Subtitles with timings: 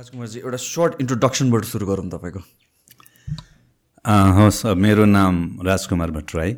[0.00, 2.40] राजकुमारजी एउटा सर्ट इन्ट्रोडक्सनबाट सुरु गरौँ तपाईँको।
[4.36, 6.56] हवस् मेरो नाम राजकुमार भट्टराई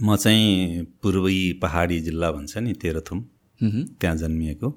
[0.00, 3.18] म चाहिँ पूर्वी पहाडी जिल्ला भन्छ नि तेह्रथुम।
[3.60, 4.68] त्यहाँ जन्मिएको।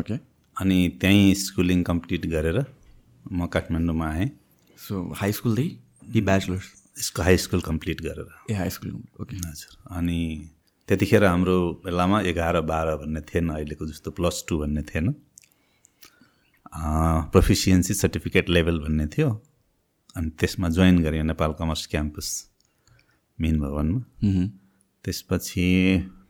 [0.00, 0.16] ओके
[0.56, 2.58] अनि त्यहीँ स्कुलिङ कम्प्लिट गरेर
[3.28, 4.28] म काठमाडौँमा आएँ।
[4.78, 6.66] सो हाई स्कुलदेखि कि ब्याचलर्स
[6.98, 10.20] यसको हाई स्कुल कम्प्लिट गरेर। ए हाई स्कुल ओके हजुर। अनि
[10.88, 15.14] त्यतिखेर हाम्रो बेलामा एघार बाह्र भन्ने थिएन अहिलेको जस्तो प्लस टू भन्ने थिएन।
[16.74, 19.30] प्रोफिसियन्सी सर्टिफिकेट लेभल भन्ने थियो.
[20.16, 22.28] अनि त्यसमा जोइन गरेँ नेपाल कमर्स क्याम्पस
[23.38, 24.00] मेन भवनमा.
[25.04, 25.66] त्यसपछि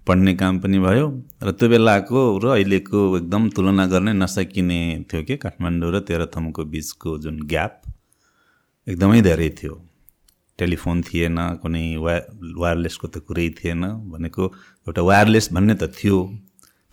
[0.06, 1.06] पढ्ने काम पनि भयो
[1.42, 7.18] र त्यो बेलाको र अहिलेको एकदम तुलना गर्ने नसकिने थियो कि काठमाडौँ र तेह्रथुमको बिचको
[7.24, 7.82] जुन ग्याप
[8.86, 9.74] एकदमै धेरै थियो.
[10.58, 12.14] टेलिफोन थिएन कुनै वा
[12.62, 14.42] वायरलेसको त कुरै थिएन भनेको
[14.86, 16.18] एउटा वायरलेस भन्ने त थियो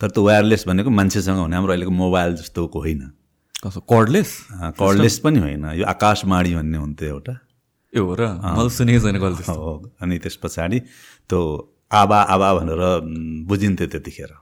[0.00, 3.02] तर त्यो वायरलेस भनेको मान्छेसँग हुने हाम्रो अहिलेको मोबाइल जस्तोको होइन।
[3.62, 4.30] कसो कर्डलेस
[4.78, 7.34] कर्डलेस पनि होइन। यो आकाशवाणी भन्ने हुन्थ्यो एउटा।
[7.92, 10.78] ए हो र मैले सुनेको छैन कर्डलेस हो अनि त्यस पछाडि
[11.30, 11.38] त्यो
[11.94, 12.82] आबा आबा भनेर
[13.46, 14.32] बुझिन्थ्यो त्यतिखेर।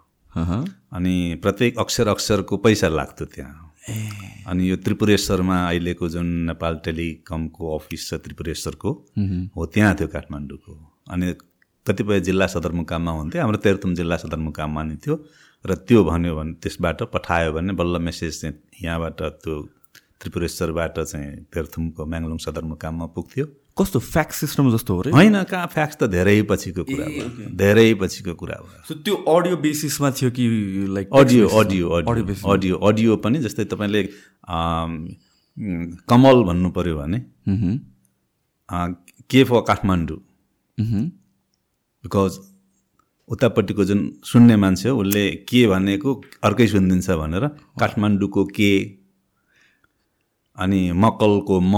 [0.97, 3.57] अनि प्रत्येक अक्षर अक्षरको पैसा लाग्थ्यो त्यहाँ।
[4.49, 8.91] अनि यो त्रिपुरेश्वरमा अहिलेको जुन नेपाल टेलिकमको अफिस छ त्रिपुरेश्वरको
[9.57, 10.73] हो त्यहाँ थियो काठमाडौँको।
[11.13, 11.27] अनि
[11.87, 15.17] कतिपय जिल्ला सदरमुकाममा हुन्थ्यो। हाम्रो तेह्रथुम जिल्ला सदरमुकाममा नि थियो।
[15.65, 19.55] र त्यो भन्यो भने त्यसबाट पठायो भने बल्ल मेसेज चाहिँ यहाँबाट त्यो
[20.21, 23.45] त्रिपुरेश्वरबाट चाहिँ तेह्रथुमको म्याङ्लोङ सदरमुकाममा पुग्थ्यो।
[23.79, 27.89] कस्तो फ्याक्स सिस्टम जस्तो हो र। होइन कहाँ फ्याक्स त धेरै पछिको कुरा भयो। धेरै
[28.01, 30.45] पछिको कुरा भयो। सो त्यो अडियो बेसिसमा थियो कि
[30.97, 34.03] like audio audio audio audio audio पनि जस्तै तपाईँले
[36.11, 37.19] कमल भन्नु पऱ्यो भने
[39.31, 40.21] के फर काठमाडौँ।
[42.05, 42.33] बिकज
[43.31, 46.11] उतापट्टिको जुन सुन्ने मान्छे हो उसले के भनेको
[46.47, 47.45] अर्कै सुनिदिन्छ भनेर
[47.81, 48.73] काठमाडौँको के
[50.57, 51.75] अनि मकलको म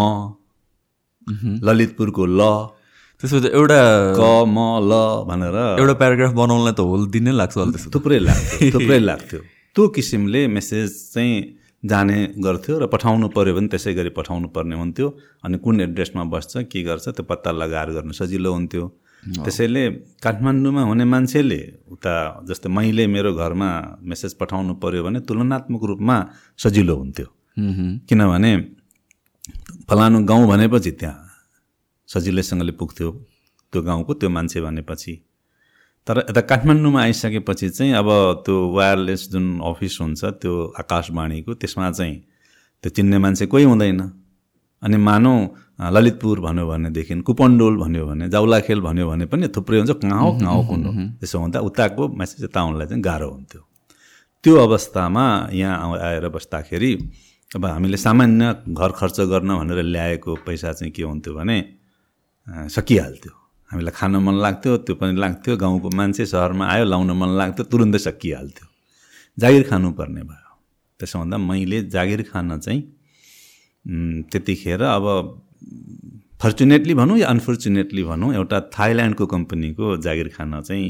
[1.67, 2.41] ललितपुरको ल
[3.23, 3.81] त्यसो त एउटा
[4.19, 4.21] क
[4.55, 4.59] म
[4.91, 4.93] ल
[5.31, 9.41] भनेर एउटा प्याराग्राफ बनाउनलाई त होल दिन नै लाग्छ त्यसो थुप्रै लाग्थ्यो थुप्रै लाग्थ्यो।
[9.77, 11.37] त्यो किसिमले मेसेज चाहिँ
[11.85, 15.07] जाने गर्थ्यो र पठाउनु पऱ्यो भने त्यसै गरी पठाउनु पर्ने हुन्थ्यो।
[15.45, 18.85] अनि कुन एड्रेसमा बस्छ के गर्छ त्यो पत्ता लगाएर गर्नु सजिलो हुन्थ्यो।
[19.23, 19.83] त्यसैले
[20.19, 21.61] काठमाडौँमा हुने मान्छेले
[21.91, 22.15] उता
[22.49, 23.69] जस्तै मैले मेरो घरमा
[24.03, 26.17] मेसेज पठाउनु पऱ्यो भने तुलनात्मक रूपमा
[26.59, 27.27] सजिलो हुन्थ्यो।
[28.09, 28.53] किनभने
[29.89, 31.19] फलानु गाउँ भनेपछि त्यहाँ
[32.09, 33.11] सजिलैसँगले पुग्थ्यो
[33.73, 35.15] त्यो गाउँको त्यो मान्छे भनेपछि।
[36.07, 38.09] तर यता काठमाडौँमा आइसकेपछि चाहिँ अब
[38.45, 42.17] त्यो वायरलेस जुन अफिस हुन्छ त्यो आकाशवाणीको त्यसमा चाहिँ
[42.85, 44.01] त्यो चिन्ने मान्छे कोही हुँदैन।
[44.83, 45.35] अनि मानौ
[45.79, 50.55] ललितपुर भन्यो भनेदेखि कुपन्डोल भन्यो भने जाउलाखेल भन्यो भने पनि थुप्रै हुन्छ कहाँ हो कहाँ
[50.55, 53.63] हो कुन। हो त्यसो हुँदा उताको मेसेज यता आउनलाई चाहिँ गाह्रो हुन्थ्यो।
[54.45, 56.93] त्यो अवस्थामा यहाँ आएर बस्दाखेरि
[57.51, 61.57] अब हामीले सामान्य घर खर्च गर्न भनेर ल्याएको पैसा चाहिँ के हुन्थ्यो भने
[62.77, 63.33] सकिहाल्थ्यो।
[63.71, 67.99] हामीलाई खान मन लाग्थ्यो त्यो पनि लाग्थ्यो गाउँको मान्छे सहरमा आयो लाउन मन लाग्थ्यो तुरुन्तै
[67.99, 68.67] सकिहाल्थ्यो।
[69.39, 70.51] जागिर खानुपर्ने भयो।
[71.01, 72.81] त्यसो हुँदा मैले जागिर खान चाहिँ
[74.31, 75.05] त्यतिखेर अब
[76.43, 80.89] फर्चुनेटली भनौँ या अनफर्चुनेटली भनौँ एउटा थाइल्यान्डको कम्पनीको जागिर खान चाहिँ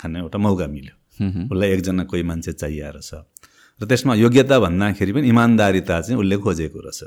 [0.00, 0.94] खान एउटा मौका मिल्यो।
[1.50, 3.24] उसलाई एकजना कोही मान्छे चाहिएर छ।
[3.80, 7.00] र त्यसमा योग्यता भन्दाखेरि पनि इमान्दारिता चाहिँ उसले खोजेको रहेछ।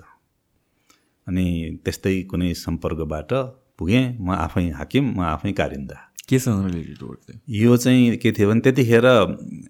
[1.28, 1.46] अनि
[1.86, 3.32] त्यस्तै कुनै सम्पर्कबाट
[3.78, 5.98] पुगेँ म आफै हाकिम म आफै कारिन्दा।
[6.28, 9.08] केसँग रिलेटेड वर्क थियो यो चाहिँ के थियो भने त्यतिखेर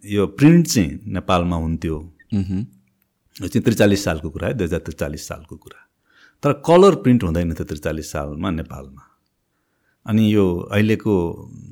[0.06, 1.96] यो प्रिन्ट चाहिँ नेपालमा हुन्थ्यो।
[2.32, 5.80] यो चाहिँ त्रिचालिस सालको कुरा है दुई हजार त्रिचालिस सालको कुरा।
[6.44, 9.03] तर कलर प्रिन्ट हुँदैन थियो त्रिचालिस सालमा नेपालमा।
[10.06, 11.13] अनि यो अहिलेको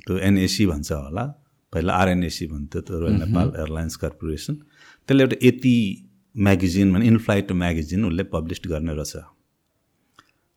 [0.06, 1.26] त्यो एनएसी भन्छ होला
[1.74, 4.54] पहिला आरएनएसी भन्थ्यो त्यो रोयल नेपाल एयरलाइन्स कर्पोरेसन।
[5.10, 5.76] त्यसले एउटा यति
[6.36, 9.16] म्यागजिन भने इनफ्लाइट म्यागजिन उसले पब्लिस गर्ने रहेछ।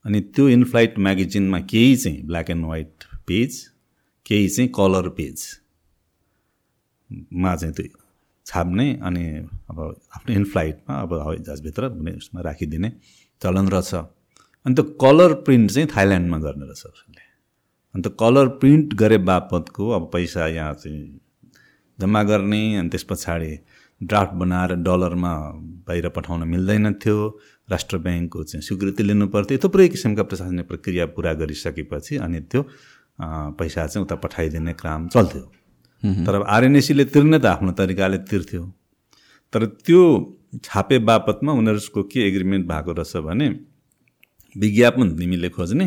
[0.05, 2.95] अनि त्यो इनफ्लाइट म्यागजिनमा केही चाहिँ ब्ल्याक एन्ड व्हाइट
[3.27, 3.51] पेज
[4.27, 5.51] केही चाहिँ कलर पेजमा
[7.57, 7.99] चाहिँ त्यो
[8.47, 9.25] छाप्ने अनि
[9.71, 9.79] अब
[10.17, 12.91] आफ्नो इनफ्लाइटमा अब हवाई जहाजभित्र कुनै उसमा राखिदिने।
[13.43, 13.95] चलन रहेछ।
[14.67, 17.23] अनि त्यो कलर प्रिन्ट चाहिँ थाइल्यान्डमा गर्ने रहेछ उसले।
[17.95, 21.21] अन्त कलर प्रिन्ट गरे बापतको अब पैसा यहाँ चाहिँ
[21.99, 23.53] जम्मा गर्ने अनि त्यस पछाडि
[24.01, 25.35] ड्राफ्ट बनाएर डलरमा
[25.87, 27.19] बाहिर पठाउन मिल्दैन थियो।
[27.71, 32.63] राष्ट्र ब्याङ्कको चाहिँ स्वीकृति लिनु पर्थ्यो। थुप्रै किसिमका प्रशासनिक प्रक्रिया पुरा गरिसकेपछि अनि त्यो
[33.59, 35.45] पैसा चाहिँ उता पठाइदिने काम चल्थ्यो।
[36.27, 38.63] तर आरएनएसीले तिर्ने त आफ्नो तरिकाले तिर्थ्यो।
[39.53, 40.03] तर त्यो
[40.65, 43.49] छापे बापतमा उनीहरूको के एग्रिमेन्ट भएको रहेछ भने
[44.59, 45.85] विज्ञापन तिमीले खोज्ने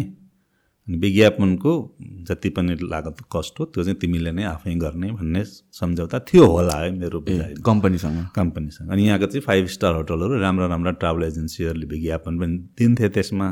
[0.88, 6.20] अनि विज्ञापनको जति पनि लागत कस्ट हो त्यो चाहिँ तिमीले नै आफै गर्ने भन्ने सम्झौता
[6.20, 7.20] थियो होला है मेरो
[7.66, 8.28] कम्पनीसँग?
[8.36, 13.48] कम्पनीसँग। अनि यहाँको चाहिँ फाइभ स्टार होटलहरू राम्रा राम्रा ट्राभल एजेन्सीहरूले विज्ञापन पनि दिन्थे त्यसमा।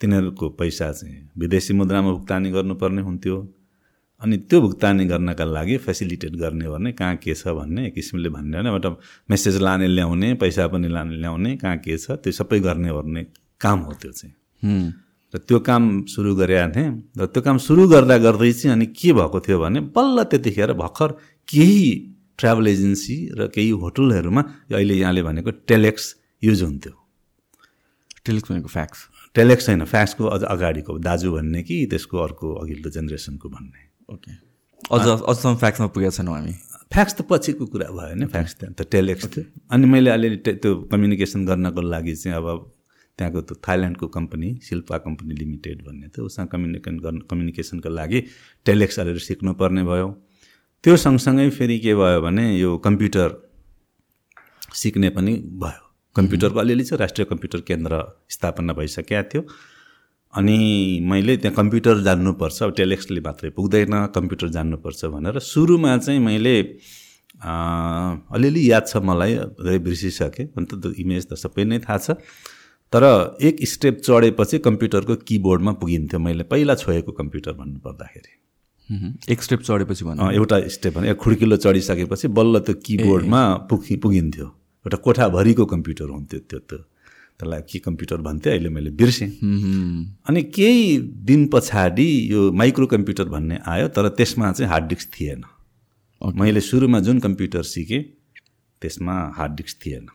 [0.00, 3.54] तिनीहरूको पैसा चाहिँ विदेशी मुद्रामा भुक्तानी गर्नुपर्ने हुन्थ्यो।
[4.20, 8.56] अनि त्यो भुक्तानी गर्नका लागि फेसिलिटेट गर्ने भने कहाँ के छ भन्ने एक किसिमले भन्ने
[8.56, 8.90] होइन। एउटा
[9.30, 13.22] मेसेज लाने ल्याउने पैसा पनि लाने ल्याउने कहाँ के छ त्यो सबै गर्ने ओर्ने
[13.60, 14.92] काम हो त्यो चाहिँ। हुँ।
[15.34, 19.12] र त्यो काम सुरु गरेका थिएँ। र त्यो काम सुरु गर्दा गर्दै चाहिँ अनि के
[19.12, 21.10] भएको थियो भने बल्ल त्यतिखेर भर्खर
[21.48, 21.90] केही
[22.38, 24.42] ट्राभल एजेन्सी र केही होटलहरूमा
[24.72, 26.04] अहिले यहाँले भनेको टेलेक्स
[26.42, 26.92] युज हुन्थ्यो।
[28.26, 28.98] टेलिक्स भनेको फ्याक्स
[29.34, 34.32] टेलेक्स होइन फ्याक्सको अझ अगाडिको दाजु भन्ने कि त्यसको अर्को अघिल्लो जेनेरेसनको भन्ने। ओके
[34.90, 36.54] अझ अझसम्म फ्याक्समा पुगेका छैनौँ हामी।
[36.92, 41.46] फ्याक्स त पछिको कुरा भयो नि फ्याक्स त। टेलेक्स थियो अनि मैले अलिअलि त्यो कम्युनिकेसन
[41.46, 42.46] गर्नको लागि चाहिँ अब
[43.18, 48.20] त्यहाँको त्यो थाइल्यान्डको कम्पनी शिल्पा कम्पनी लिमिटेड भन्ने थियो उसँग कम्युनिकेसन गर्नु कम्युनिकेसनको लागि
[48.66, 50.08] टेलेक्स अलिअलि सिक्नुपर्ने भयो।
[50.84, 53.28] त्यो सँगसँगै फेरि के भयो भने यो कम्प्युटर
[54.74, 55.32] सिक्ने पनि
[55.62, 55.82] भयो।
[56.16, 59.42] कम्प्युटरको अलिअलि छ राष्ट्रिय कम्प्युटर केन्द्र स्थापना भइसकेका थियो।
[60.34, 60.56] अनि
[61.10, 66.54] मैले त्यहाँ कम्प्युटर जान्नुपर्छ अब टेलेक्सले मात्रै पुग्दैन कम्प्युटर जान्नुपर्छ भनेर सुरुमा चाहिँ मैले
[67.40, 72.10] अलिअलि याद छ मलाई धेरै बिर्सिसकेँ। अन्त त्यो इमेज त सबै नै थाहा छ।
[72.92, 73.04] तर
[73.42, 78.32] एक स्टेप चढेपछि कम्प्युटरको किबोर्डमा पुगिन्थ्यो मैले पहिला छोएको कम्प्युटर भन्नुपर्दाखेरि।
[79.32, 84.46] एक स्टेप चढेपछि भन्नु एउटा स्टेप भने खुड्किलो चढिसकेपछि बल्ल त्यो किबोर्डमा पुगि पुगिन्थ्यो।
[84.86, 86.78] एउटा कोठाभरिको कम्प्युटर हुन्थ्यो त्यो त्यो।
[87.40, 89.28] त्यसलाई के कम्प्युटर भन्थ्यो अहिले मैले बिर्सेँ।
[90.28, 95.42] अनि केही दिन पछाडि यो माइक्रो कम्प्युटर भन्ने आयो तर त्यसमा चाहिँ हार्ड डिस्क थिएन।
[96.20, 98.02] मैले सुरुमा जुन कम्प्युटर सिकेँ
[98.82, 100.06] त्यसमा हार्ड डिस्क थिएन।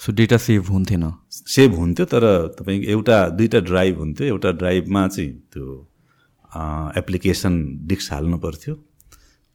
[0.00, 2.24] सो डेटा सेभ हुन्थेन। सेभ हुन्थ्यो तर
[2.58, 5.66] तपाईँको एउटा दुईवटा ड्राइभ हुन्थ्यो। एउटा ड्राइभमा चाहिँ त्यो
[6.98, 7.54] एप्लिकेसन
[7.88, 8.74] डिस्क हाल्नु पर्थ्यो।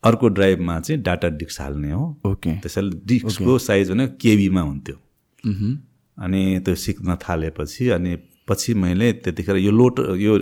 [0.04, 4.96] अर्को ड्राइभमा चाहिँ डाटा डिस्क हाल्ने हो। ओके त्यसैले डिस्कको साइज भने केबीमा हुन्थ्यो।
[6.18, 8.16] अनि त्यो सिक्न थालेपछि अनि
[8.50, 10.34] पछि मैले त्यतिखेर यो लोट यो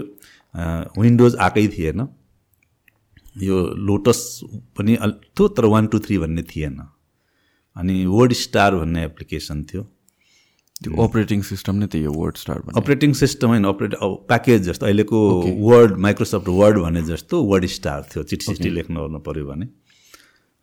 [0.99, 2.07] विन्डोज आएकै थिएन।
[3.43, 3.57] यो
[3.87, 4.19] लोटस
[4.77, 6.79] पनि अल थियो तर वान टू थ्री भन्ने थिएन।
[7.75, 9.83] अनि वर्ड स्टार भन्ने एप्लिकेसन थियो।
[10.75, 13.93] त्यो अपरेटिङ सिस्टम नै त्यही हो वर्ड स्टार अपरेटिङ सिस्टम होइन अपरेट
[14.27, 15.19] प्याकेज जस्तो अहिलेको
[15.69, 19.65] वर्ड माइक्रोसफ्ट वर्ड भने जस्तो वर्ड स्टार थियो। चिठी सिठी लेख्नु ओर्नु पऱ्यो भने।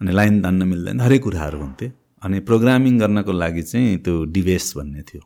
[0.00, 1.90] अनि लाइन तान्न मिल्दैन हरेक कुराहरू हुन्थे।
[2.22, 5.22] अनि प्रोग्रामिङ गर्नको लागि चाहिँ त्यो डिभेस भन्ने थियो।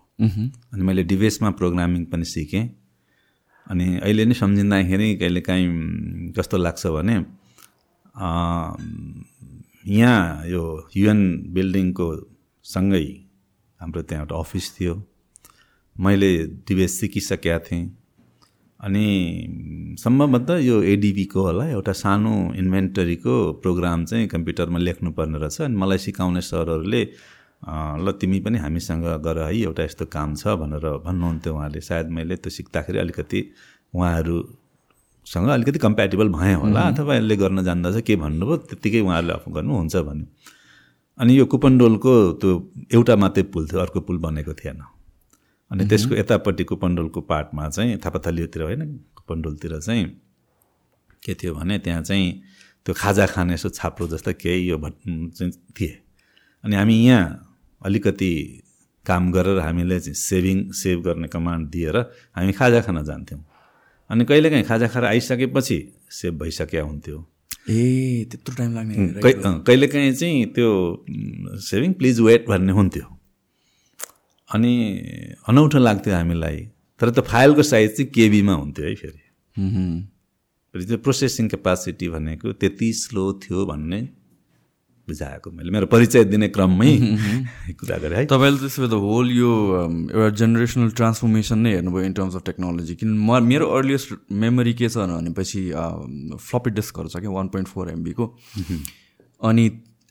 [0.73, 2.65] अनि मैले डिभेसमा प्रोग्रामिङ पनि सिकेँ।
[3.67, 7.17] अनि अहिले नै सम्झिँदाखेरि कहिले काहीँ कस्तो लाग्छ भने
[9.97, 10.63] यहाँ यो
[10.97, 11.21] युएन
[11.55, 12.07] बिल्डिङको
[12.65, 13.05] सँगै
[13.81, 14.95] हाम्रो त्यहाँ एउटा अफिस थियो।
[15.97, 16.31] मैले
[16.69, 17.85] डिभेस सिकिसकेका थिएँ।
[18.81, 22.33] अनि सम्भवतः यो एडिबीको होला एउटा सानो
[22.63, 27.03] इन्भेन्टरीको प्रोग्राम चाहिँ कम्प्युटरमा लेख्नुपर्ने रहेछ। अनि मलाई सिकाउने सरहरूले
[28.05, 32.37] ल तिमी पनि हामीसँग गर है एउटा यस्तो काम छ भनेर भन्नुहुन्थ्यो उहाँले। सायद मैले
[32.37, 33.41] त्यो सिक्दाखेरि अलिकति
[33.95, 39.97] उहाँहरूसँग अलिकति कम्प्याटेबल भएँ होला अथवा यसले गर्न जान्दछ के भन्नुभयो त्यत्तिकै उहाँहरूले आफू गर्नुहुन्छ
[39.97, 40.27] भन्यो।
[41.19, 42.53] अनि यो कुपन्डोलको त्यो
[42.95, 44.81] एउटा मात्रै पुल थियो अर्को पुल बनेको थिएन।
[45.71, 48.83] अनि त्यसको यतापट्टि कुपन्डोलको पार्टमा चाहिँ थापाथलीतिर होइन
[49.17, 50.05] कुपन्डोलतिर चाहिँ
[51.23, 52.43] के थियो भने त्यहाँ चाहिँ
[52.87, 55.99] त्यो खाजा खाने यसो छाप्रो जस्तो केही यो चाहिँ थिए।
[56.65, 57.25] अनि हामी यहाँ
[57.83, 58.63] अलिकति
[59.07, 61.97] काम गरेर हामीले चाहिँ सेभिङ सेभ गर्ने कमान्ड दिएर
[62.37, 63.43] हामी खाजा खान जान्थ्यौँ।
[64.11, 65.79] अनि कहिलेकाहीँ खाजा खाएर आइसकेपछि
[66.11, 67.19] सेभ भइसकेका हुन्थ्यो।
[67.71, 68.95] ए त्यत्रो टाइम लाग्ने
[69.67, 70.71] कहिलेकाहीँ चाहिँ त्यो
[71.69, 73.16] सेभिङ प्लिज वेट भन्ने हुन्थ्यो।
[74.51, 74.73] अनि
[75.49, 76.59] अनौठो लाग्थ्यो हामीलाई।
[77.01, 79.23] तर त्यो फाइलको साइज चाहिँ केबीमा हुन्थ्यो है फेरि।
[80.75, 84.01] फेरि त्यो प्रोसेसिङ क्यापासिटी भनेको त्यति स्लो थियो भन्ने
[85.09, 86.93] बुझाएको मैले। मेरो परिचय दिने क्रममै
[87.81, 89.51] कुरा गरेँ है। तपाईँले त्यसो भए त होल यो
[90.11, 94.09] एउटा जेनेरेसनल ट्रान्सफर्मेसन नै हेर्नुभयो इन टर्म्स अफ टेक्नोलोजी किन म मेरो अर्लिएस्ट
[94.43, 95.63] मेमोरी के छ भनेपछि
[96.39, 98.25] फ्लपी डिस्कहरू छ क्या वान पोइन्ट फोर एमबीको
[99.41, 99.65] अनि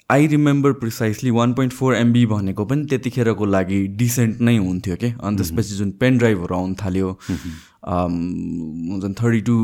[0.10, 5.10] I remember precisely one point four MB भनेको पनि त्यतिखेरको लागि डिसेन्ट नै हुन्थ्यो क्या
[5.20, 9.56] अनि त्यसपछि जुन पेन ड्राइभहरू आउनु थाल्यो हुन्छ नि थर्टी टू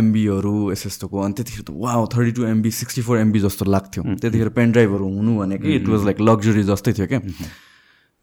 [0.00, 4.02] एमबीहरू यस्तो यस्तोको अनि त्यतिखेर त वा thirty two MB sixty four MB जस्तो लाग्थ्यो।
[4.22, 7.20] त्यतिखेर पेन ड्राइभहरू हुनु भनेकै इट वाज लाइक लग्जरी जस्तै थियो क्या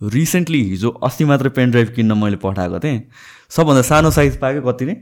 [0.01, 3.01] रिसेन्टली हिजो अस्ति मात्रै पेन ड्राइभ किन्न मैले पठाएको थिएँ।
[3.57, 4.95] सबभन्दा सानो साइज पाएको कति नै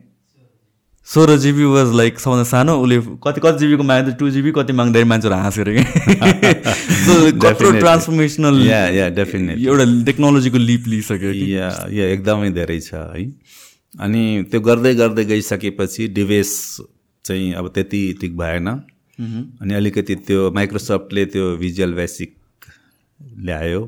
[1.07, 5.07] सोह्र जिबी वाज लाइक सबभन्दा सानो उसले कति कति जिबीको माग्दै टू जिबी कति माग्दाखेरि
[5.09, 5.69] मान्छेहरू हाँसेर
[7.43, 7.71] कत्रो.
[7.79, 11.55] ट्रान्सफर्मेसनल या या डेफिनेटली एउटा टेक्नोलोजीको लिप लिइसक्यो कि?
[11.55, 13.25] या या एकदमै धेरै छ है।
[13.99, 16.49] अनि त्यो गर्दै गर्दै गइसकेपछि डिभेस
[17.25, 18.67] चाहिँ अब त्यति ठिक भएन।
[19.61, 22.35] अनि अलिकति त्यो माइक्रोसफ्टले त्यो भिजुअल बेसिक
[23.45, 23.81] ल्यायो।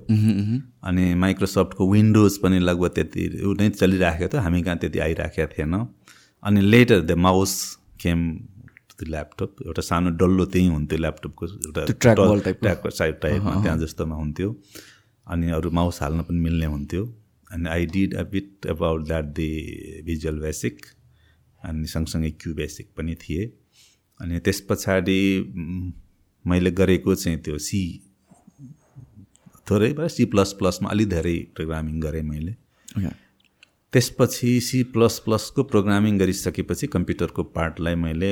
[0.84, 3.29] अनि माइक्रोसफ्टको विन्डोज पनि लगभग त्यति
[3.60, 5.74] नै चलिराखेको थियो। हामी कहाँ त्यति आइराखेको थिएन।
[6.45, 7.53] अनि लेटर द माउस
[8.01, 8.19] खेम
[8.95, 12.59] त्यो ल्यापटप एउटा सानो डल्लो त्यहीँ हुन्थ्यो ल्यापटपको एउटा trackball type को?
[12.59, 14.49] ट्र्याक साइड टाइपमा त्यहाँ जस्तोमा हुन्थ्यो।
[15.27, 17.03] अनि अरू माउस हाल्न पनि मिल्ने हुन्थ्यो।
[17.51, 19.49] अनि I did a bit about that the
[20.05, 20.85] visual basic
[21.63, 23.45] अनि सँगसँगै क्यु बेसिक पनि थिए।
[24.19, 25.19] अनि त्यस पछाडि
[26.45, 27.81] मैले गरेको चाहिँ त्यो सी
[29.69, 32.53] थोरै भए सी प्लस प्लसमा अलिक धेरै प्रोग्रामिङ गरेँ मैले.
[33.95, 38.31] त्यसपछि सी प्लस प्लसको प्रोग्रामिङ गरिसकेपछि कम्प्युटरको पार्टलाई मैले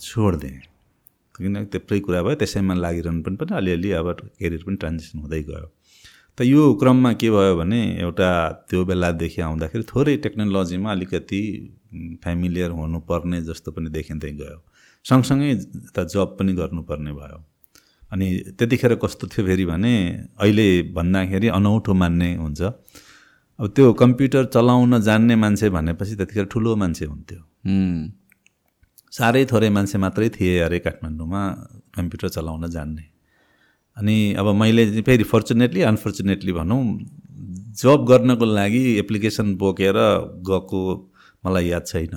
[0.00, 0.60] छोडिदिएँ।
[1.36, 5.66] किन त्यत्रै कुरा भयो त्यसैमा लागिरहनु पनि पनि अलिअलि अब केरियर पनि ट्रान्जेक्सन हुँदै गयो।
[6.38, 8.28] त यो क्रममा के भयो भने एउटा
[8.68, 11.40] त्यो बेलादेखि आउँदाखेरि थोरै टेक्नोलोजीमा अलिकति
[12.22, 14.60] फ्यामिलियर हुनुपर्ने जस्तो पनि देखिँदै गयो।
[15.04, 15.50] सँगसँगै
[15.96, 17.38] त जब पनि गर्नुपर्ने भयो।
[18.12, 18.26] अनि
[18.58, 19.94] त्यतिखेर कस्तो थियो फेरि भने
[20.36, 22.60] अहिले भन्दाखेरि अनौठो मान्ने हुन्छ।
[23.58, 27.40] अब त्यो कम्प्युटर चलाउन जान्ने मान्छे भनेपछि त्यतिखेर ठुलो मान्छे हुन्थ्यो.
[29.12, 31.42] साह्रै थोरै मान्छे मात्रै थिए अरे काठमाडौँमा
[31.96, 33.04] कम्प्युटर चलाउन जान्ने।
[33.96, 36.82] अनि अब मैले फेरि फर्चुनेटली अनफर्चुनेटली भनौँ
[37.82, 39.98] जब गर्नको लागि एप्लिकेसन बोकेर
[40.46, 40.80] गएको
[41.46, 42.14] मलाई याद छैन।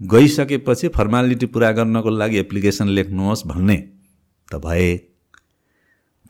[0.00, 3.76] गइसकेपछि फर्मालिटी पुरा गर्नको लागि एप्लिकेसन लेख्नुहोस् भन्ने
[4.52, 5.13] त भए।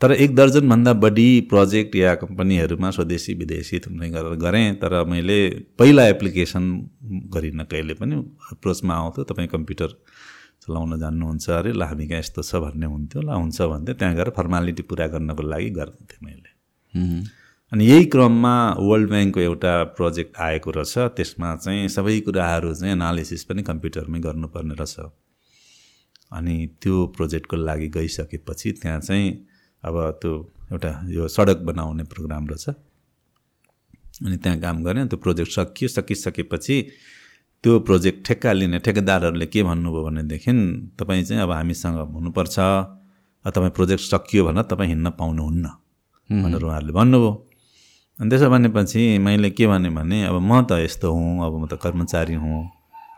[0.01, 5.37] तर एक दर्जनभन्दा बढी प्रोजेक्ट या कम्पनीहरूमा स्वदेशी विदेशी थुप्रै गरेर गरेँ तर मैले
[5.79, 6.65] पहिला एप्लिकेसन
[7.35, 8.15] गरिनँ कहिले पनि
[8.51, 9.95] अप्रोचमा आउँथ्यो तपाईँ कम्प्युटर
[10.67, 12.55] चलाउन जान्नुहुन्छ अरे ल हामी कहाँ यस्तो छ?
[12.55, 16.49] भन्ने हुन्थ्यो। ल हुन्छ भन्थ्यो। त्यहाँ गएर फर्मालिटी पुरा गर्नको लागि गर्थेँ मैले.
[17.71, 23.43] अनि यही क्रममा वर्ल्ड ब्याङ्कको एउटा प्रोजेक्ट आएको रहेछ। त्यसमा चाहिँ सबै कुराहरू चाहिँ एनालिसिस
[23.43, 24.99] पनि कम्प्युटरमै गर्नुपर्ने रहेछ।
[26.31, 29.54] अनि त्यो प्रोजेक्टको लागि गइसकेपछि त्यहाँ चाहिँ
[29.85, 30.31] अब त्यो
[30.71, 32.65] एउटा यो सडक बनाउने प्रोग्राम रहेछ।
[34.25, 36.75] अनि त्यहाँ काम गरेँ त्यो प्रोजेक्ट सकियो सकिसकेपछि
[37.63, 40.51] त्यो प्रोजेक्ट ठेक्का लिने ठेकेदारहरूले के भन्नुभयो भनेदेखि
[40.99, 45.65] तपाईँ चाहिँ अब हामीसँग हुनुपर्छ अब तपाईँ प्रोजेक्ट सकियो भनेर तपाईँ हिँड्न पाउनुहुन्न
[46.29, 47.31] भनेर उहाँहरूले भन्नुभयो।
[48.19, 52.35] अनि त्यसो भनेपछि मैले के भने अब म त यस्तो हुँ अब म त कर्मचारी
[52.41, 52.57] हुँ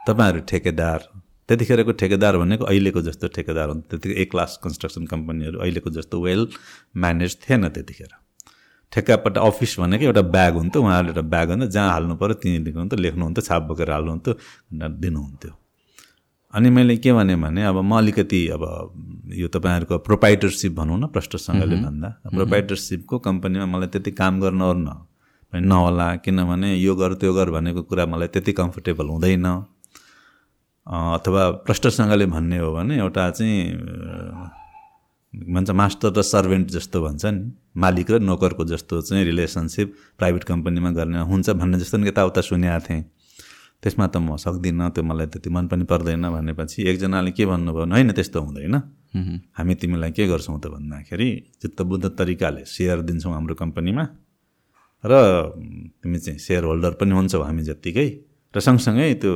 [0.07, 1.00] तपाईँहरू ठेकेदार
[1.49, 6.47] त्यतिखेरको ठेकेदार भनेको अहिलेको जस्तो ठेकेदार हुन्थ्यो त्यतिखेर ए क्लास कन्स्ट्रक्सन कम्पनीहरू अहिलेको जस्तो वेल
[7.03, 8.11] म्यानेज थिएन त्यतिखेर।
[8.91, 12.99] ठेक्कापट्टि अफिस भनेको एउटा ब्याग हुन्थ्यो उहाँहरूले एउटा ब्याग हुन्थ्यो जहाँ हाल्नु पऱ्यो त्यहीँ लेख्नुहुन्थ्यो
[12.99, 14.33] लेख्नुहुन्थ्यो छाप बोकेर हाल्नुहुन्थ्यो
[15.03, 15.51] दिनुहुन्थ्यो।
[16.53, 18.63] अनि मैले के भने भने अब म अलिकति अब
[19.35, 24.87] यो तपाईँहरूको प्रोपाइटरसिप भनौँ न प्रष्टसँगले भन्दा प्रोपाइटरसिपको कम्पनीमा मलाई त्यति काम गर्न ओर्न
[25.53, 29.47] नहोला किनभने यो गर त्यो गर भनेको कुरा मलाई त्यति कम्फोर्टेबल हुँदैन।
[30.88, 33.75] अथवा प्रष्टसँगले भन्ने हो भने एउटा चाहिँ
[35.34, 40.91] भन्छ मास्टर र सर्भेन्ट जस्तो भन्छ नि मालिक र नोकरको जस्तो चाहिँ रिलेसनसिप प्राइभेट कम्पनीमा
[40.91, 43.03] गर्ने हुन्छ भन्ने जस्तो नि यताउता सुनेको थिएँ।
[43.84, 47.94] त्यसमा त म सक्दिनँ त्यो मलाई त्यति मन पनि पर्दैन भनेपछि एकजनाले के भन्नुभयो भने
[47.94, 48.75] होइन त्यस्तो हुँदैन।
[49.58, 51.29] हामी तिमीलाई के गर्छौँ त भन्दाखेरि
[51.62, 54.03] चित्तबुद्ध तरिकाले सेयर दिन्छौँ हाम्रो कम्पनीमा
[55.03, 55.13] र
[56.01, 58.10] तिमी चाहिँ सेयर होल्डर पनि हुन्छौ हामी जत्तिकै।
[58.53, 59.34] र सँगसँगै त्यो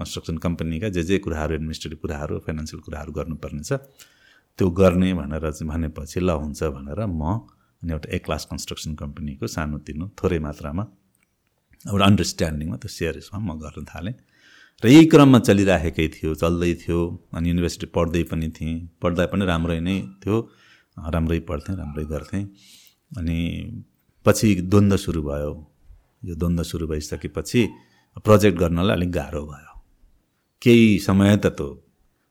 [0.00, 3.72] कन्स्ट्रक्सन कम्पनीका जे जे कुराहरू एडमिनिस्ट्रेटिभ कुराहरू फाइनेन्सियल कुराहरू गर्नुपर्ने छ
[4.58, 7.22] त्यो गर्ने भनेर चाहिँ भनेपछि ल हुन्छ भनेर म
[7.82, 10.84] अनि एउटा ए क्लास कन्स्ट्रक्सन कम्पनीको सानोतिनो थोरै मात्रामा
[11.92, 14.14] एउटा अन्डरस्ट्यान्डिङमा त्यो सेयर्समा म गर्न थालेँ।
[14.82, 16.98] र यही क्रममा चलिराखेकै थियो चल्दै थियो
[17.36, 20.36] अनि युनिभर्सिटी पढ्दै पनि थिएँ। पढ्दा पनि राम्रै नै थियो
[21.14, 22.44] राम्रै पढ्थेँ राम्रै गर्थेँ।
[23.18, 23.38] अनि
[24.26, 25.52] पछि द्वन्द्व सुरु भयो।
[26.28, 27.60] यो द्वन्द्व सुरु भइसकेपछि
[28.26, 29.69] प्रोजेक्ट गर्नलाई अलिक गाह्रो भयो।
[30.62, 31.68] केही समय त त्यो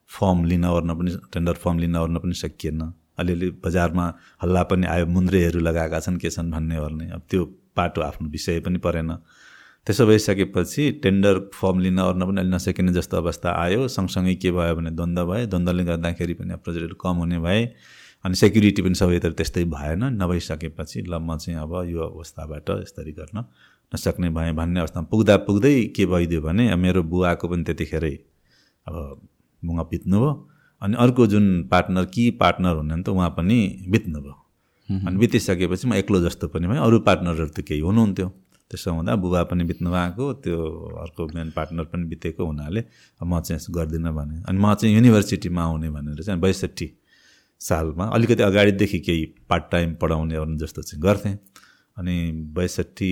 [0.09, 2.81] फर्म लिन ओर्न पनि टेन्डर फर्म लिन ओर्न पनि सकिएन।
[3.19, 4.05] अलिअलि बजारमा
[4.41, 7.45] हल्ला पनि आयो मुन्द्रेहरू लगाएका छन् के छन् भन्ने ओर्ने। अब त्यो
[7.75, 9.11] पाटो आफ्नो विषय पनि परेन।
[9.87, 14.75] त्यसो भइसकेपछि टेन्डर फर्म लिन ओर्न पनि अलि नसकिने जस्तो अवस्था आयो। सँगसँगै के भयो
[14.75, 17.61] भने द्वन्द्व भयो। द्वन्द्वले गर्दाखेरि पनि अब प्रोजेक्टहरू कम हुने भए
[18.25, 23.43] अनि सेक्युरिटी पनि सबैतिर त्यस्तै भएन। नभइसकेपछि ल म चाहिँ अब यो अवस्थाबाट यसरी गर्न
[23.91, 28.15] नसक्ने भएँ भन्ने अवस्थामा पुग्दा पुग्दै के भइदियो भने मेरो बुवाको पनि त्यतिखेरै
[28.87, 28.95] अब
[29.63, 30.31] बुवा बित्नुभयो।
[30.81, 33.57] अनि अर्को जुन पार्टनर कि पार्टनर हुनुहुन्थ्यो त उहाँ पनि
[33.89, 34.35] बित्नुभयो।
[34.89, 38.27] अनि बितिसकेपछि म एक्लो जस्तो पनि भएँ। अरू पार्टनरहरू त केही हुनुहुन्थ्यो।
[38.71, 40.57] त्यसो हुँदा बुबा पनि बित्नु भएको त्यो
[41.01, 42.81] अर्को मेन पार्टनर पनि बितेको हुनाले
[43.21, 46.87] म चाहिँ गर्दिनँ भने। अनि म चाहिँ युनिभर्सिटीमा आउने भनेर चाहिँ बैसठी
[47.61, 51.33] सालमा अलिकति अगाडिदेखि केही पार्ट टाइम पढाउने ओर्ने जस्तो चाहिँ गर्थेँ।
[51.97, 52.15] अनि
[52.53, 53.11] बैसठी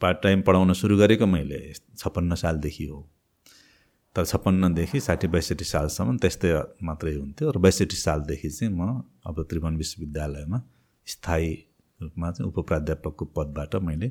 [0.00, 1.58] पार्ट टाइम पढाउन सुरु गरेको मैले
[1.98, 2.98] छप्पन्न सालदेखि हो।
[4.16, 6.50] तर छप्पन्नदेखि साठी बैसठी सालसम्म त्यस्तै
[6.82, 10.58] मात्रै हुन्थ्यो र बैसठी सालदेखि चाहिँ म अब त्रिभुवन विश्वविद्यालयमा
[11.06, 11.52] स्थायी
[12.00, 14.08] रूपमा चाहिँ उपप्राध्यापकको पदबाट मैले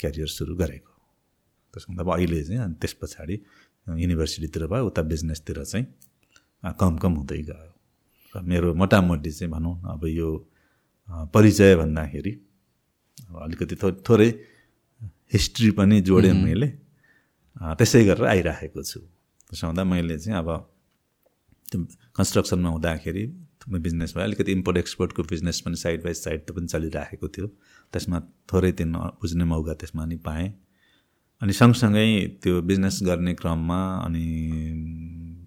[0.00, 0.92] क्यारियर सुरु गरेको
[1.74, 3.36] त्यसमा अब अहिले चाहिँ त्यस पछाडि
[3.86, 5.86] युनिभर्सिटीतिर भयो उता बिजनेसतिर चाहिँ
[6.80, 7.72] कम कम हुँदै गयो।
[8.34, 10.28] र मेरो मोटामोटी चाहिँ भनौँ अब यो
[11.34, 12.32] परिचय भन्दाखेरि
[13.42, 14.28] अलिकति थो थोरै
[15.32, 16.68] हिस्ट्री पनि जोडेँ मैले।
[17.78, 19.00] त्यसै गरेर आइराखेको छु।
[19.48, 20.48] त्यसो हुँदा मैले चाहिँ अब
[21.70, 21.78] त्यो
[22.16, 23.24] कन्स्ट्रक्सनमा हुँदाखेरि
[23.62, 27.46] बिजनेस भयो। अलिकति इम्पोर्ट एक्सपोर्टको बिजनेस पनि साइड बाई साइड त पनि चलिराखेको थियो।
[27.92, 28.18] त्यसमा
[28.50, 30.48] थोरै दिन बुझ्ने मौका त्यसमा नि पाएँ।
[31.42, 32.06] अनि सँगसँगै
[32.42, 34.26] त्यो बिजनेस गर्ने क्रममा अनि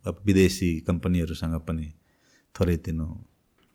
[0.07, 1.87] अब विदेशी कम्पनीहरूसँग पनि
[2.55, 3.07] थोरै दिनो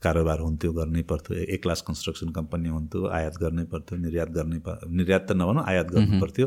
[0.02, 4.59] कारोबार हुन्थ्यो गर्नै पर्थ्यो। ए क्लास कन्स्ट्रक्सन कम्पनी हुन्थ्यो आयात गर्नै पर्थ्यो निर्यात गर्नै
[4.99, 6.47] निर्यात त नभनौँ आयात गर्नु पर्थ्यो।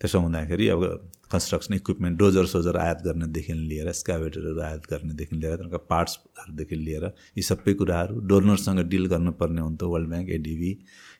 [0.00, 0.82] त्यसो हुँदाखेरि अब
[1.32, 7.04] कन्स्ट्रक्सन इक्विपमेन्ट डोजर सोजर आयात गर्नेदेखि लिएर स्क्याभेटरहरू आयात गर्नेदेखि लिएर त्यहाँका पार्ट्सहरूदेखि लिएर
[7.36, 10.70] यी सबै कुराहरू डोनरसँग डिल गर्नुपर्ने हुन्थ्यो वर्ल्ड ब्याङ्क एडिबी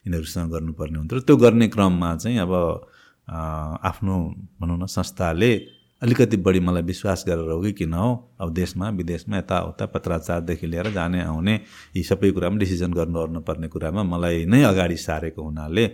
[0.05, 2.53] यिनीहरूसँग गर्नुपर्ने हुन्थ्यो। त्यो गर्ने क्रममा चाहिँ अब
[3.91, 4.15] आफ्नो
[4.61, 5.51] भनौँ न संस्थाले
[6.01, 8.09] अलिकति बढी मलाई विश्वास गरेर हो कि किन हो?
[8.41, 11.55] अब देशमा विदेशमा यताउता पत्राचारदेखि लिएर जाने आउने
[11.95, 15.85] यी सबै कुरामा डिसिजन गर्नु ओर्नुपर्ने कुरामा मलाई नै अगाडि सारेको हुनाले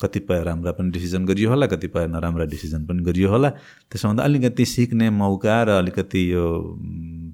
[0.00, 3.48] कतिपय राम्रा पनि डिसिजन गरियो होला कतिपय नराम्रा डिसिजन पनि गरियो होला।
[3.92, 6.44] त्यसो हुँदा अलिकति सिक्ने मौका र अलिकति यो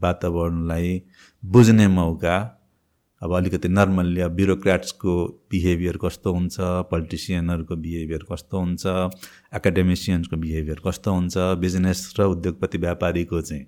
[0.02, 1.02] वातावरणलाई
[1.44, 2.36] बुझ्ने मौका
[3.22, 5.12] अब अलिकति नर्मल्ली अब ब्युरोक्राट्सको
[5.50, 6.56] बिहेभियर कस्तो हुन्छ
[6.90, 8.86] पोलिटिसियनहरूको बिहेभियर कस्तो हुन्छ
[9.56, 13.64] एकाडेमिसियन्सको बिहेभियर कस्तो हुन्छ बिजनेस र उद्योगपति व्यापारीको चाहिँ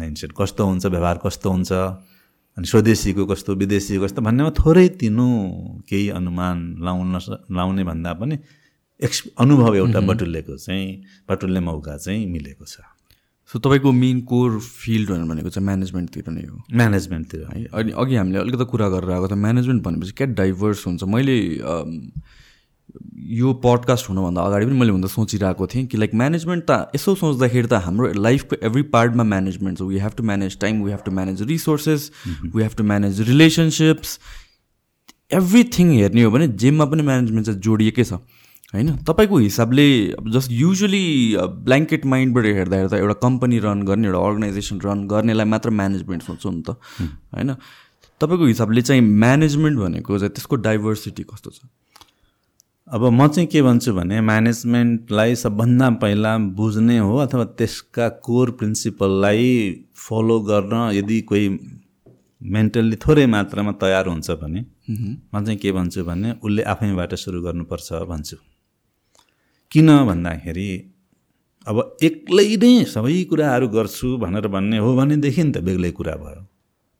[0.00, 5.28] माइन्डसेट कस्तो हुन्छ व्यवहार कस्तो हुन्छ अनि स्वदेशीको कस्तो विदेशीको कस्तो भन्नेमा थोरै तिनो
[5.88, 7.18] केही अनुमान लाउन
[7.50, 8.38] लाउने भन्दा पनि
[9.00, 12.80] एक्स अनुभव एउटा बटुलेको चाहिँ बटुल्ने मौका चाहिँ मिलेको छ।
[13.52, 18.38] सो तपाईँको मेन कोर फिल्ड भनेको चाहिँ म्यानेजमेन्टतिर नै हो। म्यानेजमेन्टतिर है अनि अघि हामीले
[18.38, 21.36] अलिकति कुरा गरेर आएको त म्यानेजमेन्ट भनेपछि क्या डाइभर्स हुन्छ। मैले
[23.32, 27.68] यो पडकास्ट हुनुभन्दा अगाडि पनि मैले हुँदा सोचिरहेको थिएँ कि लाइक म्यानेजमेन्ट त यसो सोच्दाखेरि
[27.68, 31.12] त हाम्रो लाइफको एभ्री पार्टमा म्यानेजमेन्ट छ। We have to manage time we have to
[31.12, 32.10] manage resources
[32.54, 34.18] we have to manage relationships
[35.32, 38.20] everything हेर्ने हो भने जेमा पनि म्यानेजमेन्ट चाहिँ जोडिएकै छ।
[38.74, 38.96] होइन?
[39.04, 45.06] तपाईँको हिसाबले जस्ट युजली ब्ल्याङ्केट माइन्डबाट हेर्दा हेर्दा एउटा कम्पनी रन गर्ने एउटा अर्गनाइजेसन रन
[45.06, 46.70] गर्नेलाई मात्र म्यानेजमेन्ट सोध्छु नि त।
[47.34, 47.54] होइन?
[48.20, 51.60] तपाईँको हिसाबले चाहिँ म्यानेजमेन्ट भनेको चाहिँ त्यसको डाइभर्सिटी कस्तो छ?
[52.88, 59.48] अब म चाहिँ के भन्छु भने म्यानेजमेन्टलाई सबभन्दा पहिला बुझ्ने हो अथवा त्यसका कोर प्रिन्सिपललाई
[59.96, 61.48] फलो गर्न यदि कोही
[62.42, 67.92] मेन्टल्ली थोरै मात्रामा तयार हुन्छ भने म चाहिँ के भन्छु भने उसले आफैबाट सुरु गर्नुपर्छ
[67.92, 68.36] भन्छु।
[69.72, 70.92] किन भन्दाखेरि
[71.66, 76.42] अब एक्लै नै सबै कुराहरू गर्छु भनेर भन्ने हो भनेदेखि त बेग्लै कुरा भयो।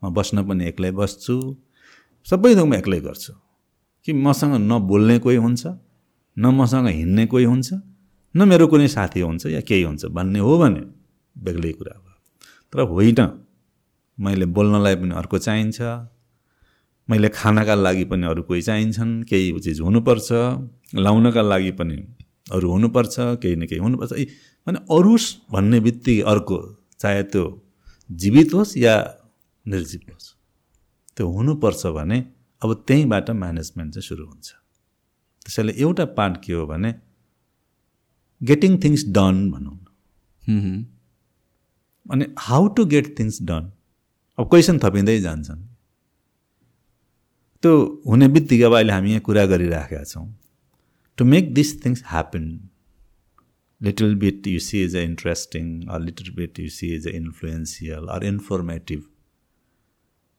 [0.02, 1.56] म बस्न पनि एक्लै बस्छु
[2.24, 3.32] सबै थोक म एक्लै गर्छु।
[4.04, 5.66] कि मसँग नबोल्ने कोही हुन्छ
[6.38, 7.68] न मसँग हिँड्ने कोही हुन्छ
[8.36, 10.82] न मेरो कुनै साथी हुन्छ या केही हुन्छ भन्ने हो भने
[11.36, 12.16] बेग्लै कुरा भयो।
[12.72, 13.20] तर होइन
[14.20, 15.80] मैले बोल्नलाई पनि अर्को चाहिन्छ
[17.10, 20.28] मैले खानाका लागि पनि अरू कोही चाहिन्छन् केही चिज हुनुपर्छ
[20.94, 21.98] लाउनका लागि पनि
[22.46, 24.24] अरू हुनुपर्छ केही न केही हुनुपर्छ। ए
[24.66, 25.16] भने अरू
[25.52, 26.58] भन्ने बित्तिकै अर्को
[27.00, 27.44] चाहे त्यो
[28.10, 28.94] जीवित होस् या
[29.64, 30.28] निर्जीव होस्
[31.16, 32.18] त्यो हुनुपर्छ भने
[32.62, 34.48] अब त्यहीँबाट म्यानेजमेन्ट चाहिँ सुरु हुन्छ।
[35.42, 36.90] त्यसैले एउटा पार्ट के हो भने
[38.40, 39.78] गेटिङ थिङ्स डन भनौँ।
[40.42, 40.84] न
[42.10, 43.70] अनि how to get things done
[44.38, 45.62] अब क्वेसन थपिँदै जान्छन्।
[47.62, 47.72] त्यो
[48.06, 50.26] हुने बित्तिकै अब अहिले हामी यहाँ कुरा गरिराखेका छौँ।
[51.16, 52.70] To make these things happen
[53.82, 59.02] little bit you see is interesting or little bit you see is influential or informative.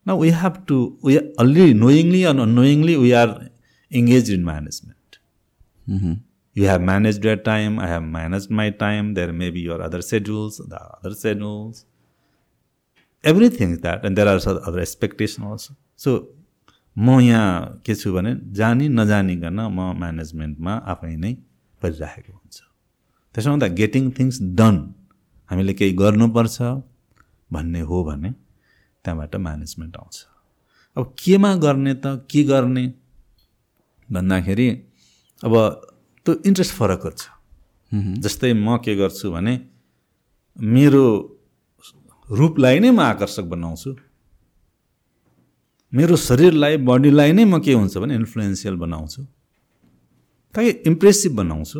[0.05, 3.49] Now we have to we are already knowingly or unknowingly we are
[3.91, 4.97] engaged in management.
[5.89, 6.13] Mm-hmm.
[6.53, 10.01] you have managed your time i have managed my time there may be your other
[10.01, 11.85] schedules the other schedules.
[13.31, 15.75] Everything is that and there are other expectations also.
[15.95, 16.29] So
[16.95, 21.33] म यहाँ के छु भने जानी नजानिकन म म्यानेजमेन्टमा आफै नै
[21.81, 22.57] परिराखेको हुन्छ।
[23.35, 24.75] त्यसो हुँदा गेटिङ थिङ्स डन
[25.49, 26.57] हामीले केही गर्नुपर्छ
[27.53, 28.29] भन्ने हो भने
[29.03, 30.17] त्यहाँबाट म्यानेजमेन्ट आउँछ।
[30.97, 32.85] अब केमा गर्ने त के गर्ने
[34.09, 34.67] भन्दाखेरि
[35.45, 35.53] अब
[36.25, 37.21] त्यो इन्ट्रेस्ट फरक छ
[38.23, 39.53] जस्तै म के गर्छु भने
[40.57, 41.05] मेरो
[42.29, 43.89] रूपलाई नै म आकर्षक बनाउँछु।
[45.93, 49.21] मेरो शरीरलाई बडीलाई नै म के हुन्छ भने इन्फ्लुएन्सियल बनाउँछु।
[50.53, 51.79] ताकि इम्प्रेसिभ बनाउँछु।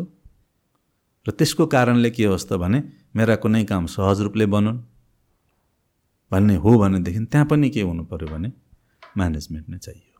[1.26, 2.78] र त्यसको कारणले के होस् त भने
[3.16, 4.78] मेरा कुनै काम सहज रूपले बनुन्।
[6.30, 8.48] भन्ने हो भनेदेखि त्यहाँ पनि के हुनु पऱ्यो भने
[9.18, 10.18] म्यानेजमेन्ट नै चाहियो।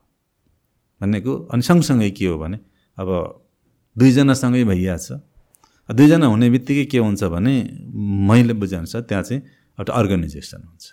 [1.01, 2.57] भनेको अनि सँगसँगै के हो भने
[2.97, 3.09] अब
[3.95, 5.07] दुईजनासँगै भइहाल्छ
[5.89, 7.53] दुईजना हुने बित्तिकै के हुन्छ भने
[8.27, 9.41] मैले बुझेअनुसार त्यहाँ चाहिँ
[9.79, 10.83] एउटा अर्गनाइजेसन हुन्छ।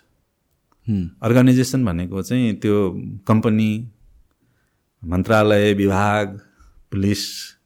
[0.87, 2.75] अर्गनाइजेसन भनेको चाहिँ त्यो
[3.27, 3.69] कम्पनी
[5.03, 6.39] मन्त्रालय विभाग
[6.91, 7.21] पुलिस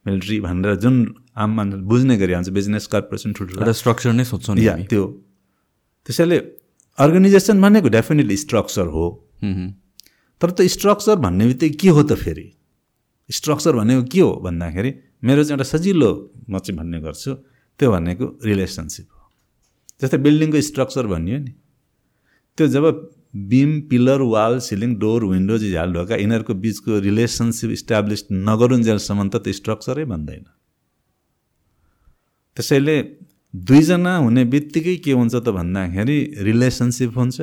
[0.07, 0.95] मिलिट्री भनेर जुन
[1.37, 5.03] आम मान्छे बुझ्ने गरी हुन्छ बिजनेस कर्पोरेसन ठुल्ठुलो स्ट्रक्चर नै सोध्छौँ या त्यो।
[6.05, 6.37] त्यसैले
[6.97, 9.05] अर्गनाइजेसन भनेको डेफिनेटली स्ट्रक्चर हो।
[10.41, 12.47] तर त्यो स्ट्रक्चर भन्ने बित्तिकै के हो त फेरि?
[13.29, 14.91] स्ट्रक्चर भनेको के हो भन्दाखेरि
[15.25, 16.09] मेरो चाहिँ एउटा सजिलो
[16.49, 17.31] म चाहिँ भन्ने गर्छु
[17.79, 19.21] त्यो भनेको रिलेसनसिप हो।
[20.01, 21.51] जस्तै बिल्डिङको स्ट्रक्चर भनियो नि।
[22.57, 22.85] त्यो जब
[23.51, 29.53] beam pillar wall ceiling door windows झ्याल ढोका यिनीहरूको बिचको रिलेसनसिप इस्टाब्लिस नगरुन्जेलसम्म त त्यो
[29.53, 30.43] स्ट्रक्चरै भन्दैन
[32.57, 32.97] त्यसैले
[33.53, 36.17] दुईजना हुने बित्तिकै के हुन्छ त भन्दाखेरि
[36.49, 37.37] रिलेसनसिप हुन्छ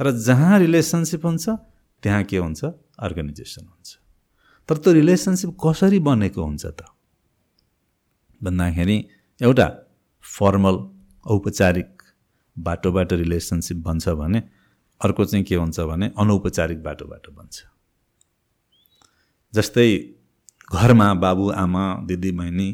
[0.00, 1.44] र जहाँ रिलेसनसिप हुन्छ
[2.02, 2.64] त्यहाँ के हुन्छ?
[2.98, 3.88] अर्गनाइजेसन हुन्छ।
[4.68, 6.80] तर त्यो रिलेसनसिप कसरी बनेको हुन्छ त?
[8.42, 8.96] भन्दाखेरि
[9.40, 9.68] एउटा
[10.24, 10.76] फर्मल
[11.26, 12.01] औपचारिक
[12.56, 14.42] बाटोबाट रिलेसनसिप बन्छ भने
[15.00, 17.64] अर्को चाहिँ के हुन्छ भने अनौपचारिक बाटोबाट बन्छ।
[19.54, 19.88] जस्तै
[20.72, 22.68] घरमा बाबु आमा दिदी बहिनी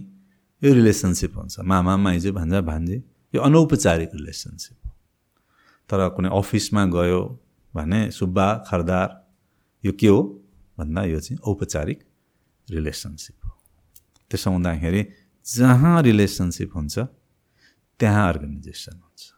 [0.62, 3.03] यो रिलेसनसिप हुन्छ। मामा माइजू भान्जा भान्जी
[3.35, 4.91] यो अनौपचारिक रिलेसनसिप हो।
[5.91, 7.21] तर कुनै अफिसमा गयो
[7.75, 9.09] भने सुब्बा खरदार
[9.85, 10.21] यो के हो?
[10.79, 11.99] भन्दा यो चाहिँ औपचारिक
[12.71, 13.53] रिलेसनसिप हो।
[14.31, 15.03] त्यसो हुँदाखेरि
[15.47, 16.99] जहाँ रिलेसनसिप हुन्छ
[18.01, 19.38] त्यहाँ अर्गनाइजेसन हुन्छ।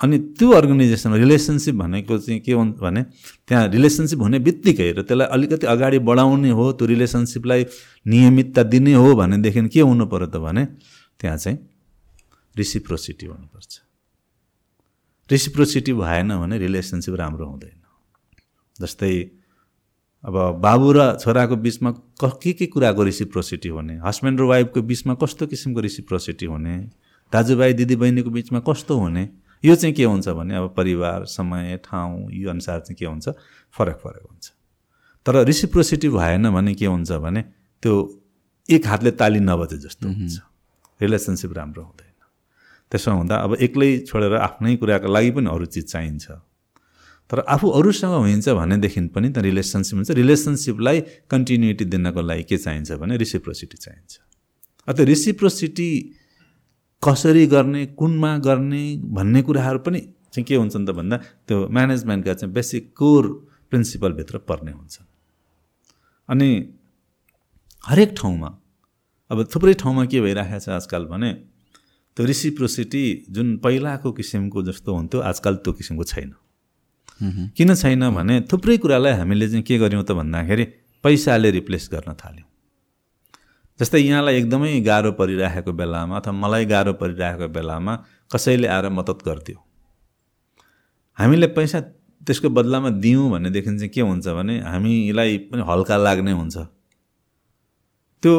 [0.00, 3.02] अनि त्यो अर्गनाइजेसन रिलेसनसिप भनेको चाहिँ के हुन्छ भने
[3.48, 7.66] त्यहाँ रिलेसनसिप हुने बित्तिकै र त्यसलाई अलिकति अगाडि बढाउने हो त्यो रिलेसनसिपलाई
[8.08, 10.64] नियमितता दिने हो भनेदेखि के हुनु पऱ्यो त भने
[11.20, 11.58] त्यहाँ चाहिँ
[12.56, 13.72] रिसिप्रोसिटी हुनुपर्छ।
[15.30, 17.78] रिसिप्रोसिटी भएन भने रिलेसनसिप राम्रो हुँदैन।
[18.80, 19.12] जस्तै
[20.24, 21.90] अब बाबु र छोराको बिचमा
[22.24, 24.00] क के के कुराको रिसिप्रोसिटी हुने?
[24.00, 26.76] हस्बेन्ड र वाइफको बिचमा कस्तो किसिमको रिसिप्रोसिटी हुने?
[27.32, 29.24] दाजुभाइ दिदीबहिनीको बिचमा कस्तो हुने?
[29.64, 33.28] यो चाहिँ के हुन्छ भने अब परिवार समय ठाउँ यो अनुसार चाहिँ के हुन्छ?
[33.74, 34.52] फरक फरक हुन्छ।
[35.26, 37.42] तर रिसिप्रोसिटी भएन भने के हुन्छ भने
[37.82, 37.94] त्यो
[38.68, 40.40] एक हातले ताली नबजे जस्तो हुन्छ।
[41.00, 42.08] रिलेसनसिप राम्रो हुँदैन।
[42.92, 46.26] त्यसो हुँदा अब एक्लै छोडेर आफ्नै कुराको लागि पनि अरू चिज चाहिन्छ।
[47.30, 52.92] तर आफू अरूसँग हुन्छ भनेदेखि पनि त रिलेसनसिप हुन्छ। रिलेसनसिपलाई कन्टिन्युटी दिनको लागि के चाहिन्छ
[52.98, 54.12] भने रिसिप्रोसिटी चाहिन्छ।
[54.88, 55.90] त्यो रिसिप्रोसिटी
[57.02, 58.84] कसरी गर्ने कुनमा गर्ने
[59.16, 60.00] भन्ने कुराहरू पनि
[60.32, 61.16] चाहिँ के हुन्छन् त भन्दा
[61.48, 63.24] त्यो म्यानेजमेन्टका चाहिँ बेसिक कोर
[63.70, 64.98] प्रिन्सिपलभित्र पर्ने हुन्छ।
[66.28, 66.48] अनि
[67.84, 68.50] हरेक ठाउँमा
[69.30, 71.30] अब थुप्रै ठाउँमा के भइरहेको छ आजकल भने
[72.16, 76.30] त्यो रिसिप्रोसिटी जुन पहिलाको किसिमको जस्तो हुन्थ्यो आजकल त्यो किसिमको छैन।
[77.56, 80.64] किन छैन भने थुप्रै कुरालाई हामीले चाहिँ के गर्यौँ त भन्दाखेरि
[81.04, 82.49] पैसाले रिप्लेस गर्न थाल्यौँ।
[83.80, 87.92] जस्तै यहाँलाई एकदमै गाह्रो परिरहेको बेलामा अथवा मलाई गाह्रो परिरहेको बेलामा
[88.32, 89.58] कसैले आएर मद्दत गरिदियो
[91.18, 91.80] हामीले पैसा
[92.26, 96.56] त्यसको बदलामा दियौँ भनेदेखि चाहिँ के हुन्छ भने हामीलाई पनि हल्का लाग्ने हुन्छ।
[98.22, 98.34] त्यो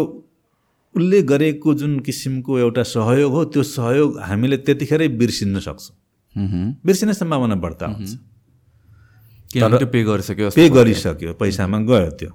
[0.96, 5.96] उसले गरेको जुन किसिमको एउटा सहयोग हो त्यो सहयोग हामीले त्यतिखेरै बिर्सिन सक्छौँ।
[6.86, 8.12] बिर्सिने सम्भावना बढ्ता हुन्छ।
[9.94, 12.32] पे गरिसक्यो पे गरिसक्यो पैसामा गयो त्यो।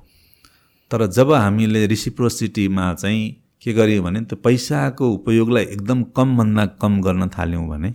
[0.91, 3.25] तर जब हामीले रिसिप्रोसिटीमा चाहिँ
[3.63, 7.95] के गर्यौँ भने त्यो पैसाको उपयोगलाई एकदम कमभन्दा कम गर्न थाल्यौँ भने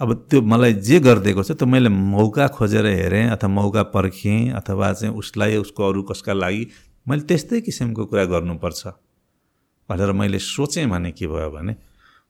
[0.00, 4.92] अब त्यो मलाई जे गरिदिएको छ त्यो मैले मौका खोजेर हेरेँ अथवा मौका पर्खेँ अथवा
[4.92, 6.66] चाहिँ उसलाई उसको अरू कसका लागि
[7.08, 8.86] मैले त्यस्तै किसिमको कुरा गर्नुपर्छ
[9.88, 11.76] भनेर मैले सोचेँ भने के भयो भने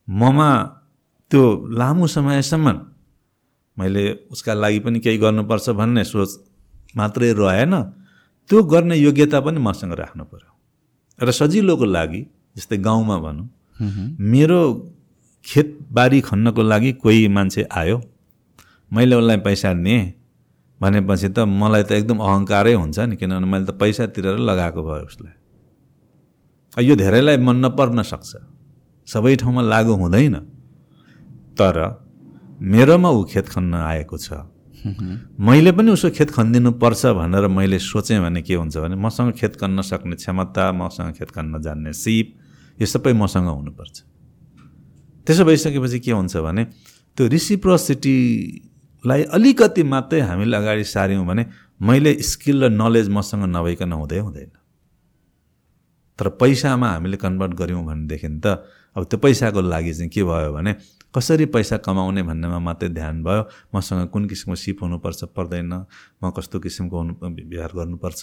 [0.09, 0.51] ममा
[1.31, 1.43] त्यो
[1.79, 2.77] लामो समयसम्म
[3.77, 6.31] मैले उसका लागि पनि केही गर्नुपर्छ भन्ने सोच
[6.97, 7.75] मात्रै रहेन।
[8.51, 10.51] त्यो गर्ने योग्यता पनि मसँग राख्नु पऱ्यो
[11.19, 12.23] र सजिलोको लागि
[12.57, 13.47] जस्तै गाउँमा भनौँ
[14.33, 14.61] मेरो
[15.45, 18.01] खेतबारी खन्नको लागि कोही मान्छे आयो
[18.91, 20.03] मैले उसलाई पैसा दिएँ
[20.81, 25.05] भनेपछि त मलाई त एकदम अहङ्कारै हुन्छ नि किनभने मैले त पैसा तिरेर लगाएको भयो
[25.05, 25.35] उसलाई।
[26.85, 28.33] यो धेरैलाई मन नपर्न सक्छ।
[29.09, 30.37] सबै ठाउँमा लागु हुँदैन।
[31.59, 31.77] तर
[32.73, 34.29] मेरोमा ऊ खेत खन्न आएको छ।
[34.87, 39.57] मैले पनि उसको खेत खनिदिनु पर्छ भनेर मैले सोचेँ भने के हुन्छ भने मसँग खेत
[39.57, 42.29] खन्न सक्ने क्षमता मसँग खेत खन्न जान्ने सिप
[42.81, 43.97] यो सबै मसँग हुनुपर्छ।
[45.27, 46.65] त्यसो भइसकेपछि के हुन्छ भने
[47.17, 51.47] त्यो रिसिप्रोसिटीलाई अलिकति मात्रै हामीले अगाडि सार्यौँ भने
[51.83, 54.51] मैले स्किल र नलेज मसँग नभइकन हुँदै हुँदैन।
[56.19, 58.47] तर पैसामा हामीले कन्भर्ट गऱ्यौँ भनेदेखि त
[58.97, 60.73] अब त्यो पैसाको लागि चाहिँ के भयो भने
[61.15, 63.43] कसरी पैसा कमाउने भन्नेमा मात्रै ध्यान भयो।
[63.75, 65.73] मसँग कुन किसिमको सिप हुनुपर्छ पर्दैन।
[66.23, 68.23] म कस्तो किसिमको हुनु व्यवहार गर्नुपर्छ?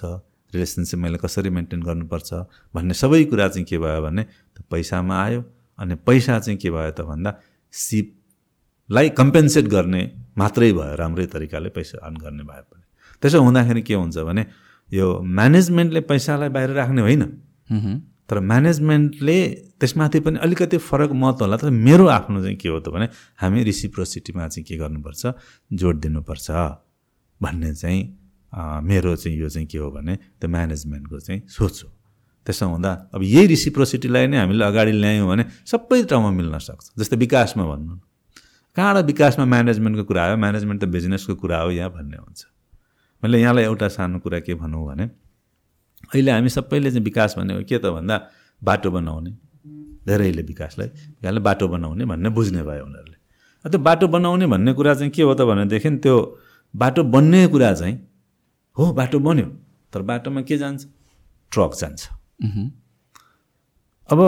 [0.54, 2.30] रिलेसनसिप मैले कसरी मेन्टेन गर्नुपर्छ?
[2.76, 4.24] भन्ने सबै कुरा चाहिँ के भयो भने
[4.72, 5.44] पैसामा आयो।
[5.80, 7.32] अनि पैसा चाहिँ के भयो त भन्दा
[7.74, 10.02] सिपलाई कम्पेन्सेट गर्ने
[10.38, 12.84] मात्रै भयो राम्रै तरिकाले पैसा अर्न गर्ने भए पनि।
[13.22, 14.46] त्यसो हुँदाखेरि के हुन्छ भने
[14.94, 17.24] यो म्यानेजमेन्टले पैसालाई बाहिर राख्ने होइन।
[18.30, 19.38] तर म्यानेजमेन्टले
[19.80, 23.08] त्यसमाथि पनि अलिकति फरक महत्त्व होला। तर मेरो आफ्नो चाहिँ के हो त भने
[23.42, 25.24] हामी रिसिप्रोसिटीमा चाहिँ के गर्नुपर्छ?
[25.74, 26.48] जोड दिनुपर्छ
[27.42, 28.02] भन्ने चाहिँ
[28.84, 31.90] मेरो चाहिँ यो चाहिँ के हो भने त्यो म्यानेजमेन्टको चाहिँ सोच हो।
[32.48, 37.16] त्यसो हुँदा अब यही रिसिप्रोसिटीलाई नै हामीले अगाडि ल्यायौँ भने सबै ठाउँमा मिल्न सक्छ। जस्तै
[37.24, 37.96] विकासमा भन्नु
[38.76, 40.36] कहाँबाट विकासमा म्यानेजमेन्टको कुरा आयो?
[40.38, 42.42] म्यानेजमेन्ट त बिजनेसको कुरा हो यहाँ भन्ने हुन्छ।
[43.24, 45.06] मैले यहाँलाई एउटा सानो कुरा के भनौँ भने
[46.14, 48.18] अहिले हामी सबैले चाहिँ विकास भनेको के त भन्दा
[48.62, 49.32] बाटो बनाउने।
[50.08, 53.18] धेरैले विकासलाई विकासले बाटो बनाउने भन्ने बुझ्ने भयो उनीहरूले।
[53.66, 56.16] त्यो बाटो बनाउने भन्ने कुरा चाहिँ के हो त भनेदेखि त्यो
[56.74, 57.96] बाटो बन्ने कुरा चाहिँ
[58.78, 59.46] हो बाटो बन्यो
[59.94, 60.86] तर बाटोमा के जान्छ?
[61.52, 62.02] ट्रक जान्छ।
[64.10, 64.20] अब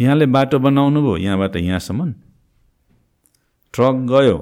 [0.00, 2.12] यहाँले बाटो बनाउनु भयो यहाँबाट यहाँसम्म
[3.74, 4.38] ट्रक गयो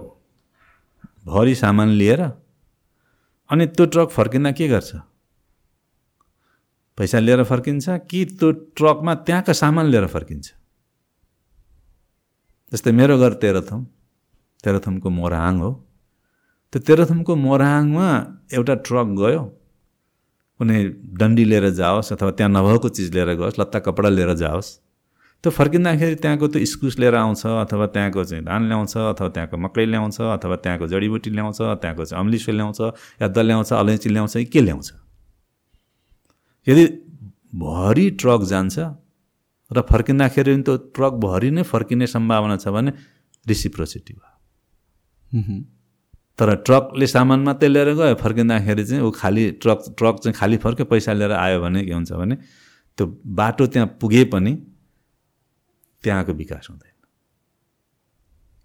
[1.27, 2.20] भरि सामान लिएर
[3.51, 4.94] अनि त्यो ट्रक फर्किँदा के गर्छ?
[6.99, 10.47] पैसा लिएर फर्किन्छ कि त्यो ट्रकमा त्यहाँका सामान लिएर फर्किन्छ?
[12.73, 13.87] जस्तै मेरो घर तेह्रथुम।
[14.65, 15.71] तेह्रथुमको मोरहाङ हो।
[16.73, 18.09] त्यो तेह्रथुमको मोरहाङमा
[18.53, 19.43] एउटा ट्रक गयो।
[20.59, 20.85] कुनै
[21.19, 24.69] डन्डी लिएर जाओस् अथवा त्यहाँ नभएको चिज लिएर गयोस् लत्ता कपडा लिएर जाओस्।
[25.43, 29.85] त्यो फर्किँदाखेरि त्यहाँको त्यो इस्कुस लिएर आउँछ अथवा त्यहाँको चाहिँ धान ल्याउँछ अथवा त्यहाँको मकै
[29.87, 32.81] ल्याउँछ अथवा त्यहाँको जडीबुटी ल्याउँछ त्यहाँको चाहिँ अम्लिसो ल्याउँछ
[33.23, 35.08] याद ल्याउँछ अलैँची ल्याउँछ के ल्याउँछ?
[36.69, 36.85] यदि
[37.55, 38.79] भरि ट्रक जान्छ
[39.71, 42.91] र फर्किँदाखेरि त्यो ट्रक भरि नै फर्किने सम्भावना छ भने
[43.47, 44.35] रिसिप्रोसिटी भयो।
[46.39, 50.87] तर ट्रकले सामान मात्रै लिएर गयो फर्किँदाखेरि चाहिँ ऊ खालि ट्रक ट्रक चाहिँ खालि फर्क्यो
[50.93, 52.35] पैसा लिएर आयो भने के हुन्छ भने
[52.99, 53.07] त्यो
[53.39, 54.53] बाटो त्यहाँ पुगे पनि
[56.05, 56.97] त्यहाँको विकास हुँदैन।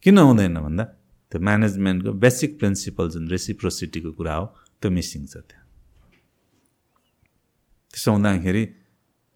[0.05, 0.83] किन हुँदैन भन्दा
[1.31, 4.45] त्यो म्यानेजमेन्टको बेसिक प्रिन्सिपल जुन रेसिप्रोसिटीको कुरा हो
[4.81, 5.62] त्यो मिसिङ छ त्यहाँ।
[7.93, 8.63] त्यसो हुँदाखेरि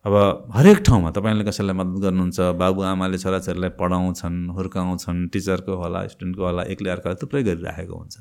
[0.05, 0.13] अब
[0.55, 6.89] हरेक ठाउँमा तपाईँले कसैलाई मद्दत गर्नुहुन्छ बाबुआमाले छोराछोरीलाई पढाउँछन् हुर्काउँछन् टिचरको होला स्टुडेन्टको होला एक्लै
[6.95, 8.15] अर्कालाई थुप्रै गरिराखेको हुन्छ।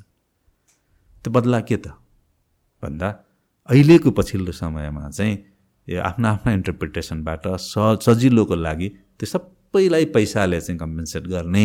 [1.24, 1.86] त्यो बदला के त?
[2.82, 3.08] भन्दा
[3.68, 5.34] अहिलेको पछिल्लो समयमा चाहिँ
[5.88, 11.64] यो आफ्ना आफ्ना इन्टरप्रिटेसनबाट स सजिलोको लागि त्यो सबैलाई पैसाले चाहिँ कम्पेन्सेट गर्ने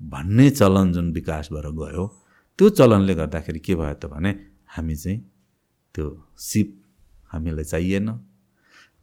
[0.00, 2.04] भन्ने चलन जुन विकास भएर गयो
[2.58, 4.30] त्यो चलनले गर्दाखेरि के भयो त भने
[4.76, 5.18] हामी चाहिँ
[5.94, 6.06] त्यो
[6.38, 6.83] सिप
[7.34, 8.08] हामीलाई चाहिएन।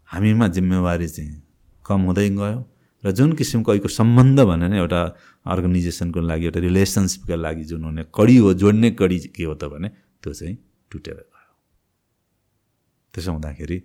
[0.10, 1.42] हामीमा जिम्मेवारी चाहिँ
[1.86, 2.60] कम हुँदै गयो
[3.04, 5.02] र जुन किसिमको अहिलेको सम्बन्ध भने नि एउटा
[5.50, 9.90] अर्गनाइजेसनको लागि एउटा रिलेसनसिपको लागि जुन हुने कडी हो जोड्ने कडी के हो त भने
[10.22, 10.56] त्यो चाहिँ
[10.92, 11.54] टुटेर गयो।
[13.14, 13.78] त्यसो हुँदाखेरि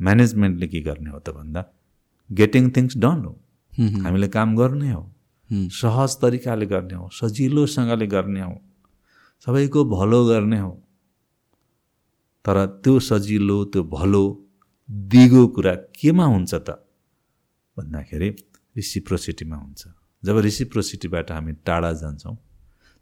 [0.00, 1.60] म्यानेजमेन्टले के गर्ने हो त भन्दा
[2.30, 3.34] गेटिङ थिङ्स डन हो।
[4.04, 5.02] हामीले काम गर्ने हो।
[5.50, 8.58] सहज तरिकाले गर्ने हो। सजिलोसँगले गर्ने हो।
[9.46, 10.83] सबैको भलो गर्ने हो।
[12.44, 14.24] तर त्यो सजिलो त्यो भलो
[15.12, 16.68] दिगो कुरा केमा हुन्छ त?
[17.76, 18.28] भन्दाखेरि
[18.76, 19.82] रिसिप्रोसिटीमा हुन्छ।
[20.22, 22.36] जब रिसिप्रोसिटीबाट हामी टाढा जान्छौँ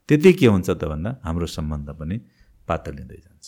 [0.08, 2.16] त्यति के हुन्छ त भन्दा हाम्रो सम्बन्ध पनि
[2.68, 3.46] पातलिँदै जान्छ।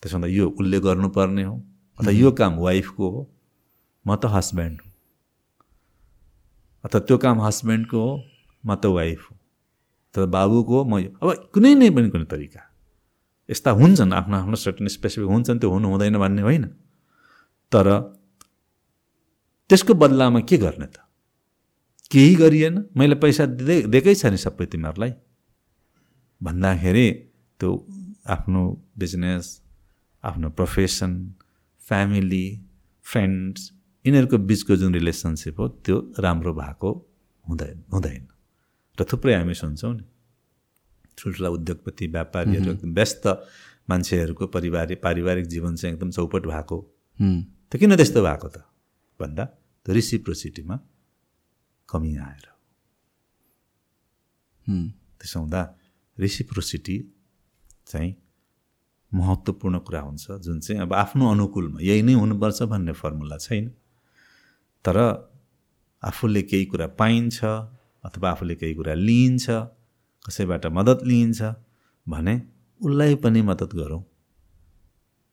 [0.00, 1.56] त्यसो भन्दा यो उसले गर्नुपर्ने हो
[1.98, 3.20] अथवा यो काम वाइफको हो
[4.06, 4.90] म त हस्बेन्ड हो।
[6.84, 8.12] अथवा त्यो काम हस्बेन्डको हो
[8.64, 9.34] म त वाइफ हो।
[10.14, 12.62] तर बाबुको हो म अब कुनै नै पनि कुनै तरिका।
[13.48, 16.64] यस्ता हुन्छन् आफ्नो आफ्नो सर्टन स्पेसिफिक हुन्छन् त्यो हुनु हुँदैन भन्ने होइन।
[17.72, 17.86] तर
[19.70, 20.96] त्यसको बदलामा के गर्ने त?
[22.10, 25.12] केही गरिएन मैले पैसा दिँदै दिएकै छ नि सबै तिमीहरूलाई।
[26.40, 27.06] भन्दाखेरि
[27.60, 27.70] त्यो
[28.26, 28.62] आफ्नो
[28.98, 29.44] बिजनेस
[30.24, 31.12] आफ्नो प्रोफेसन
[31.86, 32.46] फ्यामिली
[33.06, 33.60] फ्रेन्ड्स
[34.04, 36.90] यिनीहरूको बिचको जुन रिलेसनसिप हो त्यो राम्रो भएको
[37.44, 38.22] हुँदैन हुँदैन।
[38.98, 40.04] र थुप्रै हामी सुन्छौँ नि।
[41.18, 43.26] ठुल्ठुला उद्योगपति व्यापारीहरू एकदम व्यस्त
[43.90, 46.78] मान्छेहरूको पारिवारिक पारिवारिक जीवन चाहिँ एकदम चौपट भएको।
[47.70, 48.58] त किन त्यस्तो भएको त?
[49.20, 49.44] भन्दा
[49.86, 50.76] रिसिप्रोसिटीमा
[51.88, 52.46] कमी आएर।
[55.18, 55.62] त्यसो हुँदा
[56.18, 56.96] रिसिप्रोसिटी
[57.86, 58.14] चाहिँ
[59.12, 63.70] महत्त्वपूर्ण कुरा हुन्छ जुन चाहिँ अब आफ्नो अनुकूलमा। यही नै हुनुपर्छ भन्ने फर्मुला छैन।
[64.84, 64.96] तर
[66.02, 69.46] आफूले केही कुरा पाइन्छ अथवा आफूले केही कुरा लिइन्छ।
[70.26, 71.54] कसैबाट मद्दत लिइन्छ
[72.08, 72.42] भने
[72.80, 74.04] उसलाई पनि मद्दत गरौँ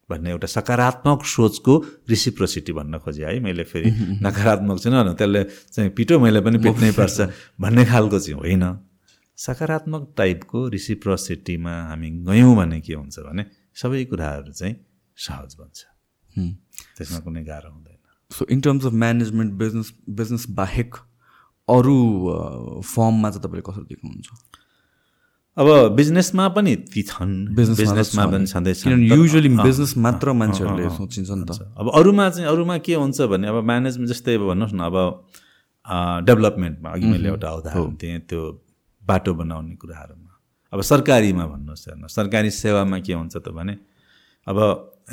[0.10, 1.74] भन्ने एउटा सकारात्मक सोचको
[2.10, 3.92] रिसिप्रोसिटी भन्न खोजेँ। है मैले फेरि
[4.26, 7.22] नकारात्मक चाहिँ न त्यसले चाहिँ पिटो मैले पनि पिट्नै पर्छ
[7.62, 8.66] भन्ने खालको चाहिँ होइन।
[9.38, 14.76] सकारात्मक टाइपको रिसिप्रोसिटीमा हामी गयौँ भने के हुन्छ भने सबै कुराहरू चाहिँ
[15.18, 15.80] सहज बन्छ।
[16.98, 17.98] त्यसमा कुनै गाह्रो हुँदैन।
[18.32, 20.96] So in terms of management business business बाहेक
[21.68, 21.98] अरू
[22.86, 24.30] फर्ममा चाहिँ तपाईँले कसरी देख्नुहुन्छ?
[25.54, 31.52] अब बिजनेसमा पनि ती छन्। बिजनेसमा पनि छँदैछन् युजली बिजनेस मात्र मान्छेहरूले सोचिन्छ नि त।
[31.78, 34.98] अब अरूमा चाहिँ अरूमा के हुन्छ भने अब म्यानेजमेन्ट जस्तै अब भन्नुहोस् न अब
[36.26, 38.42] डेभलपमेन्टमा अघि मैले एउटा उदाहरण दिएँ त्यो
[39.04, 40.32] बाटो बनाउने कुराहरूमा।
[40.74, 43.78] अब सरकारीमा भन्नुहोस् हेर्नु सरकारी सेवामा के हुन्छ त भने
[44.50, 44.58] अब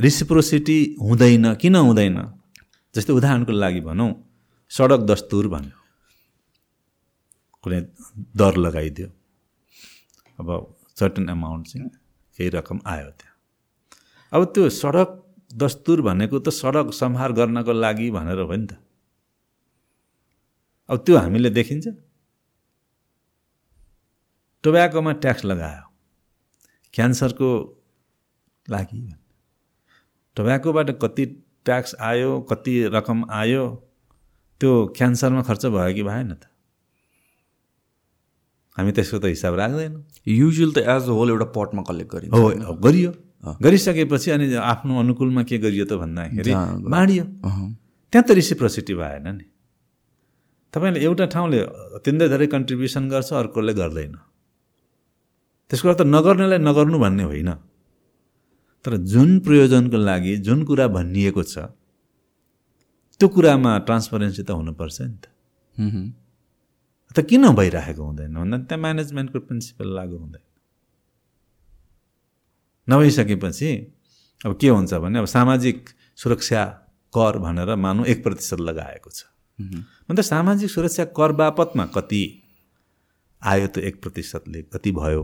[0.00, 2.16] रिसिप्रोसिटी हुँदैन किन हुँदैन?
[2.96, 4.10] जस्तै उदाहरणको लागि भनौँ
[4.72, 5.76] सडक दस्तुर भन्यो।
[7.60, 7.80] कुनै
[8.40, 9.19] दर लगाइदियो।
[10.40, 10.50] अब
[10.96, 11.88] सर्टन एमाउन्ट चाहिँ
[12.38, 13.36] केही रकम आयो त्यहाँ
[14.32, 15.16] अब त्यो सडक
[15.50, 18.78] दस्तुर भनेको त सडक सम्हार गर्नको लागि भनेर हो नि त
[20.88, 21.86] अब त्यो हामीले देखिन्छ
[24.64, 25.84] टोब्याकोमा ट्याक्स लगायो
[26.94, 27.50] क्यान्सरको
[28.68, 29.02] लागि
[30.36, 31.24] टोब्याकोबाट कति
[31.66, 33.64] ट्याक्स आयो कति रकम आयो
[34.60, 36.49] त्यो क्यान्सरमा खर्च भयो कि भएन त
[38.80, 42.32] हामी त्यसको त हिसाब राख्दैनौँ। युजुअल त एज अ होल एउटा पटमा कलेक्ट गरिन्छ।
[42.66, 43.12] हो गरियो।
[43.64, 46.52] गरिसकेपछि अनि आफ्नो अनुकूलमा के गरियो त भन्दाखेरि
[46.88, 47.24] बाँडियो
[48.12, 49.44] त्यहाँ त रिसिप्रोसिटी भएन नि।
[50.74, 51.58] तपाईँले एउटा ठाउँले
[51.98, 54.14] अत्यन्तै धेरै कन्ट्रिब्युसन गर्छ अर्कोले गर्दैन।
[55.70, 57.50] त्यसको अर्थ नगर्नेलाई नगर्नु भन्ने होइन।
[58.84, 61.68] तर जुन प्रयोजनको लागि जुन कुरा भनिएको छ
[63.20, 65.24] त्यो कुरामा ट्रान्सपरेन्सी त हुनुपर्छ नि त।
[67.16, 68.34] त किन भइरहेको हुँदैन?
[68.34, 70.44] भन्दा त्यहाँ म्यानेजमेन्टको प्रिन्सिपल लागु हुँदैन।
[72.88, 73.70] नभइसकेपछि
[74.46, 76.64] अब के हुन्छ भने अब सामाजिक सुरक्षा
[77.12, 79.24] कर भनेर मानौँ एक प्रतिशत लगाएको छ।
[80.10, 82.22] अन्त सामाजिक सुरक्षा कर बापतमा कति
[83.42, 85.22] आयो त्यो एक प्रतिशतले कति भयो?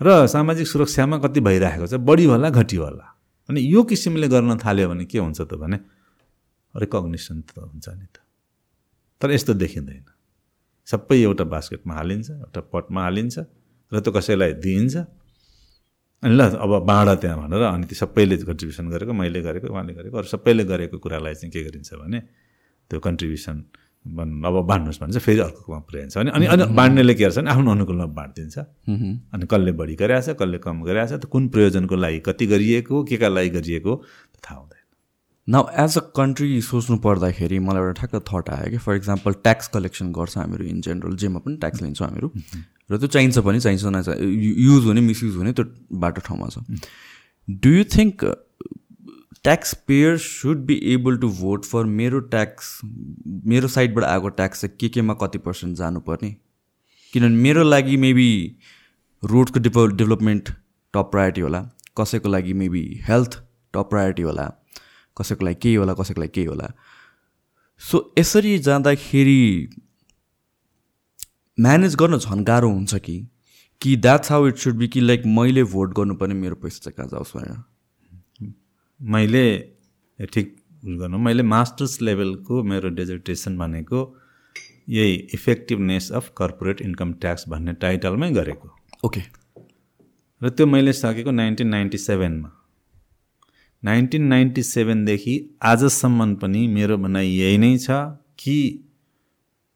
[0.00, 1.94] र सामाजिक सुरक्षामा कति भइरहेको छ?
[1.94, 3.06] बढी होला घटियो होला?
[3.48, 5.78] अनि यो किसिमले गर्न थाल्यो भने के हुन्छ त भने?
[6.76, 8.22] रिकग्निसन त हुन्छ नि त।
[9.20, 10.17] तर यस्तो देखिँदैन।
[10.90, 13.36] सबै एउटा बास्केटमा हालिन्छ एउटा पटमा हालिन्छ
[13.92, 14.96] र त्यो कसैलाई दिइन्छ।
[16.22, 20.16] अनि ल अब बाँड त्यहाँ भनेर अनि त्यो सबैले कन्ट्रिब्युसन गरेको मैले गरेको उहाँले गरेको
[20.18, 22.18] अरू सबैले गरेको कुरालाई चाहिँ के गरिन्छ भने
[22.90, 23.56] त्यो कन्ट्रिब्युसन
[24.08, 27.70] अब बाँड्नुहोस् भने चाहिँ फेरि अर्कोमा पुऱ्याइन्छ। भने अनि अनि बाँड्नेले के गर्छ भने आफ्नो
[27.70, 28.58] अनुकूलमा बाँडिदिन्छ।
[29.34, 33.28] अनि कसले बढी गरिरहेछ कसले कम गरिरहेछ त कुन प्रयोजनको लागि कति गरिएको के का
[33.28, 33.92] लागि गरिएको
[34.42, 34.77] थाहा हुँदैन।
[35.48, 39.68] न एज अ कन्ट्री सोच्नु पर्दाखेरि मलाई एउटा ठ्याक्क थट आयो कि फर इक्जाम्पल ट्याक्स
[39.74, 42.28] कलेक्सन गर्छ हामीहरू इन जेनरल जेमा पनि ट्याक्स लिन्छौँ हामीहरू।
[42.90, 44.02] र त्यो चाहिन्छ पनि चाहिन्छ न
[44.64, 45.64] युज हुने मिसयुज हुने त्यो
[46.04, 46.58] बाटो ठाउँमा छ।
[47.48, 48.24] Do you think
[49.44, 52.70] tax payer should be able to vote for मेरो ट्याक्स
[53.46, 56.30] मेरो साइडबाट आएको ट्याक्स चाहिँ के केमा कति पर्सेन्ट जानुपर्ने?
[57.12, 58.30] किनभने मेरो लागि मेबी
[59.22, 60.48] रोडको डेभल डेभलपमेन्ट
[60.94, 61.60] टप प्रायोरिटी होला
[61.98, 63.42] कसैको लागि मेबी हेल्थ
[63.74, 64.50] टप प्रायोरिटी होला।
[65.20, 66.72] कसैको लागि केही होला कसैको लागि केही होला।
[67.82, 69.68] सो यसरी जाँदाखेरि
[71.58, 73.26] म्यानेज गर्न झन् गाह्रो हुन्छ कि?
[73.80, 77.08] कि that's how it should be कि लाइक मैले भोट गर्नुपर्ने मेरो पैसा चाहिँ कहाँ
[77.08, 77.56] जाओस् भनेर?
[79.00, 84.00] मैले ठिक गर्नु मैले मास्टर्स लेभलको मेरो डेजर्टेसन भनेको
[84.88, 89.22] यही effectiveness of corporate income tax भन्ने टाइटलमै गरेको। ओके
[90.42, 92.50] र त्यो मैले सकेको नाइन्टिन नाइन्टी सेभेनमा
[93.84, 97.90] नाइन्टिन नाइन्टी सेभेनदेखि आजसम्म पनि मेरो भनाइ यही नै छ
[98.38, 98.56] कि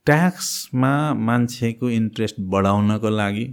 [0.07, 3.47] ट्याक्समा मान्छेको इन्ट्रेस्ट बढाउनको लागि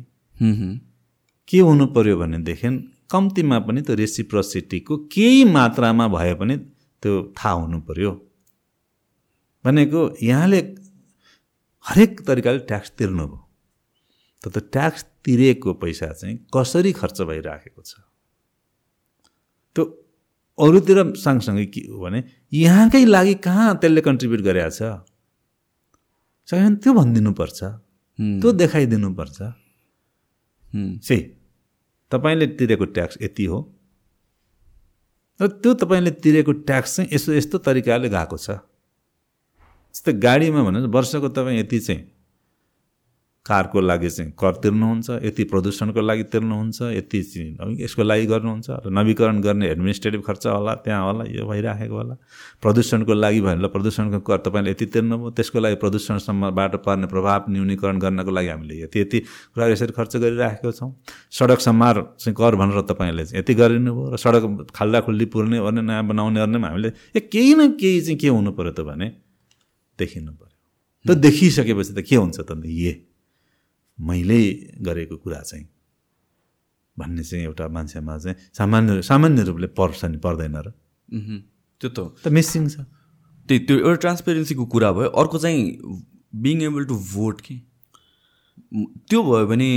[1.49, 2.69] के हुनु पऱ्यो भनेदेखि
[3.11, 6.57] कम्तीमा पनि त्यो रेसिप्रोसिटीको केही मात्रामा भए पनि
[7.03, 8.11] त्यो थाहा हुनु पऱ्यो
[9.65, 10.59] भनेको यहाँले
[11.85, 13.37] हरेक तरिकाले ट्याक्स तिर्नुभयो।
[14.41, 17.91] त त्यो ट्याक्स तिरेको पैसा चाहिँ कसरी खर्च भइराखेको छ?
[19.75, 19.83] त्यो
[20.59, 24.81] अरूतिर सँगसँगै के हो भने यहाँकै लागि कहाँ त्यसले कन्ट्रिब्युट गरेको छ?
[26.47, 27.59] सँगै त्यो भनिदिनुपर्छ।
[28.41, 29.37] त्यो देखाइदिनुपर्छ।
[31.03, 31.17] से
[32.11, 33.59] तपाईँले तिरेको ट्याक्स यति हो।
[35.39, 38.59] र त्यो तपाईँले तिरेको ट्याक्स चाहिँ यस्तो यस्तो तरिकाले गएको छ।
[39.95, 42.01] जस्तै गाडीमा भन्नुहोस् वर्षको तपाईँ यति चाहिँ
[43.49, 47.19] कारको लागि चाहिँ कर तिर्नुहुन्छ यति प्रदूषणको लागि तिर्नुहुन्छ यति
[47.83, 52.15] यसको लागि गर्नुहुन्छ र नवीकरण गर्ने एडमिनिस्ट्रेटिभ खर्च होला त्यहाँ होला यो भइराखेको होला।
[52.61, 57.99] प्रदूषणको लागि भयो भने प्रदूषणको कर तपाईँले यति तिर्नुभयो त्यसको लागि प्रदूषणसम्मबाट पर्ने प्रभाव न्यूनीकरण
[57.99, 59.19] गर्नको लागि हामीले यति यति
[59.55, 60.91] कुरा यसरी खर्च गरिराखेको छौँ।
[61.33, 65.81] सडक सम्मार चाहिँ कर भनेर तपाईँले चाहिँ यति गरिदिनुभयो र सडक खाल्दा खुल्ली पुर्ने गर्ने
[65.81, 69.07] नयाँ बनाउने गर्ने हामीले ए केही न केही चाहिँ के हुनु पऱ्यो त भने?
[69.99, 70.47] देखिनु पऱ्यो
[71.05, 73.08] त देखिसकेपछि त के हुन्छ त ए
[73.99, 74.41] मैले
[74.81, 75.65] गरेको कुरा चाहिँ
[76.97, 80.71] भन्ने चाहिँ एउटा मान्छेमा चाहिँ सामान्य सामान्य रूपले पर्छ नि पर्दैन र।
[81.81, 82.85] त्यो त त मिसिङ छ।
[83.47, 85.59] त्यही त्यो एउटा ट्रान्सपेरेन्सीको कुरा भयो। अर्को चाहिँ
[86.35, 87.55] बिङ एबल टु भोट कि?
[89.09, 89.69] त्यो भयो भने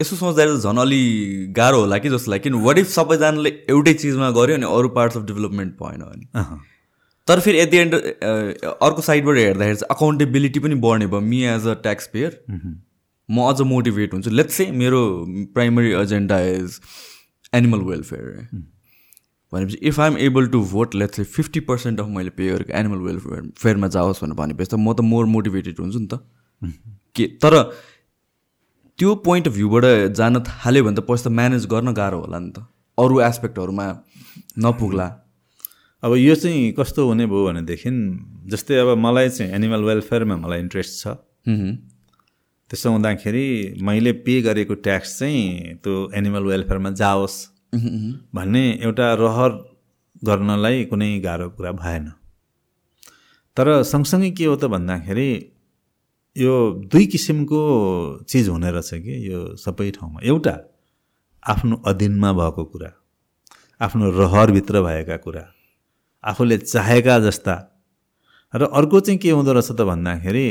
[0.00, 1.02] यसो सोच्दाखेरि त झन् अलि
[1.56, 5.16] गाह्रो होला कि जस्तो लाग्यो। किन वाट इफ सबैजनाले एउटै चिजमा गऱ्यो अनि अरू पार्ट्स
[5.16, 6.26] अफ डेभलपमेन्ट भएन भने?
[7.28, 11.66] तर फेरि एट दि एन्ड अर्को साइडबाट हेर्दाखेरि चाहिँ अकाउन्टेबिलिटी पनि बढ्ने भयो me as
[11.66, 12.40] a tax payer
[13.28, 15.00] म अझ मोटिभेट हुन्छु। लेट्स चाहिँ मेरो
[15.54, 16.80] primary agenda is
[17.54, 18.24] animal welfare
[19.52, 22.98] भनेपछि if I'm able to vote let's चाहिँ फिफ्टी पर्सेन्ट अफ मैले पे गरेको एनिमल
[23.04, 26.20] वेलफेयर फेयरमा जाओस् भनेर भनेपछि त म त मोर मोटिभेटेड हुन्छु नि त।
[27.16, 27.54] के तर
[28.98, 29.84] त्यो पोइन्ट अफ भ्यूबाट
[30.16, 32.66] जान थाल्यो भने त पैसा म्यानेज गर्न गाह्रो होला नि त।
[32.98, 33.86] अरू एस्पेक्टहरूमा
[34.58, 35.06] नपुग्ला।
[36.02, 37.90] अब यो चाहिँ कस्तो हुने भयो भनेदेखि
[38.50, 41.06] जस्तै अब मलाई चाहिँ एनिमल वेलफेयरमा मलाई इन्ट्रेस्ट छ।
[42.70, 43.46] त्यसो हुँदाखेरि
[43.82, 47.36] मैले पे गरेको ट्याक्स चाहिँ त्यो एनिमल वेलफेयरमा जाओस्
[48.34, 49.50] भन्ने एउटा रहर
[50.22, 52.06] गर्नलाई कुनै गाह्रो कुरा भएन।
[53.56, 55.30] तर सँगसँगै के हो त भन्दाखेरि
[56.36, 56.54] यो
[56.86, 57.60] दुई किसिमको
[58.22, 60.56] चिज हुने रहेछ कि यो सबै ठाउँमा। एउटा
[61.42, 62.90] आफ्नो अधीनमा भएको कुरा
[63.80, 65.57] आफ्नो रहरभित्र भएका कुरा।
[66.24, 67.54] आफूले चाहेका जस्ता।
[68.54, 70.46] र अर्को चाहिँ के हुँदो रहेछ त भन्दाखेरि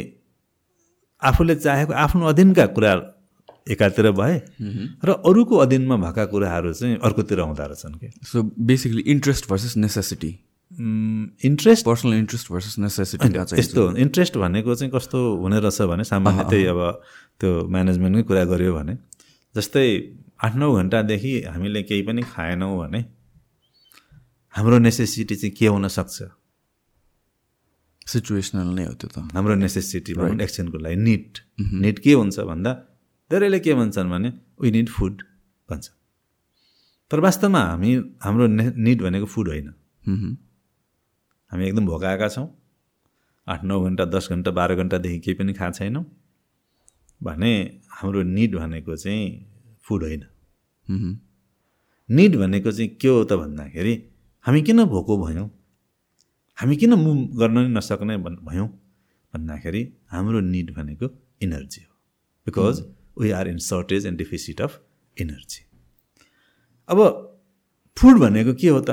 [1.22, 2.93] आफूले चाहेको आफ्नो अधीनका कुरा
[3.68, 4.36] एकातिर भए
[5.05, 8.09] र अरूको अधीनमा भएका कुराहरू चाहिँ अर्कोतिर हुँदो रहेछन् कि?
[8.24, 10.32] So basically interest versus necessity
[11.47, 13.28] interest personal interest versus necessity
[13.59, 16.80] यस्तो इन्ट्रेस्ट भनेको चाहिँ कस्तो हुने रहेछ भने सामान्य त्यही अब
[17.39, 18.97] त्यो म्यानेजमेन्टकै कुरा गऱ्यो भने
[19.55, 19.88] जस्तै
[20.43, 23.01] आठ नौ घन्टादेखि हामीले केही पनि खाएनौँ भने
[24.58, 26.18] हाम्रो नेसेसिटी चाहिँ के हुनसक्छ
[28.10, 31.38] सिचुएसनल नै हो त्यो त। हाम्रो नेसेसिटी भनौँ एक्सचेन्जको लागि निड
[31.84, 32.72] निड के हुन्छ भन्दा
[33.32, 34.30] धेरैले के भन्छन् भने
[34.62, 35.16] वी निड फुड
[35.70, 35.86] भन्छ।
[37.12, 37.91] तर वास्तवमा हामी
[38.26, 39.68] हाम्रो ने निड भनेको फुड होइन।
[41.51, 42.47] हामी एकदम भोकाएका छौँ।
[43.47, 46.05] आठ नौ घन्टा दस घन्टा बाह्र घन्टादेखि केही पनि खाएको छैनौँ।
[47.22, 47.53] भने
[47.93, 49.22] हाम्रो निड भनेको चाहिँ
[49.86, 50.24] फुड होइन।
[52.10, 53.95] निड भनेको चाहिँ के हो त भन्दाखेरि
[54.48, 55.50] हामी किन भोको भयौँ?
[56.58, 58.68] हामी किन मुभ गर्न नै नसक्ने भयौँ?
[59.34, 59.82] भन्दाखेरि
[60.12, 61.08] हाम्रो निड भनेको
[61.43, 61.93] इनर्जी हो।
[62.48, 62.78] Because
[63.20, 64.80] we are in shortage and deficit of
[65.18, 65.62] energy
[66.89, 67.00] अब
[67.98, 68.89] फुड भनेको के हो त?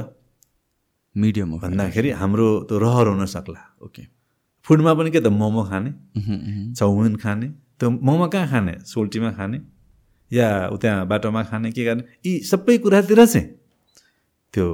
[1.14, 4.02] मिडियम भन्दाखेरि हाम्रो त्यो रहर हुन सक्ला। ओके
[4.66, 5.26] फुडमा पनि के त?
[5.26, 5.90] मोमो खाने।
[6.74, 7.48] चाउमिन खाने।
[7.78, 8.74] त्यो मोमो कहाँ खाने?
[8.82, 9.60] सोल्टीमा खाने।
[10.30, 10.48] या
[10.82, 12.02] त्यहाँ बाटोमा खाने। के गर्ने?
[12.26, 13.46] यी सबै कुरातिर चाहिँ
[14.54, 14.66] त्यो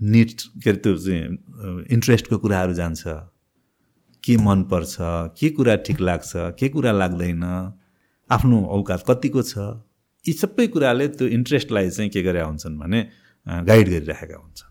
[0.00, 0.30] निड
[0.64, 3.02] के अरे त्यो चाहिँ इन्ट्रेस्टको कुराहरू जान्छ।
[4.24, 4.96] के मनपर्छ
[5.38, 7.44] के कुरा ठिक लाग्छ के कुरा लाग्दैन
[8.30, 9.58] आफ्नो औकात कतिको छ
[10.24, 13.00] यी सबै कुराले त्यो इन्ट्रेस्टलाई चाहिँ के गरेका हुन्छन् भने
[13.46, 14.68] गाइड गरिराखेका हुन्छन्।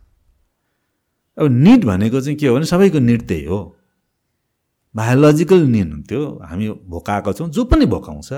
[1.38, 3.60] अब निड भनेको चाहिँ के हो भने सबैको निड त्यही हो।
[4.96, 8.30] बायोलोजिकल निड त्यो हामी भोकाएको छौँ जो पनि भोकाउँछ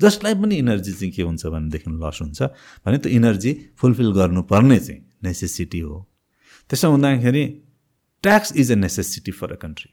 [0.00, 2.42] जसलाई पनि इनर्जी चाहिँ के हुन्छ भनेदेखि लस हुन्छ।
[2.84, 5.96] भने त्यो इनर्जी फुलफिल गर्नुपर्ने चाहिँ नेसेसिटी हो।
[6.70, 7.44] त्यसो हुँदाखेरि
[8.22, 9.90] tax is a necessity for a country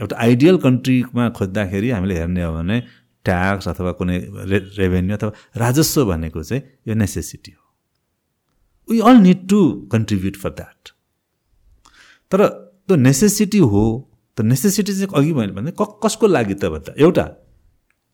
[0.00, 2.80] एउटा आइडियल कन्ट्रीमा खोज्दाखेरि हामीले हेर्ने हो भने
[3.24, 4.18] ट्याक्स अथवा कुनै
[4.50, 10.50] रे रेभेन्यू अथवा राजस्व भनेको चाहिँ यो नेसेसिटी हो। We all need to contribute for
[10.50, 10.88] that
[12.30, 13.84] तर त्यो नेसेसिटी हो
[14.36, 17.26] त नेसेसिटी चाहिँ अघि मैले भने कसको लागि त भन्दा एउटा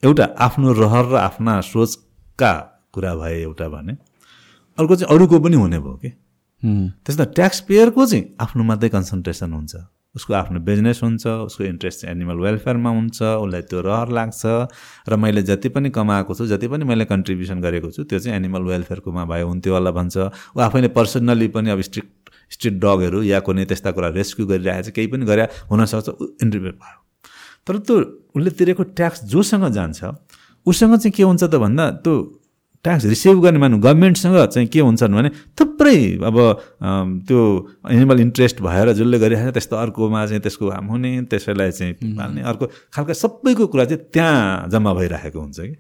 [0.03, 2.53] एउटा आफ्नो रहर र आफ्ना सोचका
[2.93, 3.93] कुरा भए एउटा भने
[4.79, 6.11] अर्को चाहिँ अरूको पनि हुने भयो कि?
[6.63, 9.75] त्यसमा ट्याक्स पेयरको चाहिँ आफ्नो मात्रै कन्सन्ट्रेसन हुन्छ।
[10.17, 14.43] उसको आफ्नो बिजनेस हुन्छ उसको इन्ट्रेस्ट चाहिँ एनिमल वेलफेयरमा हुन्छ उसलाई त्यो रहर लाग्छ।
[15.09, 18.63] र मैले जति पनि कमाएको छु जति पनि मैले कन्ट्रिब्युसन गरेको छु त्यो चाहिँ एनिमल
[18.65, 20.17] वेलफेयरकोमा भए हुन्थ्यो होला भन्छ।
[20.57, 22.09] ऊ आफैले पर्सनल्ली पनि अब स्ट्रिट
[22.49, 26.09] स्ट्रिट डगहरू या कुनै त्यस्ता कुरा रेस्क्यु गरिरहेको छ केही पनि गरे हुनसक्छ
[26.41, 26.99] इन्टरभ्यू भयो।
[27.69, 27.97] तर त्यो
[28.33, 30.01] उसले तिरेको ट्याक्स जोसँग जान्छ
[30.67, 32.15] उसँग चाहिँ के हुन्छ त भन्दा त्यो
[32.87, 36.39] ट्याक्स रिसिभ गर्ने मानु गभर्मेन्टसँग चाहिँ के हुन्छन् भने थुप्रै अब
[37.29, 37.41] त्यो
[37.91, 42.43] एनिमल इन्ट्रेस्ट भएर जसले गरिरहेको छ त्यस्तो अर्कोमा चाहिँ त्यसको काम हुने त्यसैलाई चाहिँ पाल्ने
[42.47, 45.77] अर्को खालका सबैको कुरा चाहिँ त्यहाँ जम्मा भइरहेको हुन्छ कि?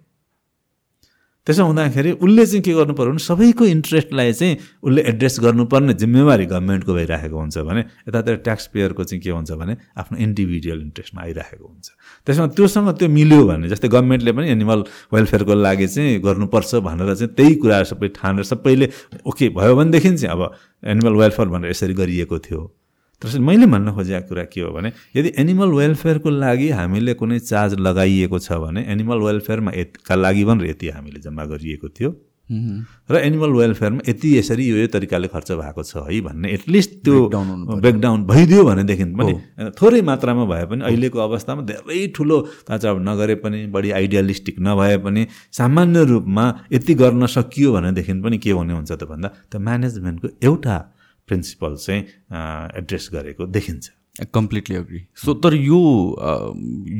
[1.47, 6.47] त्यसो हुँदाखेरि उसले चाहिँ के गर्नु पर्यो भने सबैको इन्ट्रेस्टलाई चाहिँ उसले एड्रेस गर्नुपर्ने जिम्मेवारी
[6.51, 11.67] गभर्मेन्टको भइरहेको हुन्छ भने यतातिर ट्याक्स पेयरको चाहिँ के हुन्छ भने आफ्नो इन्डिभिजुअल इन्ट्रेस्टमा आइरहेको
[11.67, 11.87] हुन्छ।
[12.27, 14.85] त्यसमा त्योसँग त्यो मिल्यो भने जस्तै गभर्मेन्टले पनि एनिमल
[15.15, 18.87] वेलफेयरको लागि चाहिँ गर्नुपर्छ भनेर चाहिँ त्यही कुराहरू सबै ठानेर सबैले
[19.23, 20.43] ओके भयो भनेदेखि चाहिँ अब
[20.83, 22.76] एनिमल वेलफेयर भनेर यसरी गरिएको थियो।
[23.23, 27.75] त्यसैले मैले भन्न खोजेको कुरा के हो भने यदि एनिमल वेलफेयरको लागि हामीले कुनै चार्ज
[27.81, 29.73] लगाइएको छ भने एनिमल वेलफेयरमा
[30.09, 32.11] का लागि भनेर यति हामीले जम्मा गरिएको थियो।
[33.11, 37.17] र एनिमल वेलफेयरमा यति यसरी यो यो तरिकाले खर्च भएको छ है भन्ने एटलिस्ट त्यो
[37.83, 39.33] ब्रेकडाउन भइदियो भनेदेखि पनि
[39.81, 42.39] थोरै मात्रामा भए पनि अहिलेको अवस्थामा धेरै ठुलो
[42.71, 45.27] अब नगरे पनि बढी आइडियलिस्टिक नभए पनि
[45.59, 50.77] सामान्य रूपमा यति गर्न सकियो भनेदेखि पनि के हुने हुन्छ त भन्दा त्यो म्यानेजमेन्टको एउटा
[51.29, 52.03] प्रिन्सिपल चाहिँ
[52.79, 53.91] एड्रेस गरेको देखिन्छ।
[54.35, 55.81] कम्प्लिटली अग्री सो तर यो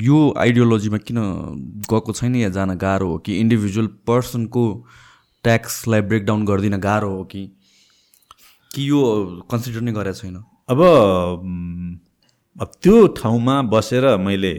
[0.05, 1.19] यो आइडियोलोजीमा किन
[1.91, 4.65] गएको छैन या जान गाह्रो हो कि इन्डिभिजुअल पर्सनको
[5.45, 7.43] ट्याक्सलाई ब्रेकडाउन गरिदिन गाह्रो हो कि
[8.71, 9.01] कि यो
[9.51, 10.37] कन्सिडर नै गरेको छैन?
[10.69, 10.81] अब
[12.61, 14.53] अब त्यो ठाउँमा बसेर मैले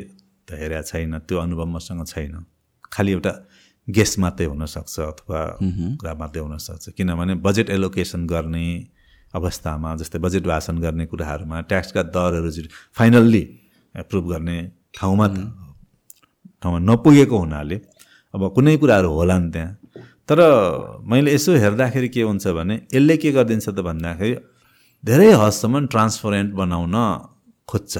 [0.48, 2.46] त हेरेको छैन त्यो अनुभव मसँग छैन।
[2.94, 3.34] खालि एउटा
[3.88, 8.68] गेस मात्रै हुनसक्छ अथवा कुरा मात्रै हुनसक्छ। किनभने बजेट एलोकेसन गर्ने
[9.40, 12.50] अवस्थामा जस्तै बजेट भाषण गर्ने कुराहरूमा ट्याक्सका दरहरू
[12.98, 13.44] फाइनल्ली
[13.96, 14.58] एप्रुभ गर्ने
[14.98, 15.28] ठाउँमा
[16.62, 17.78] ठाउँमा नपुगेको हुनाले
[18.34, 19.72] अब कुनै कुराहरू होला नि त्यहाँ।
[20.30, 20.40] तर
[21.08, 24.36] मैले यसो हेर्दाखेरि के हुन्छ भने यसले के गरिदिन्छ त भन्दाखेरि
[25.04, 26.96] धेरै हदसम्म ट्रान्सपरेन्ट बनाउन
[27.70, 27.94] खोज्छ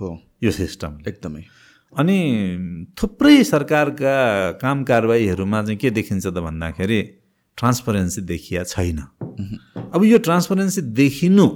[0.00, 0.08] हो।
[0.44, 1.42] यो सिस्टम एकदमै।
[1.92, 2.18] अनि
[2.98, 4.14] थुप्रै सरकारका
[4.60, 7.00] काम कारवाहीहरूमा चाहिँ के देखिन्छ त भन्दाखेरि
[7.58, 8.98] ट्रान्सपरेन्सी देखिया छैन।
[9.94, 11.46] अब यो ट्रान्सपरेन्सी देखिनु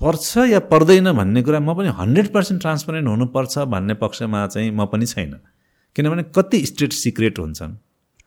[0.00, 4.86] पर्छ या पर्दैन भन्ने कुरा म पनि हन्ड्रेड पर्सेन्ट ट्रान्सपरेन्ट हुनुपर्छ भन्ने पक्षमा चाहिँ म
[4.86, 5.32] पनि छैन।
[5.96, 7.76] किनभने कति स्टेट सिक्रेट हुन्छन्।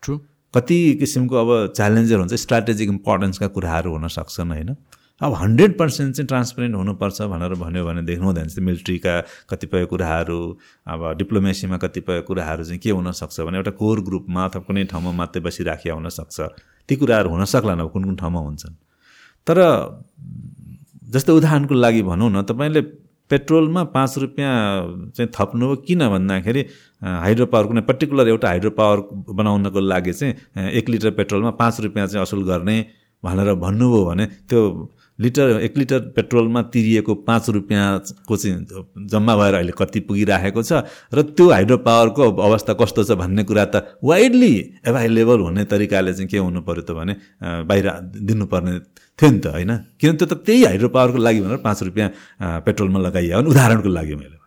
[0.02, 0.18] ट्रु
[0.54, 4.74] कति किसिमको अब च्यालेन्जर हुन्छ स्ट्राटेजिक इम्पोर्टेन्सका कुराहरू हुन सक्छन् होइन?
[5.20, 11.14] अब हन्ड्रेड पर्सेन्ट चाहिँ ट्रान्सपेरेन्ट हुनुपर्छ भनेर भन्यो भनेदेखि हुँदैन जस्तै मिलिट्रीका कतिपय कुराहरू अब
[11.18, 15.94] डिप्लोमेसीमा कतिपय कुराहरू चाहिँ के हुनसक्छ भने एउटा कोर ग्रुपमा अथवा कुनै ठाउँमा मात्रै बसिराखिया
[15.94, 16.40] हुनसक्छ
[16.88, 18.74] ती कुराहरू हुन सक्लान् अब कुन कुन ठाउँमा हुन्छन्।
[19.46, 19.58] तर
[21.10, 22.80] जस्तै उदाहरणको लागि भनौँ न तपाईँले
[23.30, 24.54] पेट्रोलमा पाँच रुपियाँ
[25.16, 26.66] चाहिँ थप्नु हो किन भन्दाखेरि
[27.02, 28.98] हाइड्रो पावर कुनै पर्टिकुलर एउटा हाइड्रो पावर
[29.34, 32.78] बनाउनको लागि चाहिँ एक लिटर पेट्रोलमा पाँच रुपियाँ चाहिँ असुल गर्ने
[33.24, 34.60] भनेर भन्नुभयो भने त्यो
[35.20, 40.82] लिटर एक लिटर पेट्रोलमा तिरिएको पाँच रुपियाँको चाहिँ जम्मा भएर अहिले कति पुगिराखेको छ
[41.14, 44.54] र त्यो हाइड्रो पावरको अवस्था कस्तो छ भन्ने कुरा त वाइडली
[44.88, 47.14] एभाइलेबल हुने तरिकाले चाहिँ के हुनु पऱ्यो त भने
[47.68, 48.78] बाहिर दिनुपर्ने
[49.18, 49.72] थियो नि त होइन?
[50.00, 52.08] किन त्यो त त्यही हाइड्रो पावरको लागि भनेर पाँच रुपियाँ
[52.64, 54.38] पेट्रोलमा लगाइयो भने उदाहरणको लागि मैले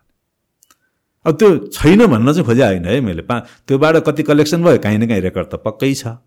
[1.26, 4.98] अब त्यो छैन भन्न चाहिँ खोजे होइन है मैले। पा त्योबाट कति कलेक्सन भयो काहीँ
[4.98, 6.18] न काहीँ रेकर्ड त पक्कै छ।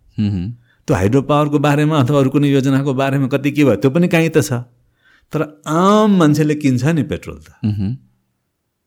[0.88, 4.30] त्यो हाइड्रो पावरको बारेमा अथवा अरू कुनै योजनाको बारेमा कति के भयो त्यो पनि काहीँ
[4.32, 4.64] त छ।
[5.34, 7.60] तर आम मान्छेले किन्छ नि पेट्रोल त।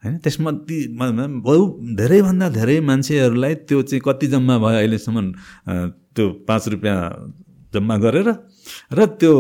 [0.03, 0.17] होइन?
[0.25, 1.63] त्यसमा ती बहु
[2.01, 5.27] धेरैभन्दा धेरै मान्छेहरूलाई त्यो चाहिँ कति जम्मा भयो अहिलेसम्म
[6.17, 6.99] त्यो पाँच रुपियाँ
[7.75, 8.29] जम्मा गरेर
[8.97, 9.33] र त्यो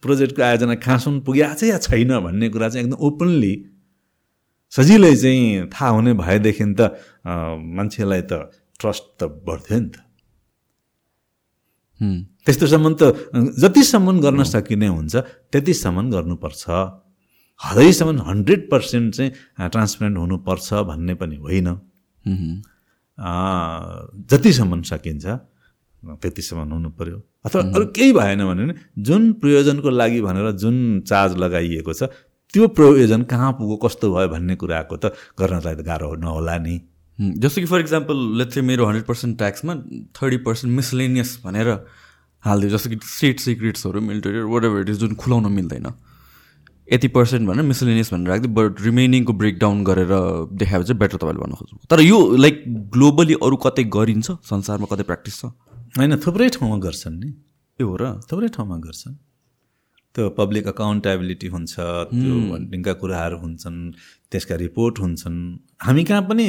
[0.00, 3.54] प्रोजेक्टको आयोजना कहाँसम्म पुगेको छ या छैन भन्ने कुरा चाहिँ एकदम ओपनली
[4.72, 6.96] सजिलै चाहिँ थाहा हुने भएदेखि त
[7.76, 8.48] मान्छेलाई त
[8.80, 10.07] ट्रस्ट त बढ्थ्यो नि त।
[12.00, 13.02] त्यस्तोसम्म त
[13.62, 15.14] जतिसम्म गर्न सकिने हुन्छ
[15.52, 16.64] त्यतिसम्म गर्नुपर्छ।
[17.60, 19.30] हदैसम्म हन्ड्रेड पर्सेन्ट चाहिँ
[19.72, 21.68] ट्रान्सपेरेन्ट हुनुपर्छ भन्ने पनि होइन।
[24.30, 25.26] जतिसम्म सकिन्छ
[26.22, 31.92] त्यतिसम्म हुनु पर्यो अथवा अरू केही भएन भने जुन प्रयोजनको लागि भनेर जुन चार्ज लगाइएको
[31.92, 32.02] छ
[32.54, 36.76] त्यो प्रयोजन कहाँ पुग्यो कस्तो भयो भन्ने कुराको त गर्नलाई त गाह्रो नहोला नि।
[37.18, 39.74] जस्तो कि फर इक्जाम्पल लेट्स चाहिँ मेरो हन्ड्रेड पर्सेन्ट ट्याक्समा
[40.14, 41.68] थर्टी पर्सेन्ट मिसलेनियस भनेर
[42.44, 45.86] हालिदियो जस्तो कि स्टेट सिक्रेट्सहरू military whatever it is जुन खुलाउन मिल्दैन।
[46.88, 50.12] यति पर्सेन्ट भनेर मिसलेनियस भनेर राखिदियो बट रिमेनिङको ब्रेकडाउन गरेर
[50.62, 52.62] देखायो चाहिँ बेटर तपाईँले भन्न खोज्नु। तर यो लाइक
[52.94, 54.30] ग्लोबली अरू कतै गरिन्छ?
[54.46, 55.44] संसारमा कतै प्र्याक्टिस छ?
[55.98, 57.30] होइन थुप्रै ठाउँमा गर्छन् नि।
[57.80, 58.22] ए हो र?
[58.30, 59.14] थुप्रै ठाउँमा गर्छन्।
[60.14, 61.74] त्यो पब्लिक अकाउन्टेबिलिटी हुन्छ
[62.14, 63.78] त्यो फन्डिङका कुराहरू हुन्छन्
[64.30, 65.36] त्यसका रिपोर्ट हुन्छन्।
[65.80, 66.46] हामी कहाँ पनि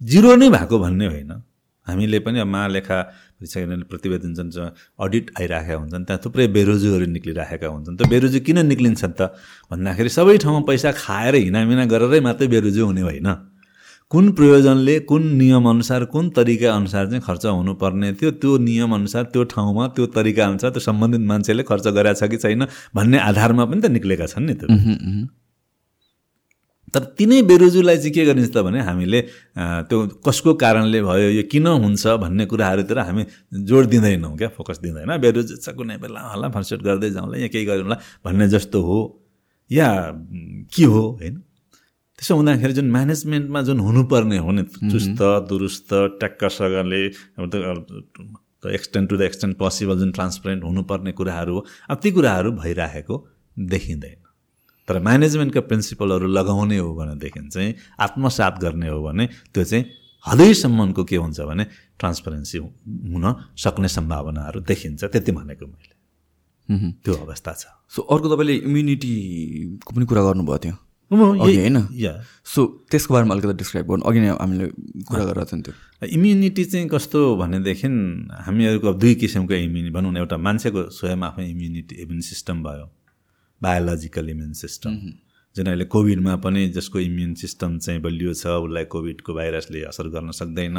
[0.00, 1.32] जिरो नै भएको भन्ने होइन।
[1.86, 2.98] हामीले पनि अब महालेखा
[3.38, 3.60] परीक्षा
[3.90, 4.48] प्रतिवेदन जुन
[5.04, 9.36] अडिट आइराखेका हुन्छन् त्यहाँ थुप्रै बेरोजुहरू निक्लिराखेका हुन्छन्। त्यो बेरोजु किन निक्लिन्छन् त?
[9.70, 13.28] भन्दाखेरि सबै ठाउँमा पैसा खाएर हिनामिना गरेरै मात्रै बेरोजु हुने होइन।
[14.10, 19.84] कुन प्रयोजनले कुन नियमअनुसार कुन तरिका अनुसार चाहिँ खर्च हुनुपर्ने थियो त्यो नियमअनुसार त्यो ठाउँमा
[19.96, 24.26] त्यो तरिका अनुसार त्यो सम्बन्धित मान्छेले खर्च गरेछ कि छैन भन्ने आधारमा पनि त निक्लेका
[24.26, 24.68] छन् नि त्यो
[26.94, 29.20] तर तिनै बेरोजुलाई चाहिँ के गरिन्छ त भने हामीले
[29.90, 33.22] त्यो कसको कारणले भयो यो किन हुन्छ भन्ने कुराहरूतिर हामी
[33.68, 37.64] जोड दिँदैनौँ क्या फोकस दिँदैन। बेरोजु छ कुनै बेला होला फर्सेट गर्दै जाउँला या केही
[37.66, 38.98] गरौँला भन्ने जस्तो हो
[39.70, 39.88] या
[40.70, 41.34] के हो होइन?
[42.18, 45.90] त्यसो हुँदाखेरि जुन म्यानेजमेन्टमा जुन हुनुपर्ने हो नि चुस्त दुरुस्त
[46.20, 47.02] ट्याक्कसँगले
[48.64, 53.16] extend to the extend possible जुन ट्रान्सपरेन्ट हुनुपर्ने कुराहरू हो अब ती कुराहरू भइराखेको
[53.56, 54.23] देखिँदैन।
[54.88, 59.84] तर म्यानेजमेन्टका प्रिन्सिपलहरू लगाउने हो भनेदेखि चाहिँ आत्मसात गर्ने हो भने त्यो चाहिँ
[60.24, 61.64] हदैसम्मको के हुन्छ भने
[61.98, 63.24] ट्रान्सपरेन्सी हुन
[63.56, 65.92] सक्ने सम्भावनाहरू देखिन्छ त्यति भनेको मैले।
[67.04, 70.76] त्यो अवस्था छ। सो अर्को तपाईँले इम्युनिटीको पनि कुरा गर्नुभएको थियो।
[71.12, 71.76] होइन?
[72.44, 72.60] सो
[72.90, 74.66] त्यसको बारेमा अलिकति डिस्क्राइब गर्नु। अघि नै हामीले
[75.04, 75.72] कुरा गरेर त्यो।
[76.08, 77.88] इम्युनिटी चाहिँ कस्तो भनेदेखि
[78.48, 82.88] हामीहरूको दुई किसिमको इम्युनिटी भनौँ न एउटा मान्छेको स्वयं आफ्नै इम्युनिटी इम्युन सिस्टम भयो।
[83.64, 84.96] बायोलोजिकल इम्युन सिस्टम
[85.56, 90.30] जुन अहिले कोभिडमा पनि जसको इम्युन सिस्टम चाहिँ बलियो छ उसलाई कोभिडको भाइरसले असर गर्न
[90.34, 90.78] सक्दैन।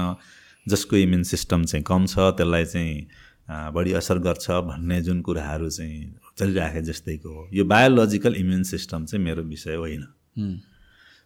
[0.66, 6.16] जसको इम्युन सिस्टम चाहिँ कम छ त्यसलाई चाहिँ बढी असर गर्छ भन्ने जुन कुराहरू चाहिँ
[6.38, 10.04] चलिराखे जस्तैको हो। यो बायोलोजिकल इम्युन सिस्टम चाहिँ मेरो विषय होइन।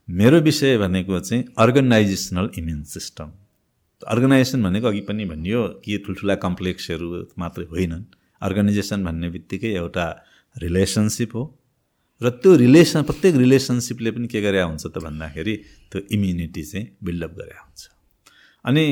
[0.07, 3.31] मेरो विषय भनेको चाहिँ अर्गनाइजेसनल इम्युन सिस्टम
[4.01, 7.07] अर्गनाइजेसन भनेको अघि पनि भनियो कि ठुल्ठुला कम्प्लेक्सहरू
[7.39, 8.03] मात्रै होइनन्।
[8.41, 10.05] अर्गनाइजेसन भन्ने बित्तिकै एउटा
[10.61, 11.43] रिलेसनसिप हो?
[12.21, 15.53] र त्यो रिलेसन प्रत्येक रिलेसनसिपले पनि के गरे हुन्छ त भन्दाखेरि
[15.91, 17.79] त्यो इम्युनिटी चाहिँ बिल्डअप गरे हुन्छ।
[18.65, 18.83] अनि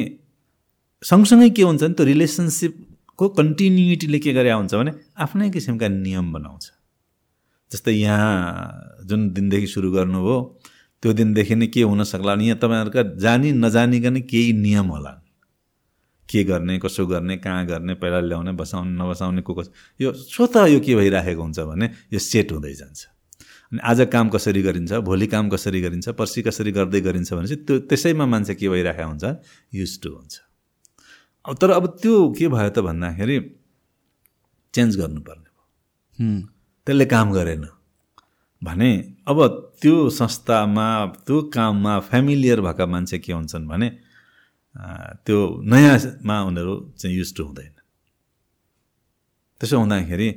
[1.04, 6.66] सँगसँगै के हुन्छ भने त्यो रिलेसनसिपको कन्टिन्युटीले के गरे हुन्छ भने आफ्नै किसिमका नियम बनाउँछ।
[7.72, 10.38] जस्तै यहाँ जुन दिनदेखि सुरु गर्नुभयो
[11.04, 15.12] त्यो दिनदेखि नै के हुन सक्ला अनि यहाँ तपाईँहरूका जानी नजानिकन केही नियम होला
[16.30, 20.80] के गर्ने कसो गर्ने कहाँ गर्ने पहिला ल्याउने बसाउने नबसाउने को कसो। यो स्वत यो
[20.80, 23.06] के भइराखेको हुन्छ भने यो सेट हुँदै जान्छ।
[23.72, 27.64] अनि आज काम कसरी गरिन्छ भोलि काम कसरी गरिन्छ पर्सि कसरी गर्दै गरिन्छ भने चाहिँ
[27.66, 29.26] त्यो त्यसैमा मान्छे के भइरहेको हुन्छ
[29.76, 30.36] युज टु हुन्छ।
[31.46, 33.38] अब तर अब त्यो के भयो त भन्दाखेरि
[34.74, 36.40] चेन्ज गर्नुपर्ने भयो।
[36.88, 37.68] त्यसले काम गरेन
[38.62, 38.92] भने
[39.28, 39.40] अब
[39.82, 40.88] त्यो संस्थामा
[41.28, 43.88] त्यो काममा फ्यामिलियर भएका मान्छे के हुन्छन् भने
[45.26, 47.74] त्यो नयाँमा उनीहरू चाहिँ युज टु हुँदैन।
[49.60, 50.30] त्यसो हुँदाखेरि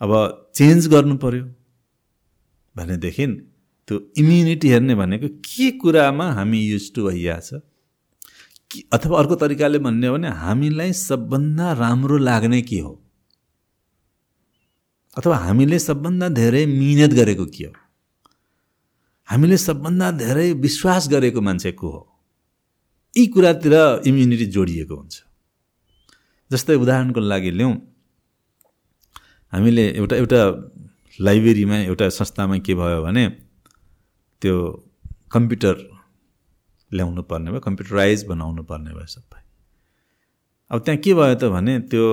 [0.00, 0.12] अब
[0.54, 1.44] चेन्ज गर्नु पऱ्यो
[2.76, 3.26] भनेदेखि
[3.86, 7.50] त्यो इम्युनिटी हेर्ने भनेको के कुरामा हामी युज टु भइरहेछ
[8.70, 13.02] कि अथवा अर्को तरिकाले भन्ने हो भने हामीलाई सबभन्दा राम्रो लाग्ने के हो?
[15.18, 17.72] अथवा हामीले सबभन्दा धेरै मिहिनेत गरेको के हो?
[19.30, 22.15] हामीले सबभन्दा धेरै विश्वास गरेको मान्छे को हो?
[23.16, 23.74] यी कुरातिर
[24.06, 25.14] इम्युनिटी जोडिएको हुन्छ।
[26.50, 27.74] जस्तै उदाहरणको लागि लिउँ।
[29.52, 30.40] हामीले एउटा एउटा
[31.18, 33.24] लाइब्रेरीमा एउटा संस्थामा के भयो भने
[34.42, 34.54] त्यो
[35.32, 35.74] कम्प्युटर
[36.90, 39.40] ल्याउनु पर्ने भयो कम्प्युटराइज बनाउनु पर्ने भयो सबै।
[40.70, 42.04] अब त्यहाँ के भयो त भने त्यो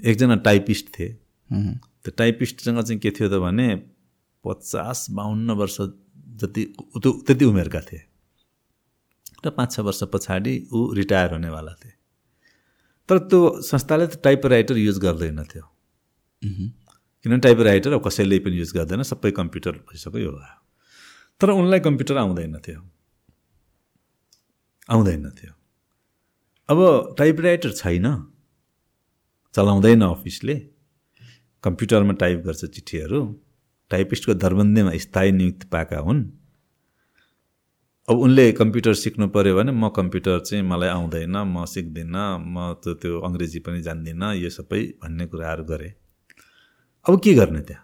[0.00, 1.08] एकजना टाइपिस्ट थिए।
[2.02, 3.68] त्यो टाइपिस्टसँग चाहिँ के थियो त भने
[4.44, 5.76] पचास बाहन्न वर्ष
[6.40, 6.62] जति
[7.04, 8.02] त्यति उमेरका थिए।
[9.44, 11.92] र पाँच छ वर्ष पछाडि ऊ रिटायर हुनेवाला थिए।
[13.08, 15.64] तर त्यो संस्थाले त टाइप राइटर युज गर्दैन थियो।
[16.42, 20.56] किनभने टाइप राइटर अब कसैले पनि युज गर्दैन सबै कम्प्युटर भइसक्यो यो भयो।
[21.40, 22.80] तर उनलाई कम्प्युटर आउँदैन थियो।
[24.90, 25.52] आउँदैन थियो।
[26.68, 28.06] अब टाइप राइटर छैन।
[29.54, 30.54] चलाउँदैन अफिसले।
[31.62, 33.20] कम्प्युटरमा टाइप गर्छ चिठीहरू।
[33.90, 36.20] टाइपिस्टको दरबन्दीमा स्थायी नियुक्ति पाएका हुन्।
[38.08, 42.94] अब उनले कम्प्युटर सिक्नु पऱ्यो भने म कम्प्युटर चाहिँ मलाई आउँदैन म सिक्दिनँ म त
[43.02, 45.92] त्यो अङ्ग्रेजी पनि जान्दिनँ यो सबै भन्ने कुराहरू गरेँ।
[47.06, 47.82] अब के गर्ने त्यहाँ?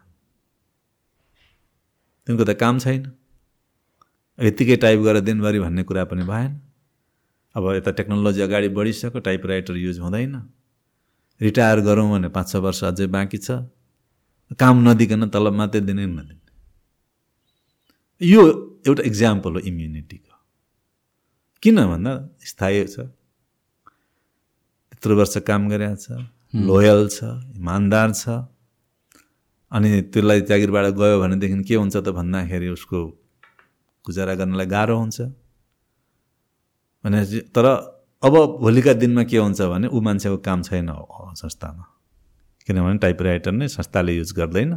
[2.26, 3.02] तिनको त काम छैन।
[4.38, 6.52] यत्तिकै टाइप गरेर दिनभरि भन्ने कुरा पनि भएन।
[7.54, 10.34] अब यता टेक्नोलोजी अगाडि बढिसक्यो टाइप राइटर युज हुँदैन।
[11.40, 13.66] रिटायर गरौँ भने पाँच छ वर्ष अझै बाँकी छ।
[14.54, 16.46] काम नदिकन तलब मात्रै दिने नदिने।
[18.20, 18.42] यो
[18.86, 20.34] एउटा इक्जाम्पल हो इम्युनिटीको
[21.62, 22.12] किन भन्दा
[22.50, 22.96] स्थायी छ
[24.92, 26.06] यत्रो वर्ष काम गरेको छ
[26.68, 27.18] लोयल छ
[27.58, 28.24] इमान्दार छ
[29.72, 32.98] अनि त्यसलाई जागिरबाट गयो भनेदेखि के हुन्छ त भन्दाखेरि उसको
[34.04, 35.18] गुजारा गर्नलाई गाह्रो हुन्छ।
[37.04, 37.20] भने
[37.54, 37.66] तर
[38.22, 40.88] अब भोलिका दिनमा के हुन्छ भने ऊ मान्छेको काम छैन
[41.40, 41.84] संस्थामा।
[42.66, 44.70] किनभने टाइपराइटर नै संस्थाले युज गर्दैन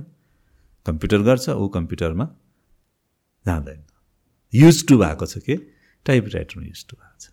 [0.85, 2.25] कम्प्युटर गर्छ ऊ कम्प्युटरमा
[3.45, 3.81] जाँदैन।
[4.61, 5.55] युज टु भएको छ कि?
[6.05, 7.29] टाइप राइटरमा युज टु भएको छ.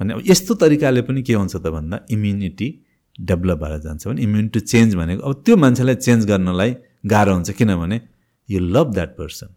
[0.00, 2.68] भने अब यस्तो तरिकाले पनि के हुन्छ त भन्दा इम्युनिटी
[3.30, 6.74] डेभलप भएर जान्छ भने इम्युनिटी चेन्ज भनेको अब त्यो मान्छेलाई चेन्ज गर्नलाई
[7.12, 8.00] गाह्रो हुन्छ किनभने
[8.48, 9.48] you love that person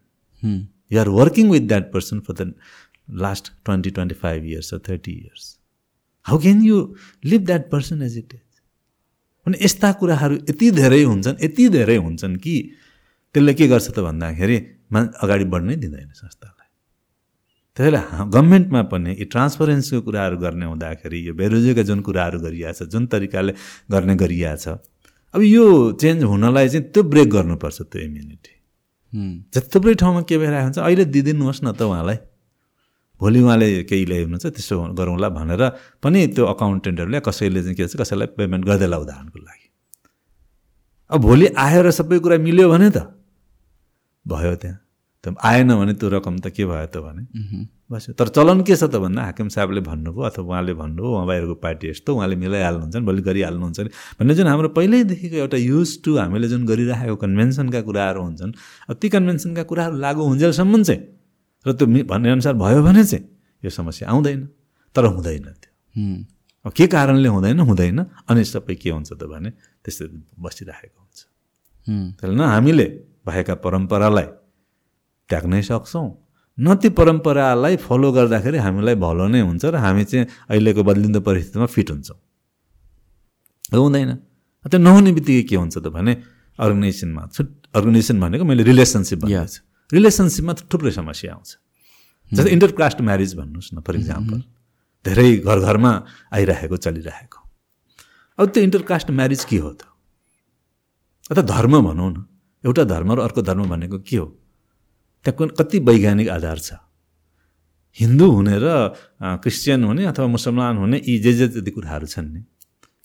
[0.91, 2.53] you are working with that person for the
[3.25, 5.45] last twenty twenty five years thirty years
[6.25, 6.77] how can you
[7.31, 8.41] leave that person as it is
[9.47, 12.55] अनि यस्ता कुराहरू यति धेरै हुन्छन् यति धेरै हुन्छन् कि
[13.35, 14.57] त्यसले के गर्छ त भन्दाखेरि
[14.91, 16.65] मा अगाडि बढ्नै दिँदैन संस्थालाई।
[17.77, 17.95] भएर
[18.33, 23.53] गभर्मेन्टमा पनि यी ट्रान्सपरेन्सीको कुराहरू गर्ने हुँदाखेरि यो बेरोजगारका जुन कुराहरू गरिरहेछ जुन तरिकाले
[23.91, 24.65] गर्ने गरिरहेछ
[25.33, 25.65] अब यो
[26.01, 28.53] चेन्ज हुनलाई चाहिँ त्यो ब्रेक गर्नुपर्छ त्यो इम्युनिटी।
[29.73, 32.17] थुप्रै ठाउँमा के भइरहेको हुन्छ अहिले दिइदिनुहोस् न त उहाँलाई।
[33.21, 35.61] भोलि उहाँले केही ल्याउनुहुन्छ त्यसो गरौँला भनेर
[36.03, 39.65] पनि त्यो अकाउन्टेन्टहरूले कसैले चाहिँ के भन्छ कसैलाई पेमेन्ट गर्दैला उदाहरणको लागि।
[41.11, 43.16] अब भोलि आएर सबै कुरा मिल्यो भने त।
[44.27, 44.79] भयो त्यहाँ।
[45.23, 47.23] त आएन भने त्यो रकम त के भयो त भने।
[47.91, 51.55] बस्यो। तर चलन के छ त भन्दा हाकिम साहबले भन्नुभयो अथवा उहाँले भन्नुभयो उहाँ बाहिरको
[51.63, 56.47] पार्टी यस्तो उहाँले मिलाइहाल्नुहुन्छ भोलि गरिहाल्नुहुन्छ नि। भन्ने जुन हाम्रो पहिल्यैदेखिको एउटा युज टु हामीले
[56.47, 58.51] जुन गरिराखेको कन्भेन्सनका कुराहरू हुन्छन्
[59.01, 61.01] ती कन्भेन्सनका कुराहरू लागु हुन्जेलसम्म चाहिँ
[61.65, 63.23] र त्यो भनेअनुसार भयो भने चाहिँ
[63.63, 64.41] यो समस्या आउँदैन।
[64.95, 65.71] तर हुँदैन त्यो।
[66.65, 67.59] अब के कारणले हुँदैन?
[67.59, 67.99] हुँदैन।
[68.29, 69.49] अनि सबै के हुन्छ त भने
[69.83, 70.05] त्यस्तै
[70.39, 71.19] बसिराखेको हुन्छ।
[72.19, 72.87] त्यसले न हामीले
[73.27, 74.27] भएका परम्परालाई
[75.29, 76.07] त्याग्नै सक्छौँ।
[76.57, 81.67] न ती परम्परालाई फलो गर्दाखेरि हामीलाई भलो नै हुन्छ र हामी चाहिँ अहिलेको बदलिँदो परिस्थितिमा
[81.67, 82.17] फिट हुन्छौँ।
[83.75, 84.11] हुँदैन?
[84.65, 86.13] त्यो नहुने बित्तिकै के हुन्छ त भने
[86.59, 89.61] अर्गनाइजेसनमा छुट अर्गनाइजेसन भनेको मैले रिलेसनसिप छु।
[89.91, 91.49] रिलेसनसिपमा थुप्रै समस्या आउँछ।
[92.31, 94.39] जस्तै इन्टरकास्ट म्यारिज भन्नुहोस् न फर इक्जाम्पल
[95.05, 95.91] धेरै घर घरमा
[96.33, 97.39] आइरहेको चलिरहेको।
[98.39, 99.87] अब त्यो इन्टरकास्ट म्यारिज के हो त?
[101.31, 102.17] अथवा धर्म भनौँ न।
[102.63, 104.25] एउटा धर्म र अर्को धर्म भनेको के हो?
[105.25, 106.73] त्यहाँ कति वैज्ञानिक आधार छ?
[107.97, 108.67] हिन्दू हुने र
[109.41, 112.41] क्रिस्चियन हुने अथवा मुसलमान हुने यी जे जे जति कुराहरू छन् नि।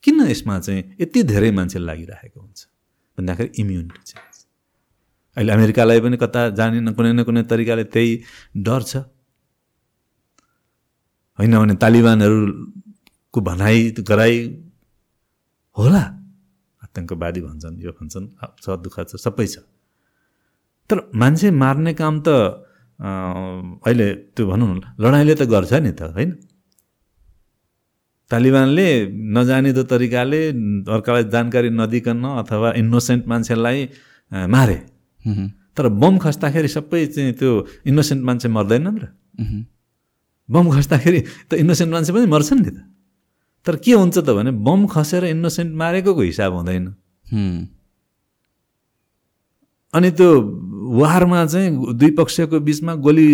[0.04, 2.60] किन यसमा चाहिँ यति धेरै मान्छे लागिरहेको हुन्छ?
[3.18, 4.26] भन्दाखेरि इम्युनिटी चाहिँ
[5.36, 8.10] अहिले अमेरिकालाई पनि कता जाने न कुनै न कुनै तरिकाले त्यही
[8.56, 9.08] डर छ।
[11.40, 14.34] होइन भने तालिबानहरूको भनाइ गराइ
[15.76, 16.04] होला।
[16.92, 18.26] आतङ्कवादी भन्छन् यो भन्छन्।
[18.60, 19.64] छ दुःख छ सबै छ।
[20.88, 22.28] तर मान्छे मार्ने काम त
[23.00, 26.30] अहिले त्यो भनौँ न लडाइँले त गर्छ नि त होइन?
[28.30, 28.88] तालिबानले
[29.36, 30.40] नजानिदो तरिकाले
[30.88, 33.78] अर्कालाई जानकारी नदिकन अथवा इनोसेन्ट मान्छेलाई
[34.52, 34.78] मारे।
[35.76, 37.50] तर बम खस्दाखेरि सबै चाहिँ त्यो
[37.88, 39.04] इनोसेन्ट मान्छे मर्दैनन् र।
[40.48, 42.78] बम खस्दाखेरि त इनोसेन्ट मान्छे पनि मर्छन् नि त।
[43.66, 46.84] तर के हुन्छ त भने बम खसेर इनोसेन्ट मारेको हिसाब हुँदैन।
[49.94, 50.28] अनि त्यो
[50.98, 53.26] वारमा चाहिँ दुई पक्षको बिचमा गोली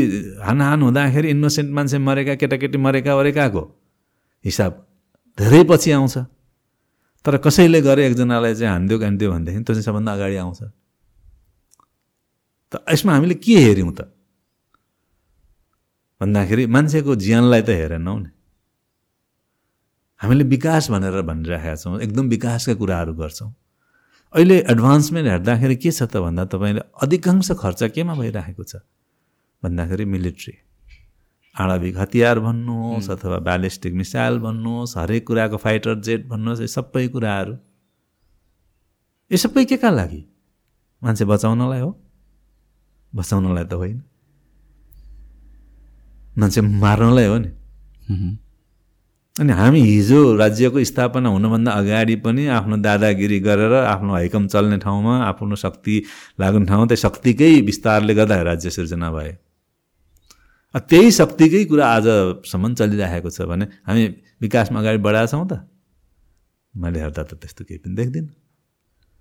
[0.42, 3.62] हानहान हुँदाखेरि इनोसेन्ट मान्छे मरेका केटाकेटी मरेका वरेकाको
[4.44, 4.72] हिसाब
[5.38, 6.16] धेरै पछि आउँछ।
[7.24, 10.60] तर कसैले गरे एकजनालाई चाहिँ हानिदियो हानिदियो भनेदेखि त्यो चाहिँ सबभन्दा अगाडि आउँछ।
[12.72, 14.00] त यसमा हामीले के हेऱ्यौँ त?
[16.20, 18.30] भन्दाखेरि मान्छेको ज्यानलाई त हेरेनौँ नि।
[20.20, 23.54] हामीले विकास भनेर भनिरहेका छौँ एकदम विकासका कुराहरू गर्छौँ।
[24.34, 28.82] अहिले एडभान्समेन्ट हेर्दाखेरि के छ त भन्दा तपाईँले अधिकांश खर्च केमा भइरहेको छ?
[29.62, 30.54] भन्दाखेरि मिलिट्री
[31.56, 37.54] आणविक हतियार भन्नुहोस् अथवा ब्यालिस्टिक मिसाइल भन्नुहोस् हरेक कुराको फाइटर जेट भन्नुहोस् यो सबै कुराहरू।
[39.30, 40.22] यो सबै के का लागि?
[41.02, 41.90] मान्छे बचाउनलाई हो?
[43.12, 43.98] बचाउनलाई त होइन।
[46.38, 47.50] मान्छे मार्नलाई हो नि।
[49.39, 55.14] अनि हामी हिजो राज्यको स्थापना हुनुभन्दा अगाडि पनि आफ्नो दादागिरी गरेर आफ्नो हैकम चल्ने ठाउँमा
[55.24, 55.95] आफ्नो शक्ति
[56.41, 59.32] लाग्ने ठाउँमा त्यो शक्तिकै विस्तारले गर्दा राज्य सिर्जना भए।
[60.74, 64.03] त्यही शक्तिकै कुरा आजसम्म चलिरहेको छ भने हामी
[64.43, 65.62] विकासमा अगाडि बढाएको छौँ त।
[66.74, 68.28] मैले हेर्दा त त्यस्तो केही पनि देख्दिनँ।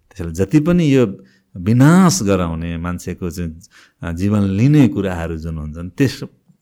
[0.10, 1.04] त्यसैले जति पनि यो
[1.56, 5.90] विनाश गराउने मान्छेको चाहिँ जीवन लिने कुराहरू जुन हुन्छन्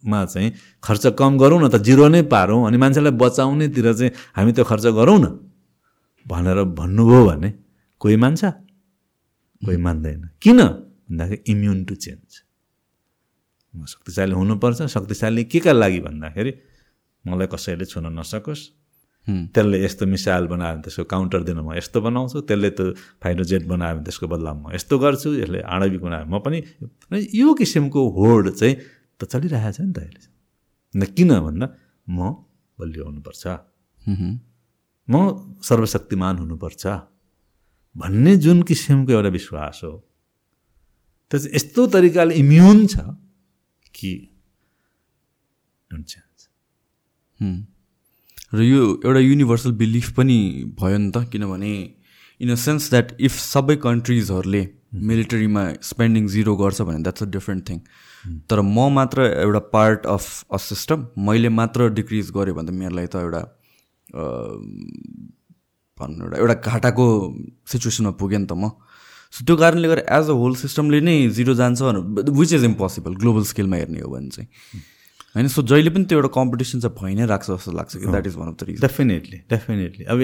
[0.06, 0.52] त्यसमा चाहिँ
[0.84, 4.86] खर्च कम गरौँ न त जिरो नै पारौँ अनि मान्छेलाई बचाउनेतिर चाहिँ हामी त्यो खर्च
[4.94, 5.26] गरौँ न?
[6.26, 7.50] भनेर भन्नुभयो भने
[8.02, 8.42] कोही मान्छ?
[9.66, 10.60] कोही मान्दैन। किन?
[11.10, 12.32] भन्दाखेरि इम्युन टु चेन्ज
[13.74, 16.52] शक्तिशाली हुनुपर्छ। शक्तिशाली के का लागि भन्दाखेरि
[17.26, 18.62] मलाई कसैले छुन नसकोस्।
[19.26, 23.64] त्यसले यस्तो मिसाइल बनायो भने त्यसको काउन्टर दिन म यस्तो बनाउँछु। त्यसले त फाइटर जेट
[23.66, 26.62] बनायो भने त्यसको बदलामा म यस्तो गर्छु। यसले आणविक बनायो म पनि
[27.34, 28.76] यो किसिमको होड चाहिँ
[29.20, 31.68] त चलिरहेको छ नि त अहिले किन भन्दा
[32.08, 32.20] म
[32.80, 33.44] बलियो हुनुपर्छ।
[35.08, 35.14] म
[35.64, 36.84] सर्वशक्तिमान हुनुपर्छ।
[37.96, 39.92] भन्ने जुन किसिमको एउटा विश्वास हो
[41.32, 42.96] त्यो चाहिँ यस्तो तरिकाले इम्युन छ
[43.96, 44.12] कि
[45.92, 46.38] डोन्ट चेन्ज
[47.40, 47.56] हुँ।
[48.54, 50.40] र यो एउटा युनिभर्सल बिलिफ पनि
[50.80, 51.74] भयो नि त किनभने
[52.42, 54.64] in a sense that if सबै कन्ट्रिजहरूले
[55.02, 57.80] मिलिटरीमा स्पेन्डिङ जिरो गर्छ भने द्याट्स अ डिफ्रेन्ट थिङ
[58.50, 62.96] तर म मात्र एउटा पार्ट अफ अ सिस्टम मैले मात्र डिक्रिज गरेँ भने त मेरो
[62.96, 63.42] लागि त एउटा
[66.00, 67.06] भनौँ एउटा एउटा घाटाको
[67.72, 68.70] सिचुएसनमा पुगेँ नि त म.
[69.34, 73.16] सो त्यो कारणले गर्दा एज अ होल सिस्टमले नै जिरो जान्छ भनेर विच इज इम्पोसिबल
[73.22, 74.48] ग्लोबल स्केलमा हेर्ने हो भने चाहिँ।
[75.36, 75.48] होइन?
[75.48, 78.06] सो जहिले पनि त्यो एउटा कम्पिटिसन चाहिँ भइ नै राख्छ जस्तो लाग्छ कि?
[78.06, 80.20] That is one of the reason definitely definitely अब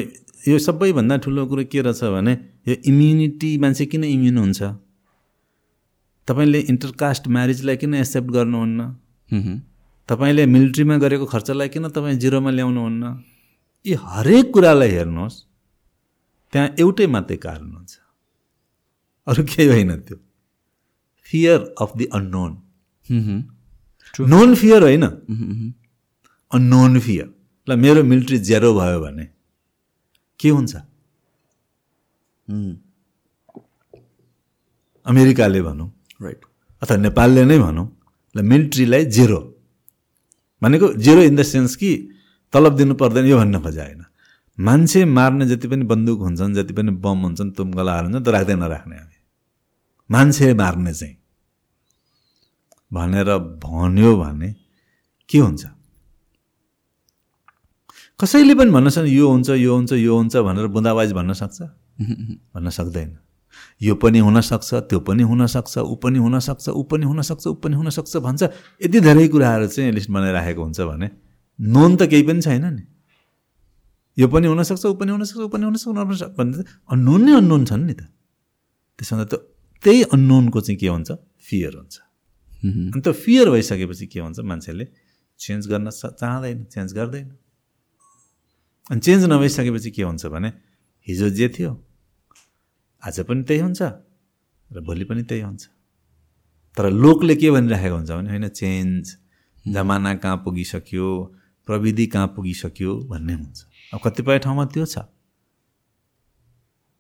[0.48, 2.34] यो सबैभन्दा ठुलो कुरो के रहेछ भने
[2.68, 4.62] यो इम्युनिटी मान्छे किन इम्युन हुन्छ?
[6.28, 8.80] तपाईँले इन्टरकास्ट म्यारिजलाई किन एक्सेप्ट गर्नुहुन्न?
[10.10, 13.04] तपाईँले मिलिट्रीमा गरेको खर्चलाई किन तपाईँ जिरोमा ल्याउनुहुन्न?
[13.86, 15.38] यी हरेक कुरालाई हेर्नुहोस्
[16.54, 17.92] त्यहाँ एउटै मात्रै कारण हुन्छ।
[19.28, 20.18] अरू केही होइन त्यो।
[21.30, 22.52] Fear of the unknown
[24.20, 25.04] known fear होइन।
[26.52, 27.28] अननोन फियर
[27.68, 29.26] ल मेरो मिलिट्री जेरो भयो भने
[30.40, 30.74] के हुन्छ?
[35.06, 35.90] अमेरिकाले भनौँ।
[36.22, 36.42] राइट
[36.82, 37.88] अथवा नेपालले नै भनौँ।
[38.36, 39.40] ल मिलिट्रीलाई जेरो
[40.62, 41.92] भनेको जेरो इन द सेन्स कि
[42.54, 44.06] तलब दिनु पर्दैन यो भन्न खोजेन
[44.58, 48.96] मान्छे मार्ने जति पनि बन्दुक हुन्छन् जति पनि बम हुन्छन् तुमगलाहरू हुन्छन् त्यो राख्दै नराख्ने
[48.96, 49.18] हामी।
[50.10, 51.16] मान्छे मार्ने चाहिँ।
[52.94, 54.56] भनेर भन्यो भने
[55.30, 55.66] के हुन्छ?
[58.20, 61.62] कसैले पनि भन्न सक्छ यो हुन्छ यो हुन्छ यो हुन्छ भनेर बुँदाबाज भन्न सक्छ?
[62.54, 63.18] भन्न सक्दैन।
[63.82, 68.18] यो पनि हुनसक्छ त्यो पनि हुनसक्छ ऊ पनि हुनसक्छ ऊ पनि हुनसक्छ ऊ पनि हुनसक्छ
[68.18, 68.44] भन्छ।
[68.86, 71.10] यति धेरै कुराहरू चाहिँ लिस्ट बनाइराखेको हुन्छ भने
[71.60, 72.84] नोन त केही पनि छैन नि।
[74.20, 77.86] यो पनि हुनसक्छ ऊ पनि हुनसक्छ ऊ पनि हुनसक्छ नहुनसक्छ भने अननोन नै अननोन छन्
[77.88, 78.02] नि त।
[79.00, 79.34] त्यसमा त
[79.84, 81.12] त्यही अननोनको चाहिँ के हुन्छ?
[81.42, 82.11] फियर हुन्छ।
[82.64, 84.86] अनि त्यो फियर भइसकेपछि के हुन्छ मान्छेले
[85.40, 87.30] चेन्ज गर्न चाहँदैन चेन्ज गर्दैन।
[88.92, 90.50] अनि चेन्ज नभइसकेपछि के हुन्छ भने
[91.08, 91.72] हिजो जे थियो
[93.04, 93.82] आज पनि त्यही हुन्छ
[94.70, 95.64] र भोलि पनि त्यही हुन्छ।
[96.78, 99.18] तर लोकले के भनिराखेको हुन्छ भने होइन चेन्ज
[99.66, 101.08] जमाना कहाँ पुगिसक्यो
[101.68, 103.58] प्रविधि कहाँ पुगिसक्यो भन्ने हुन्छ।
[103.94, 105.10] अब कतिपय ठाउँमा त्यो छ।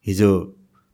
[0.05, 0.30] हिजो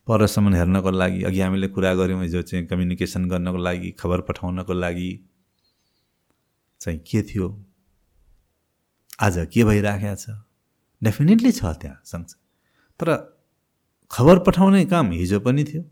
[0.07, 5.09] परसम्म हेर्नको लागि अघि हामीले कुरा गऱ्यौँ हिजो चाहिँ कम्युनिकेसन गर्नको लागि खबर पठाउनको लागि।
[6.81, 7.47] चाहिँ के थियो?
[9.19, 10.29] आज के भइराखेको छ?
[11.01, 12.45] डेफिनेटली छ त्यहाँ सँगसँगै
[12.99, 13.07] तर
[14.11, 15.83] खबर पठाउने काम हिजो पनि थियो।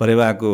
[0.00, 0.52] परेवाको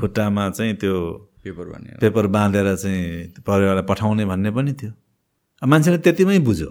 [0.00, 0.94] खुट्टामा चाहिँ त्यो
[1.42, 4.92] पेपर भन्ने पेपर बाँधेर चाहिँ परेवालाई पठाउने भन्ने पनि थियो।
[5.62, 6.70] मान्छेले त्यतिमै बुझ्यो।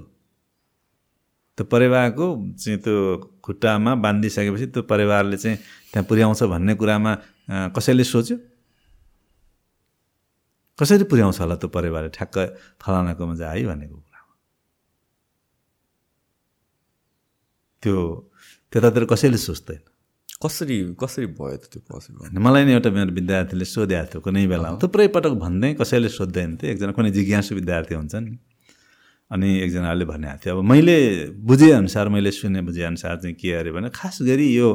[1.57, 2.97] त्यो परेवाको चाहिँ त्यो
[3.43, 5.57] खुट्टामा बाँधिसकेपछि त्यो परिवारले चाहिँ
[5.91, 7.11] त्यहाँ पुर्याउँछ भन्ने कुरामा
[7.75, 8.37] कसैले सोच्यो?
[10.79, 12.09] कसरी पुर्याउँछ होला त्यो परिवारले?
[12.17, 12.37] ठ्याक्क
[12.81, 14.33] फलानाकोमा चाहिँ है भनेको कुरामा।
[17.83, 17.95] त्यो
[18.71, 19.81] त्यतातिर कसैले सोच्दैन।
[20.41, 24.67] कसरी कसरी भयो त त्यो पोसिबल मलाई नै एउटा मेरो विद्यार्थीले सोधेको थियो कुनै बेला।
[24.81, 28.31] थुप्रै पटक भन्दै कसैले सोध्दैन थियो। एकजना कुनै जिज्ञासु विद्यार्थी हुन्छ नि
[29.31, 30.97] अनि एकजनाले भनेको थियो अब मैले
[31.47, 34.69] बुझेअनुसार मैले सुने बुझेअनुसार चाहिँ के अरे भने खास गरी यो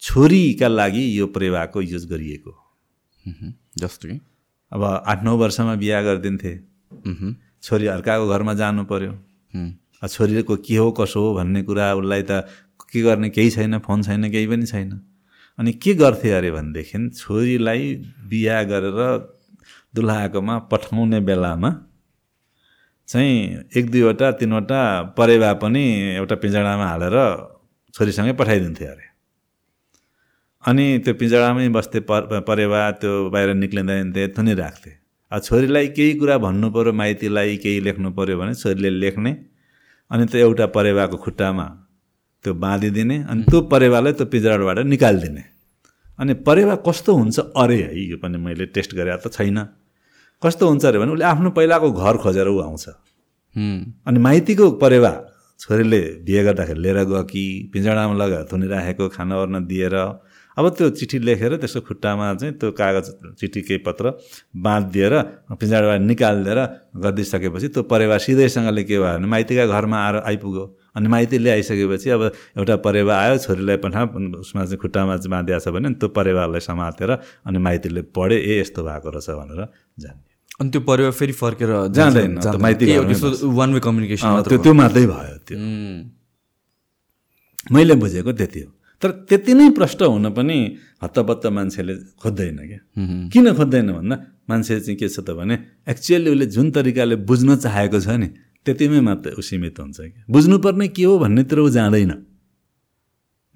[0.00, 2.52] छोरीका लागि यो प्रेवाको युज गरिएको
[3.78, 4.20] जस्तो कि?
[4.72, 6.52] अब आठ नौ वर्षमा बिहा गरिदिन्थे।
[7.62, 9.12] छोरी अर्काको घरमा जानु पर्यो।
[10.08, 12.48] छोरीको के हो कसो हो भन्ने कुरा उसलाई त
[12.92, 14.90] के गर्ने केही छैन फोन छैन केही पनि छैन।
[15.58, 17.94] अनि के गर्थे अरे भनेदेखि छोरीलाई
[18.26, 19.00] बिहा गरेर
[19.94, 21.70] दुलहाकोमा पठाउने बेलामा
[23.12, 24.80] चाहिँ एक दुईवटा तिनवटा
[25.16, 25.84] परेवा पनि
[26.16, 27.16] एउटा पिँजडामा हालेर
[27.94, 29.06] छोरीसँगै पठाइदिन्थे अरे।
[30.64, 34.90] अनि त्यो पिँजडामै बस्थे पर परेवा त्यो बाहिर निक्लिँदैन थिए थुनिराख्थे।
[35.32, 39.32] अब छोरीलाई केही कुरा भन्नु पऱ्यो माइतीलाई केही लेख्नु पऱ्यो भने छोरीले लेख्ने।
[40.10, 41.66] अनि त्यो एउटा परेवाको खुट्टामा
[42.44, 45.44] त्यो बाँधिदिने अनि त्यो परेवालाई त्यो पिँजडाबाट निकालिदिने।
[46.18, 49.58] अनि परेवा कस्तो हुन्छ अरे है यो पनि मैले टेस्ट गरेर त छैन।
[50.44, 52.88] कस्तो हुन्छ अरे भने उसले आफ्नो पहिलाको घर खोजेर ऊ आउँछ।
[54.06, 55.12] अनि माइतीको परेवा
[55.60, 59.94] छोरीले बिहे गर्दाखेरि लिएर गयो कि पिँजडामा लगाएर थुनिराखेको खाना ओर्न दिएर
[60.58, 63.06] अब त्यो चिठी लेखेर त्यसको खुट्टामा चाहिँ त्यो कागज
[63.40, 64.12] चिठी केही पत्र
[64.56, 65.14] बाँधिदिएर
[65.52, 66.60] पिँजडाबाट निकालिदिएर
[66.96, 70.64] गरिदिइसकेपछि त्यो परेवा सिधैसँगले के भयो भने माइतीका घरमा आएर आइपुग्यो।
[70.96, 72.22] अनि माइती ल्याइसकेपछि अब
[72.58, 74.02] एउटा परेवा आयो छोरीलाई पठा
[74.40, 78.84] उसमा चाहिँ खुट्टामा चाहिँ बाँधिएको छ भने त्यो परेवालाई समातेर अनि माइतीले पढे ए यस्तो
[78.84, 79.66] भएको रहेछ भनेर
[80.00, 80.31] जान्ने
[80.62, 82.38] अनि त्यो परिवार फेरि फर्केर जाँदैन,
[83.58, 85.58] वान वे कम्युनिकेसन त्यो त्यो मात्रै भयो त्यो।
[87.74, 88.70] मैले बुझेको त्यति हो।
[89.02, 90.56] तर त्यति नै प्रष्ट हुन पनि
[91.02, 92.80] हत्तपत्त मान्छेले खोज्दैन क्या।
[93.34, 95.54] किन खोज्दैन भन्दा मान्छे चाहिँ के छ त भने
[95.90, 98.28] एक्चुअली उसले जुन तरिकाले बुझ्न चाहेको छ नि
[98.62, 102.12] त्यतिमै मात्र ऊ सीमित हुन्छ कि बुझ्नुपर्ने के हो भन्नेतिर ऊ जाँदैन।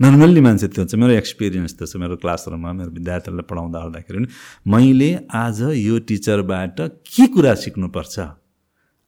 [0.01, 4.29] नर्मल्ली मान्छे त्यो हुन्छ मेरो एक्सपिरियन्स त्यो छ मेरो क्लासरुममा मेरो विद्यार्थीहरूलाई पढाउँदा ओर्दाखेरि पनि
[4.69, 6.81] मैले आज यो टिचरबाट
[7.17, 8.15] के कुरा सिक्नुपर्छ?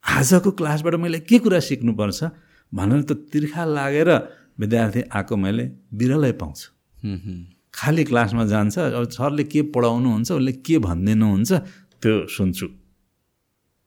[0.04, 2.20] आजको क्लासबाट मैले के कुरा सिक्नुपर्छ?
[2.72, 4.10] भनेर त तिर्खा लागेर
[4.56, 6.66] विद्यार्थी आएको मैले बिरलै पाउँछु।
[7.76, 11.50] खालि क्लासमा जान्छ अब सरले के पढाउनुहुन्छ उसले के भनिदिनुहुन्छ
[12.00, 12.66] त्यो सुन्छु।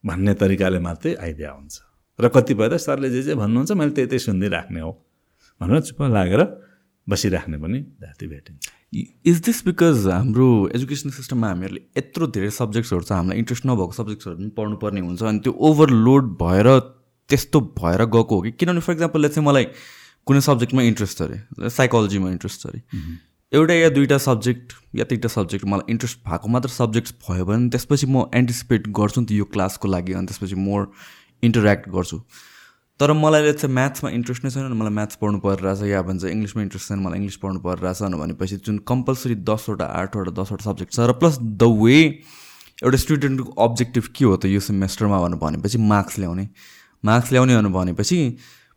[0.06, 1.76] भन्ने तरिकाले मात्रै आइडिया हुन्छ।
[2.22, 4.92] र कतिपय त सरले जे जे भन्नुहुन्छ मैले त्यही त्यही सुन्दै राख्ने हो।
[5.62, 6.42] भनेर चुप्प लागेर
[7.12, 8.70] बसिराख्ने पनि विद्यार्थी भेटिन्छ।
[9.32, 14.36] इज दिस बिकज हाम्रो एजुकेसन सिस्टममा हामीहरूले यत्रो धेरै सब्जेक्ट्सहरू छ हामीलाई इन्ट्रेस्ट नभएको सब्जेक्ट्सहरू
[14.38, 16.70] पनि पढ्नुपर्ने हुन्छ अनि त्यो ओभरलोड भएर
[17.30, 18.52] त्यस्तो भएर गएको हो कि?
[18.52, 19.66] किनभने फर इक्जाम्पल चाहिँ मलाई
[20.28, 22.82] कुनै सब्जेक्टमा इन्ट्रेस्ट अरे साइकोलोजीमा इन्ट्रेस्ट अरे।
[23.52, 28.08] एउटा या दुईवटा सब्जेक्ट या तिनवटा सब्जेक्ट मलाई इन्ट्रेस्ट भएको मात्र सब्जेक्ट्स भयो भने त्यसपछि
[28.08, 30.88] म एन्टिसिपेट गर्छु नि त यो क्लासको लागि अनि त्यसपछि मोर
[31.44, 32.18] इन्टरेक्ट गर्छु।
[33.02, 36.88] तर मलाई चाहिँ म्याथ्समा इन्ट्रेस्ट नै छैन मलाई म्याथ्स पढ्नु परिरहेछ या भन्छ इङ्ग्लिसमा इन्ट्रेस्ट
[36.88, 41.40] छैन मलाई इङ्ग्लिस पढ्नु परिरहेछ भनेपछि जुन कम्पलसरी दसवटा आठवटा दसवटा सब्जेक्ट छ र प्लस
[41.42, 41.98] द वे
[42.84, 46.48] एउटा स्टुडेन्टको अब्जेक्टिभ के हो त यो सेमेस्टरमा भनेर भनेपछि मार्क्स ल्याउने।
[47.04, 48.20] मार्क्स ल्याउने भनेपछि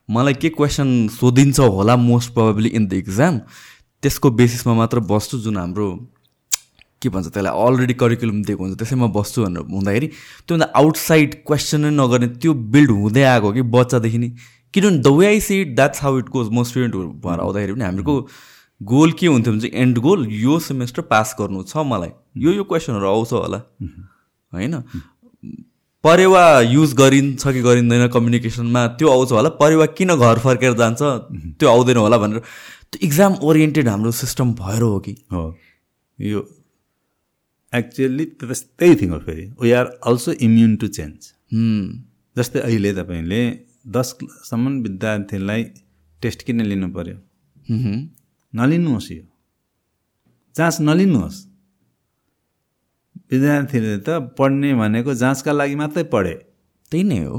[0.09, 3.39] मलाई के क्वेसन सोधिन्छ होला most probably in the exam
[4.03, 5.89] त्यसको बेसिसमा मात्र बस्छु जुन हाम्रो
[7.05, 10.09] के भन्छ त्यसलाई अलरेडी करिकुलम दिएको हुन्छ त्यसैमा बस्छु भनेर हुँदाखेरि
[10.49, 14.31] त्योभन्दा आउटसाइड क्वेसन नै नगर्ने त्यो बिल्ड हुँदै आएको कि बच्चादेखि नै।
[14.75, 17.85] किनभने the way I see it that's how it goes म स्टुडेन्टहरू भएर आउँदाखेरि पनि
[17.85, 18.17] हाम्रो
[18.81, 22.65] गोल के हुन्थ्यो भने चाहिँ एन्ड गोल यो सेमेस्टर पास गर्नु छ मलाई। यो यो
[22.65, 23.61] क्वेसनहरू आउँछ होला।
[24.53, 24.75] होइन?
[26.05, 31.69] परेवा युज गरिन्छ कि गरिँदैन कम्युनिकेसनमा त्यो आउँछ होला। परेवा किन घर फर्केर जान्छ त्यो
[31.71, 32.39] आउँदैन होला भनेर।
[32.91, 35.45] त्यो इक्जाम ओरिएन्टेड हाम्रो सिस्टम भएर हो कि। हो।
[36.19, 36.41] यो
[37.75, 41.19] एक्चुअली त्यही थिङ हो फेरि we are also immune to change
[42.37, 43.41] जस्तै अहिले तपाईँले
[43.95, 45.63] दससम्म विद्यार्थीलाई
[46.23, 47.17] टेस्ट किन लिनु पर्यो?
[48.53, 49.23] नलिनुहोस् यो।
[50.55, 51.39] जाँच नलिनुहोस्।
[53.33, 54.09] विद्यार्थीले त
[54.39, 56.35] पढ्ने भनेको जाँचका लागि मात्रै पढे।
[56.93, 57.39] त्यही नै हो।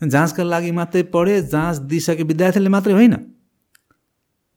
[0.00, 3.14] जाँचका लागि मात्रै पढे जाँच दिइसके विद्यार्थीले मात्रै होइन।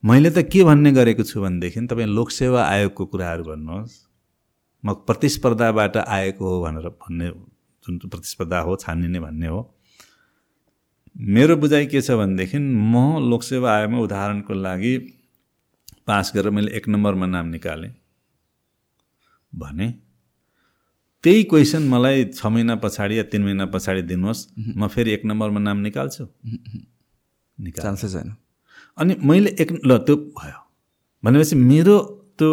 [0.02, 3.92] मैले त के भन्ने गरेको छु भनेदेखि तपाईँ लोकसेवा आयोगको कुराहरू भन्नुहोस्।
[4.84, 7.28] म प्रतिस्पर्धाबाट आएको हो भनेर भन्ने
[7.84, 9.60] जुन प्रतिस्पर्धा हो छानिने भन्ने हो।
[11.16, 14.96] मेरो बुझाइ के छ भनेदेखि म लोकसेवा आयोगमा उदाहरणको लागि
[16.06, 17.92] पास गरेर मैले एक नम्बरमा नाम निकालेँ।
[19.52, 19.88] भने
[21.24, 25.60] त्यही क्वेसन मलाई छ महिना पछाडि या तिन महिना पछाडि दिनुहोस् म फेरि एक नम्बरमा
[25.60, 26.24] नाम निकाल्छु।
[27.58, 28.34] निकाल्छ। छैन।
[28.98, 30.58] अनि मैले एक ल त्यो भयो।
[31.24, 31.98] भनेपछि मेरो
[32.38, 32.50] त्यो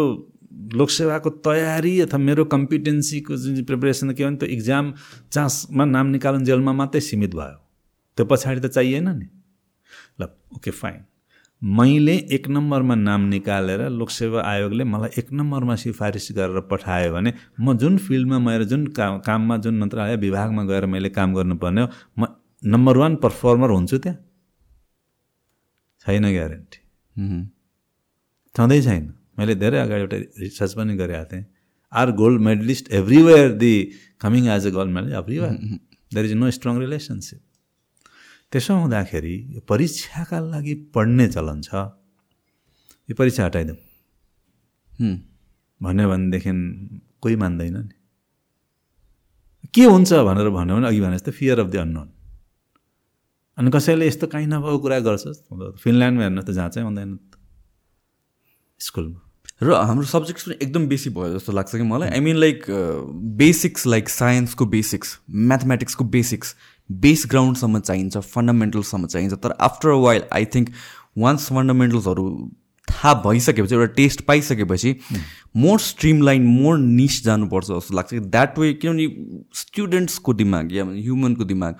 [0.74, 4.92] लोकसेवाको तयारी अथवा मेरो कम्पिटेन्सीको जुन चाहिँ प्रिपरेसन के भने त्यो इक्जाम
[5.32, 7.58] चान्समा नाम निकाल्नु जेलमा मात्रै सीमित भयो।
[8.18, 9.26] त्यो पछाडि त चाहिएन नि।
[10.20, 11.04] ल ओके फाइन
[11.62, 17.76] मैले एक नम्बरमा नाम निकालेर लोकसेवा आयोगले मलाई एक नम्बरमा सिफारिस गरेर पठायो भने म
[17.76, 22.26] जुन फिल्डमा मेरो जुन काम काममा जुन मन्त्रालय विभागमा गएर मैले काम गर्नुपर्ने हो म
[22.62, 24.18] नम्बर वान पर्फर्मर हुन्छु त्यहाँ।
[26.04, 26.78] छैन ग्यारेन्टी
[28.54, 29.04] छँदै छैन।
[29.40, 31.44] मैले धेरै अगाडि एउटा रिसर्च पनि गरेको थिएँ
[31.92, 33.74] are gold medalist everywhere the
[34.22, 35.54] coming as a gold medal everywhere
[36.14, 37.40] there is no strong relationship
[38.52, 41.70] त्यसो हुँदाखेरि यो परीक्षाका लागि पढ्ने चलन छ।
[43.08, 43.78] यो परीक्षा हटाइदिउँ।
[45.80, 46.52] भन्यो भनेदेखि
[47.22, 47.94] कोही मान्दैन नि।
[49.74, 52.08] के हुन्छ भनेर भन्यो भने अघि भने जस्तो फियर अफ द अननोन
[53.58, 55.24] अनि कसैले यस्तो काहीँ नभएको कुरा गर्छ?
[55.82, 57.18] फिनल्यान्डमा हेर्नु त जहाँ चाहिँ हुँदैन
[58.80, 59.20] स्कुलमा।
[59.62, 62.08] र हाम्रो सब्जेक्ट्स पनि एकदम बेसी भयो जस्तो लाग्छ कि मलाई.
[62.08, 62.64] I mean like
[63.40, 66.54] basics like साइन्सको बेसिक्स म्याथमेटिक्सको बेसिक्स
[66.90, 69.34] बेस ग्राउन्डसम्म चाहिन्छ फन्डामेन्टल्ससम्म चाहिन्छ.
[69.34, 70.72] तर after a while I think
[71.18, 72.50] once फन्डामेन्टल्सहरू
[72.88, 74.96] थाहा भइसकेपछि एउटा टेस्ट पाइसकेपछि
[75.56, 79.06] more streamline more niche जानुपर्छ जस्तो लाग्छ कि द्याट वे किनभने
[79.54, 81.74] स्टुडेन्ट्सको दिमाग या ह्युमनको दिमाग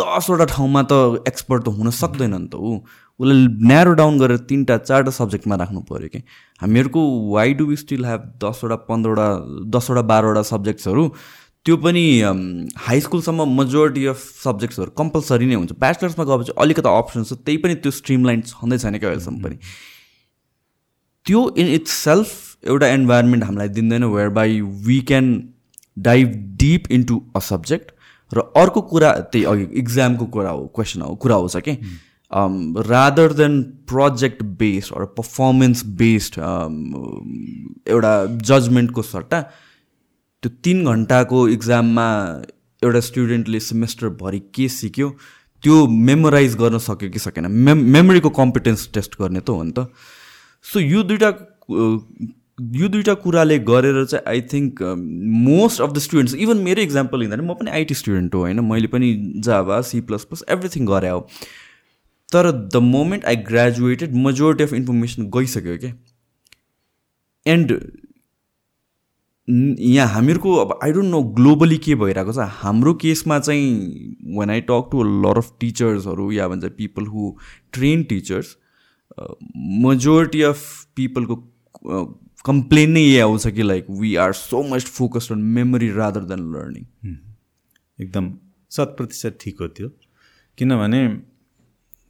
[0.00, 2.78] दसवटा ठाउँमा त एक्सपर्ट त हुन सक्दैन नि त ऊ।
[3.22, 6.20] उसलाई न्यारो डाउन गरेर तिनवटा चारवटा सब्जेक्टमा राख्नु पऱ्यो कि।
[6.60, 7.00] हामीहरूको
[7.30, 9.28] why do we still have दसवटा पन्ध्रवटा
[9.70, 11.08] दसवटा बाह्रवटा सब्जेक्ट्सहरू
[11.66, 12.04] त्यो पनि
[12.84, 17.74] हाई स्कुलसम्म मेजोरिटी अफ सब्जेक्ट्सहरू कम्पलसरी नै हुन्छ। ब्याचलर्समा गएपछि अलिकति अप्सन छ त्यही पनि
[17.82, 19.56] त्यो स्ट्रिम लाइन छँदै छैन क्या अहिलेसम्म पनि।
[21.26, 24.04] त्यो इन इट्स सेल्फ एउटा इन्भाइरोमेन्ट हामीलाई दिँदैन
[24.38, 25.26] whereby we can
[25.96, 26.28] dive
[26.60, 27.90] deep into a subject
[28.32, 31.76] र अर्को कुरा त्यही अघि इक्जामको कुरा हो क्वेसन हो कुरा आउँछ कि
[32.34, 36.38] rather than project based or performance based
[37.88, 38.14] एउटा
[38.50, 39.40] जजमेन्टको सट्टा
[40.42, 42.08] त्यो तिन घन्टाको इक्जाममा
[42.82, 45.08] एउटा स्टुडेन्टले सेमेस्टरभरि के सिक्यो
[45.62, 49.86] त्यो मेमोराइज गर्न सक्यो कि सकेन। मेम मेमोरीको कम्पिटेन्स टेस्ट गर्ने त हो नि त।
[50.66, 51.28] सो यो दुइटा
[52.76, 54.82] यो दुइटा कुराले गरेर चाहिँ I think
[55.46, 58.60] most of the students even मेरो इक्जाम्पल लिँदा म पनि आइटी स्टुडेन्ट हो होइन?
[58.60, 59.08] मैले पनि
[59.44, 61.28] Java C plus plus everything गरे हो।
[62.32, 65.92] तर the moment I graduated majority of information गइसक्यो क्या
[67.46, 67.72] एन्ड
[69.48, 73.70] यहाँ हामीहरूको अब आई डोन्ट नो ग्लोबली के भइरहेको छ। हाम्रो केसमा चाहिँ
[74.38, 77.30] when I talk to lot of टिचर्सहरू या भन्छ people who
[77.72, 78.56] train teachers
[79.86, 80.60] majority of
[80.96, 81.36] पिपलको
[82.44, 86.40] complain नै यही आउँछ कि like we are so much focused on memory rather than
[86.52, 86.84] learning
[87.98, 88.32] एकदम
[88.72, 89.88] शत प्रतिशत ठिक हो त्यो।
[90.58, 91.02] किनभने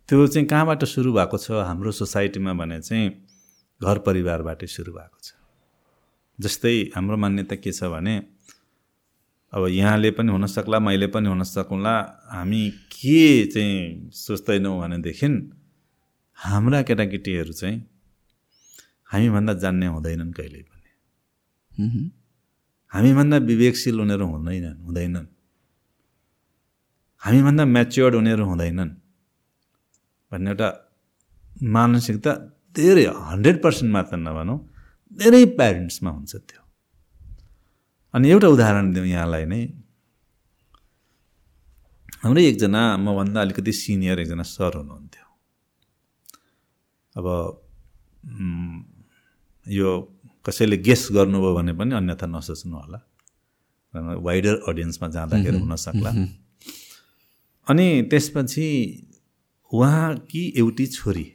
[0.09, 1.51] त्यो चाहिँ कहाँबाट सुरु भएको छ?
[1.69, 3.09] हाम्रो सोसाइटीमा भने चाहिँ
[3.81, 5.35] घर परिवारबाटै सुरु भएको छ।
[6.39, 8.15] जस्तै हाम्रो मान्यता के छ भने
[9.53, 11.95] अब यहाँले पनि हुनसक्ला मैले पनि हुन सकौँला
[12.33, 15.29] हामी के चाहिँ सोच्दैनौँ भनेदेखि
[16.39, 17.77] हाम्रा केटाकेटीहरू चाहिँ
[19.13, 20.91] हामीभन्दा जान्ने हुँदैनन् कहिले पनि।
[22.93, 25.27] हामीभन्दा विवेकशील उनीहरू हुँदैनन् हुँदैनन्।
[27.23, 28.91] हामीभन्दा म्याच्योर्ड उनीहरू हुँदैनन्।
[30.33, 30.69] भन्ने एउटा
[31.77, 32.33] मानसिकता
[32.77, 34.59] धेरै हन्ड्रेड पर्सेन्ट मात्र नभनौँ
[35.21, 36.61] धेरै प्यारेन्ट्समा हुन्छ त्यो।
[38.15, 39.61] अनि एउटा उदाहरण दिउँ यहाँलाई नै।
[42.23, 45.27] हाम्रै एकजना मभन्दा अलिकति सिनियर एकजना सर हुनुहुन्थ्यो।
[47.17, 47.27] अब
[49.67, 49.89] यो
[50.47, 52.99] कसैले गेस गर्नुभयो भने पनि अन्यथा नसोच्नु होला।
[54.27, 56.11] वाइडर अडियन्समा जाँदाखेरि हुनसक्ला।
[57.67, 58.67] अनि त्यसपछि
[59.73, 61.27] उहाँकी एउटी छोरी।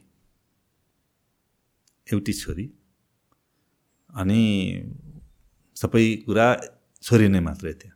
[2.12, 2.66] एउटी छोरी।
[4.10, 4.42] अनि
[5.76, 6.46] सबै कुरा
[7.02, 7.92] छोरी नै मात्रै थियो।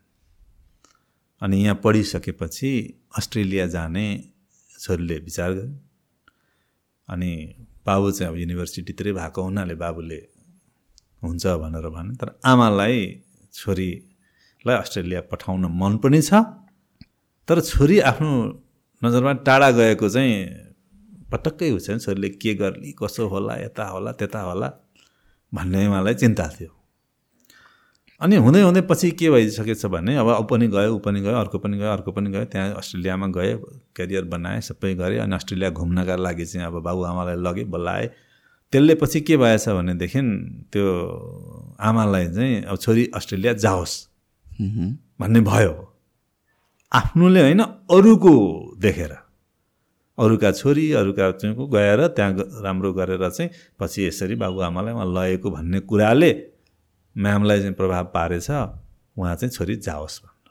[1.43, 2.71] अनि यहाँ पढिसकेपछि
[3.17, 4.07] अस्ट्रेलिया जाने
[4.79, 5.79] छोरीले विचार गर्यो।
[7.09, 7.31] अनि
[7.87, 10.21] बाबु चाहिँ अब युनिभर्सिटीतिरै भएको हुनाले बाबुले
[11.23, 12.99] हुन्छ भनेर भने तर आमालाई
[13.53, 16.35] छोरीलाई अस्ट्रेलिया पठाउन मन पनि छ।
[17.49, 18.33] तर छोरी आफ्नो
[19.03, 20.35] नजरमा टाढा गएको चाहिँ
[21.33, 24.69] पटक्कै हुन्छ नि छोरीले के गर्ली कसो होला यता होला त्यता होला
[25.53, 26.71] भन्ने उहाँलाई चिन्ता थियो।
[28.21, 31.59] अनि हुँदै हुँदै पछि के भइसकेछ भने अब ऊ पनि गयो ऊ पनि गयो अर्को
[31.59, 33.57] पनि गयो अर्को पनि गयो त्यहाँ अस्ट्रेलियामा गयो
[33.97, 38.09] करियर बनाएँ सबै गरेँ अनि अस्ट्रेलिया घुम्नका लागि चाहिँ अब बाबुआमालाई लगेँ बोलाएँ।
[38.73, 40.21] त्यसले पछि के भएछ भनेदेखि
[40.73, 40.87] त्यो
[41.81, 43.95] आमालाई चाहिँ अब छोरी अस्ट्रेलिया जाओस्
[45.21, 45.73] भन्ने भयो।
[46.93, 48.33] आफ्नोले होइन अरूको
[48.83, 49.13] देखेर।
[50.19, 52.33] अरूका छोरी अरूका चाहिँ गएर त्यहाँ
[52.65, 56.33] राम्रो गरेर चाहिँ पछि यसरी बाबुआमालाई उहाँ लगेको भन्ने कुराले
[57.17, 60.51] म्यामलाई चाहिँ प्रभाव पारेछ उहाँ चाहिँ छोरी जाओस् भन्नु।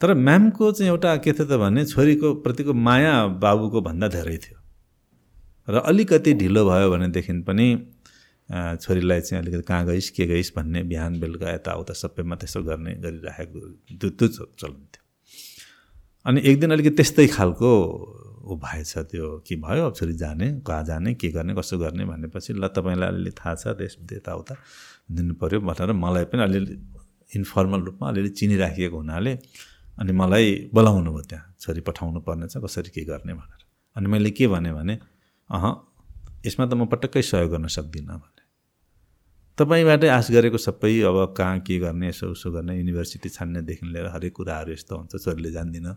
[0.00, 4.58] तर म्यामको चाहिँ एउटा के थियो त भने छोरीको प्रतिको माया बाबुको भन्दा धेरै थियो।
[5.68, 7.66] र अलिकति ढिलो भयो भनेदेखि पनि
[8.82, 13.58] छोरीलाई चाहिँ अलिकति कहाँ गइस् के गइस् भन्ने बिहान बेलुका यताउता सबैमा त्यसो गर्ने गरिराखेको
[14.00, 15.01] त्यो चलन थियो।
[16.26, 17.70] अनि एक दिन अलिकति त्यस्तै खालको
[18.42, 22.52] ऊ भएछ त्यो के भयो अब छोरी जाने कहाँ जाने के गर्ने कसो गर्ने भनेपछि
[22.52, 24.54] ल तपाईँलाई अलिअलि थाहा छ त्यस यताउता
[25.10, 26.74] दिनु पऱ्यो भनेर मलाई पनि अलिअलि
[27.30, 29.32] इन्फर्मल रूपमा अलिअलि चिनिराखिएको हुनाले
[29.98, 33.62] अनि मलाई बोलाउनु भयो त्यहाँ छोरी पठाउनु पर्नेछ कसरी के गर्ने भनेर।
[33.96, 34.94] अनि मैले के भने
[35.50, 35.64] अह
[36.46, 38.40] यसमा त म पटक्कै सहयोग गर्न सक्दिनँ भने।
[39.58, 44.32] तपाईँबाटै आश गरेको सबै अब कहाँ के गर्ने यसो उसो गर्ने युनिभर्सिटी छान्नेदेखि लिएर हरेक
[44.32, 45.94] कुराहरू यस्तो हुन्छ छोरीले जान्दिनँ।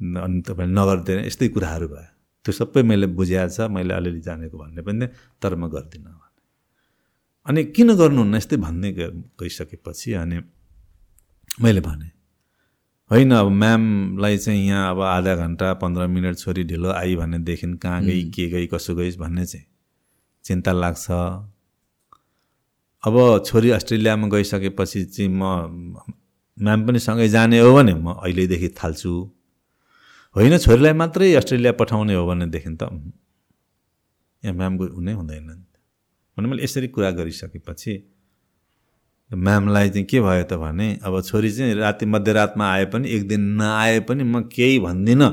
[0.00, 2.08] अनि तपाईँले नगरिदिएर यस्तै कुराहरू भयो।
[2.44, 5.06] त्यो सबै मैले बुझाएको छ मैले अलिअलि जानेको भन्ने पनि
[5.42, 6.18] तर म गर्दिनँ
[7.46, 8.88] अनि किन गर्नुहुन्न यस्तै भन्ने
[9.40, 10.38] गइसकेपछि अनि
[11.62, 12.08] मैले भने
[13.10, 18.02] होइन अब म्यामलाई चाहिँ यहाँ अब आधा घन्टा पन्ध्र मिनट छोरी ढिलो आई भनेदेखि कहाँ
[18.04, 19.66] गई के गई कसो गइस् भन्ने चाहिँ
[20.44, 21.06] चिन्ता लाग्छ।
[23.04, 23.14] अब
[23.46, 25.42] छोरी अस्ट्रेलियामा गइसकेपछि चाहिँ म
[26.56, 29.12] म्याम पनि सँगै जाने हो भने म अहिलेदेखि थाल्छु।
[30.36, 32.82] होइन छोरीलाई मात्रै अस्ट्रेलिया पठाउने हो भनेदेखि त
[34.42, 35.46] यहाँ म्यामको हुनै हुँदैन
[36.36, 37.92] भने मैले यसरी कुरा गरिसकेपछि
[39.30, 43.40] म्यामलाई चाहिँ के भयो त भने अब छोरी चाहिँ राति मध्यरातमा आए पनि एक दिन
[43.58, 45.30] नआए पनि म केही भन्दिनँ।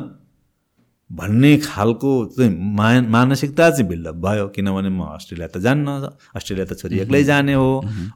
[1.09, 5.87] भन्ने खालको चाहिँ मा मानसिकता चाहिँ बिल्डअप भयो किनभने म अस्ट्रेलिया त जान्न
[6.35, 7.69] अस्ट्रेलिया त छोरी एक्लै जाने हो।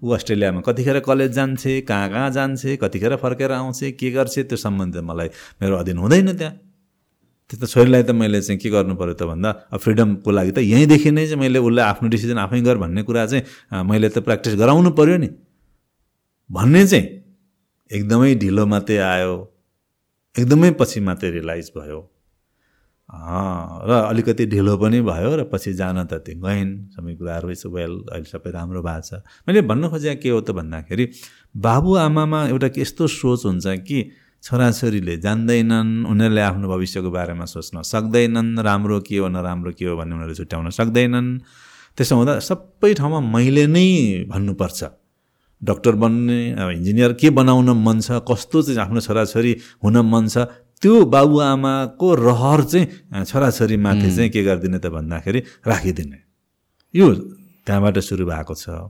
[0.03, 4.97] ऊ अस्ट्रेलियामा कतिखेर कलेज जान्छे कहाँ कहाँ जान्छे कतिखेर फर्केर आउँछ के गर्छ त्यो सम्बन्ध
[5.07, 5.29] मलाई
[5.61, 6.53] मेरो अधीन हुँदैन त्यहाँ।
[7.51, 10.63] त्यो त छोरीलाई त मैले चाहिँ के गर्नु पऱ्यो त भन्दा अब फ्रिडमको लागि त
[10.63, 14.55] यहीँदेखि नै चाहिँ मैले उसलाई आफ्नो डिसिजन आफै गर भन्ने कुरा चाहिँ मैले त प्र्याक्टिस
[14.55, 15.29] गराउनु पऱ्यो नि।
[16.49, 17.05] भन्ने चाहिँ
[17.91, 19.35] एकदमै ढिलो मात्रै आयो।
[20.35, 21.99] एकदमै पछि मात्रै रियलाइज भयो।
[23.11, 27.93] र अलिकति ढिलो पनि भयो र पछि जान त त्यो गइन् सबै कुराहरू इज वेल
[28.07, 31.05] अहिले सबै राम्रो भएको छ। मैले भन्नु खोजेँ के हो त भन्दाखेरि
[31.59, 33.99] बाबुआमामा एउटा यस्तो सोच हुन्छ कि
[34.43, 40.13] छोराछोरीले जान्दैनन् उनीहरूले आफ्नो भविष्यको बारेमा सोच्न सक्दैनन् राम्रो के हो नराम्रो के हो भन्ने
[40.17, 41.27] उनीहरूले छुट्याउन सक्दैनन्।
[41.97, 43.85] त्यसो हुँदा सबै ठाउँमा मैले नै
[44.31, 44.79] भन्नुपर्छ।
[45.61, 46.39] डक्टर बन्ने
[46.73, 49.51] इन्जिनियर के बनाउन मन छ कस्तो चाहिँ आफ्नो छोराछोरी
[49.85, 50.49] हुन मन छ
[50.81, 52.85] त्यो बाबुआमाको रहर चाहिँ
[53.29, 55.39] छोराछोरीमाथि चाहिँ के गरिदिने त भन्दाखेरि
[55.69, 56.17] राखिदिने।
[56.93, 57.05] यो
[57.61, 58.89] त्यहाँबाट सुरु भएको छ।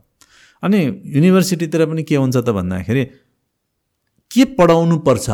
[0.63, 0.79] अनि
[1.11, 3.03] युनिभर्सिटीतिर पनि के हुन्छ त भन्दाखेरि
[4.31, 5.29] के पढाउनु पर्छ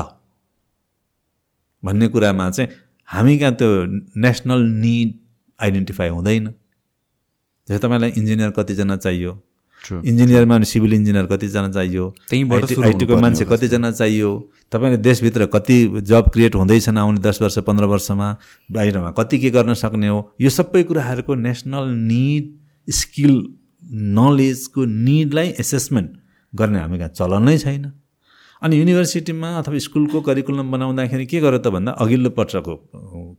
[1.83, 2.69] भन्ने कुरामा चाहिँ
[3.09, 3.69] हामी कहाँ त्यो
[4.17, 5.13] नेसनल निड
[5.59, 6.45] आइडेन्टिफाई हुँदैन।
[7.67, 9.31] जस्तै तपाईँलाई इन्जिनियर कतिजना चाहियो।
[10.05, 14.29] इन्जिनियरमा सिभिल इन्जिनियर कतिजना चाहियो। आइटीको मान्छे कतिजना चाहियो।
[14.71, 18.27] तपाईँले देशभित्र कति जब क्रिएट हुँदैछन् आउने दस वर्ष पन्ध्र वर्षमा
[18.71, 22.45] बाहिरमा कति के गर्न सक्ने हो यो सबै कुराहरूको नेसनल निड
[22.87, 23.33] स्किल
[24.17, 26.09] नलेजको निडलाई एसेसमेन्ट
[26.53, 27.91] गर्ने हामी कहाँ चलन नै छैन।
[28.61, 32.75] अनि युनिभर्सिटीमा अथवा स्कुलको करिकुलम बनाउँदाखेरि के गर्यो त भन्दा अघिल्लो पटकको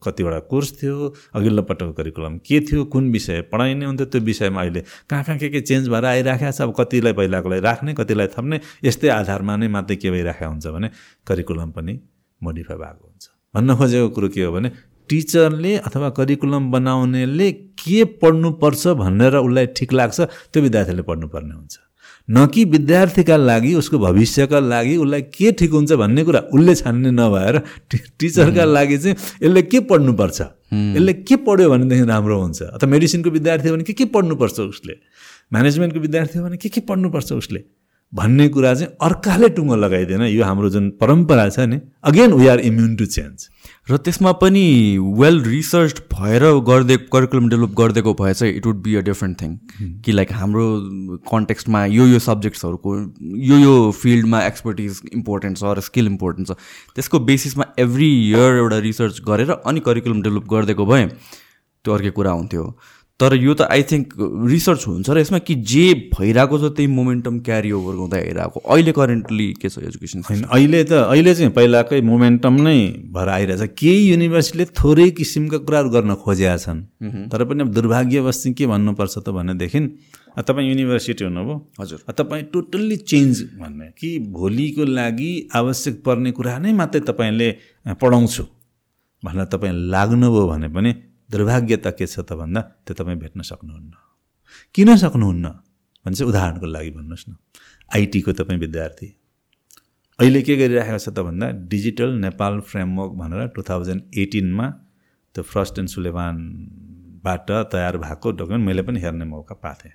[0.05, 0.97] कतिवटा कोर्स थियो
[1.35, 4.81] अघिल्लो पटकको करिकुलम के थियो कुन विषय पढाइने हुन्थ्यो त्यो विषयमा अहिले
[5.11, 9.09] कहाँ कहाँ के के चेन्ज भएर आइराखेको छ अब कतिलाई पहिलाकोलाई राख्ने कतिलाई थप्ने यस्तै
[9.17, 10.91] आधारमा नै मात्रै के भइराखेको हुन्छ भने
[11.27, 11.99] करिकुलम पनि
[12.41, 13.25] मोडिफाई भएको हुन्छ।
[13.55, 14.71] भन्न खोजेको कुरो के हो भने
[15.11, 17.51] टिचरले अथवा करिकुलम बनाउनेले
[17.83, 20.21] के पढ्नुपर्छ भनेर उसलाई ठिक लाग्छ
[20.53, 21.75] त्यो विद्यार्थीले पढ्नुपर्ने हुन्छ।
[22.31, 27.11] न कि विद्यार्थीका लागि उसको भविष्यका लागि उसलाई के ठिक हुन्छ भन्ने कुरा उसले छान्ने
[27.11, 27.59] नभएर
[28.21, 30.41] टिचरका लागि चाहिँ यसले के पढ्नुपर्छ?
[30.73, 32.63] यसले के पढ्यो भनेदेखि राम्रो हुन्छ?
[32.63, 34.95] अथवा मेडिसिनको विद्यार्थी हो भने के के पढ्नुपर्छ उसले?
[35.53, 37.65] म्यानेजमेन्टको विद्यार्थी हो भने के के पढ्नुपर्छ उसले?
[38.13, 42.61] भन्ने कुरा चाहिँ अर्काले टुङ्गो लगाइदिएन। यो हाम्रो जुन परम्परा छ नि again we are
[42.61, 43.49] immune to change
[43.91, 44.63] र त्यसमा पनि
[45.19, 49.57] वेल रिसर्च भएर गर्दै करिकुलम डेभलप गरिदिएको भए चाहिँ it would be a different thing
[50.05, 50.65] कि लाइक हाम्रो
[51.31, 52.97] कन्टेक्स्टमा यो यो सब्जेक्ट्सहरूको
[53.51, 56.57] यो यो फिल्डमा एक्सपर्टिज इम्पोर्टेन्ट छ र स्किल इम्पोर्टेन्ट छ।
[56.97, 61.07] त्यसको बेसिसमा एभ्री इयर एउटा रिसर्च गरेर अनि करिकुलम डेभलप गरिदिएको भए
[61.85, 62.65] त्यो अर्कै कुरा हुन्थ्यो।
[63.21, 64.13] तर यो त आई थिङ्क
[64.51, 65.85] रिसर्च हुन्छ र यसमा कि जे
[66.15, 70.83] भइरहेको छ त्यही मोमेन्टम क्यारी ओभर हुँदै आइरहेको अहिले करेन्टली के छ एजुकेसन होइन अहिले
[70.85, 72.79] त अहिले चाहिँ पहिलाकै मोमेन्टम नै
[73.11, 76.79] भएर आइरहेछ। केही युनिभर्सिटीले थोरै किसिमका कुराहरू गर्न खोजेका छन्।
[77.27, 79.81] तर पनि अब दुर्भाग्यवश चाहिँ के भन्नुपर्छ त भनेदेखि
[80.39, 86.73] तपाईँ युनिभर्सिटी हुनुभयो। हजुर। तपाईँ टोटल्ली चेन्ज भन्ने कि भोलिको लागि आवश्यक पर्ने कुरा नै
[86.79, 87.49] मात्रै तपाईँले
[87.99, 88.45] पढाउँछु
[89.23, 90.91] भनेर तपाईँ लाग्नुभयो भने पनि
[91.31, 93.93] दुर्भाग्यता के छ त भन्दा त्यो तपाईँ भेट्न सक्नुहुन्न।
[94.75, 95.47] किन सक्नुहुन्न?
[96.05, 97.37] भने चाहिँ उदाहरणको लागि भन्नुहोस् न।
[97.95, 99.09] आइटीको तपाईँ विद्यार्थी।
[100.19, 104.67] अहिले के गरिरहेको छ त भन्दा डिजिटल नेपाल फ्रेमवर्क भनेर टु थाउजन्ड एटिनमा
[105.35, 109.91] त्यो फ्रस्ट एन्ड सुलेवानबाट तयार भएको डकुमेन्ट मैले पनि हेर्ने मौका पाएको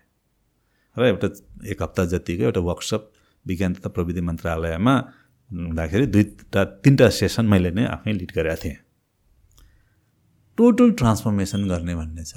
[0.96, 1.28] र एउटा
[1.72, 3.02] एक हप्ता जतिको एउटा वर्कसप
[3.46, 4.96] विज्ञान तथा प्रविधि मन्त्रालयमा
[5.52, 8.78] हुँदाखेरि दुईवटा तिनवटा सेसन मैले नै आफै लिड गरेका थिएँ।
[10.58, 12.34] टोटल ट्रान्सफर्मेसन गर्ने भन्ने छ।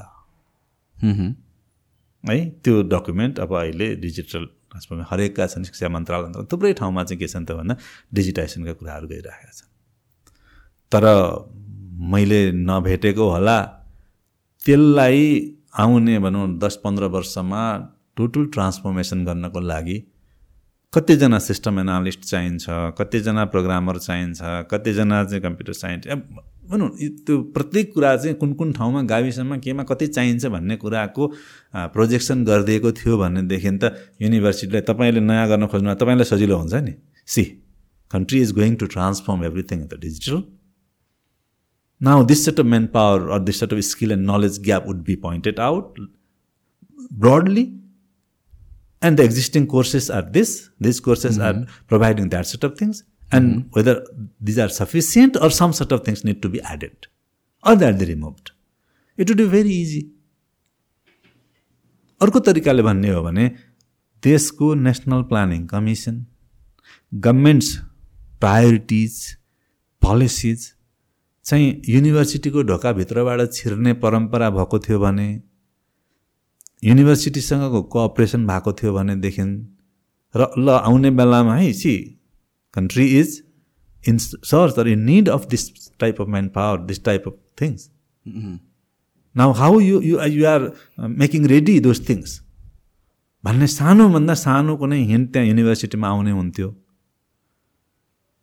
[2.25, 7.29] है त्यो डकुमेन्ट अब अहिले डिजिटल ट्रान्सफर्मेसन हरेकका छन् शिक्षा मन्त्रालय थुप्रै ठाउँमा चाहिँ के
[7.29, 7.75] छन् त भन्दा
[8.15, 9.71] डिजिटाइजेसनका कुराहरू गइरहेका छन्।
[10.93, 11.05] तर
[12.13, 13.59] मैले नभेटेको होला
[14.67, 15.23] त्यसलाई
[15.79, 17.63] आउने भनौँ दस पन्ध्र वर्षमा
[18.17, 19.97] टोटल ट्रान्सफर्मेसन गर्नको लागि
[20.97, 22.65] कतिजना सिस्टम एनालिस्ट चाहिन्छ
[22.99, 24.39] कतिजना प्रोग्रामर चाहिन्छ
[24.71, 26.89] कतिजना चाहिँ कम्प्युटर साइन्टिस्ट भनौँ
[27.27, 31.27] त्यो प्रत्येक कुरा चाहिँ कुन कुन ठाउँमा गाविसमा केमा कति चाहिन्छ भन्ने कुराको
[31.95, 33.93] प्रोजेक्सन गरिदिएको थियो भनेदेखि त
[34.23, 36.95] युनिभर्सिटीलाई तपाईँले नयाँ गर्न खोज्नु तपाईँलाई सजिलो हुन्छ नि।
[37.29, 37.45] See
[38.11, 40.43] country is going to transform everything the digital
[42.01, 45.17] now this set of manpower or this set of skill and knowledge gap would be
[45.23, 46.01] pointed out
[47.13, 47.65] broadly
[49.07, 50.53] and the existing courses are this
[50.87, 51.49] these courses mm -hmm.
[51.49, 53.71] are providing that sort of things and mm-hmm.
[53.77, 53.95] whether
[54.49, 57.09] these are sufficient or some sort of things need to be added
[57.65, 58.53] or that they removed
[59.17, 60.05] it would be very easy
[62.25, 63.45] अर्को तरिकाले भन्ने हो भने
[64.23, 66.15] देशको national planning commission
[67.25, 67.69] government's
[68.45, 69.19] priorities
[70.03, 70.65] policies
[71.47, 75.29] चाहिँ युनिभर्सिटीको ढोकाभित्रबाट छिर्ने परम्परा भएको थियो भने
[76.85, 79.43] युनिभर्सिटीसँगको कोअपरेसन भएको थियो भनेदेखि
[80.35, 81.97] र ल आउने बेलामा है see
[82.77, 83.43] is
[84.05, 87.91] in search or in need of this type of manpower, this type of things.
[88.27, 88.57] Mm-hmm.
[89.35, 92.43] Now, how you, you, you are uh, making ready those things?
[93.45, 96.69] भन्ने सानोभन्दा सानो कुनै हिन्ट त्यहाँ युनिभर्सिटीमा आउने हुन्थ्यो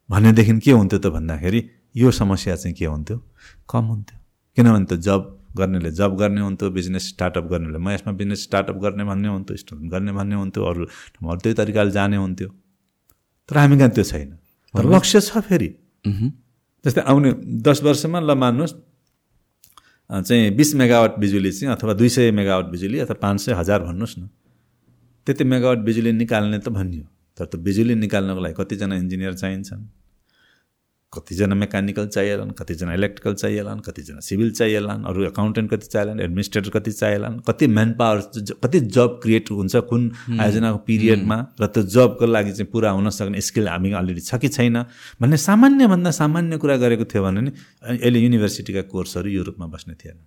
[0.10, 1.62] भनेदेखि के हुन्थ्यो त भन्दाखेरि
[1.96, 3.18] यो समस्या चाहिँ के हुन्थ्यो
[3.70, 4.18] कम हुन्थ्यो
[4.56, 5.20] किनभने त जब
[5.58, 9.92] गर्नेले जब गर्ने हुन्थ्यो बिजनेस स्टार्टअप गर्नेले। म यसमा बिजनेस स्टार्टअप गर्ने भन्ने हुन्थ्यो स्टुडेन्ट
[9.92, 12.50] गर्ने भन्ने हुन्थ्यो अरू ठाउँमा त्यही तरिकाले जाने हुन्थ्यो।
[13.50, 14.30] तर हामी कहाँ त्यो छैन?
[14.74, 15.70] तर लक्ष्य छ फेरि।
[16.86, 17.32] जस्तै आउने
[17.64, 18.76] दस वर्षमा ल मान्नुहोस्
[20.10, 24.20] चाहिँ बिस मेगावाट बिजुली चाहिँ अथवा दुई सय मेगावाट बिजुली अथवा पाँच सय हजार भन्नुहोस्
[24.20, 24.30] न।
[25.28, 27.06] त्यति मेगावाट बिजुली निकाल्ने त भनियो।
[27.38, 29.82] तर त्यो बिजुली निकाल्नको लागि कतिजना इन्जिनियर चाहिन्छन्।
[31.14, 36.92] कतिजना मेकानिकल चाहिएलान् कतिजना इलेक्ट्रिकल चाहिएलान् कतिजना सिभिल चाहिएलान् अरू एकाउन्टेन्ट कति चाहिएलान् एडमिनिस्ट्रेटर कति
[36.92, 38.18] चाहिएलान् कति म्यान पावर
[38.64, 43.42] कति जब क्रिएट हुन्छ कुन आयोजनाको पिरियडमा र त्यो जबको लागि चाहिँ पुरा हुन सक्ने
[43.42, 44.78] स्किल हामी अलरेडी छ कि छैन
[45.22, 47.52] भन्ने सामान्यभन्दा सामान्य कुरा गरेको थियो भने नि
[47.88, 50.18] अहिले युनिभर्सिटीका कोर्सहरू युरोपमा बस्ने थिएन।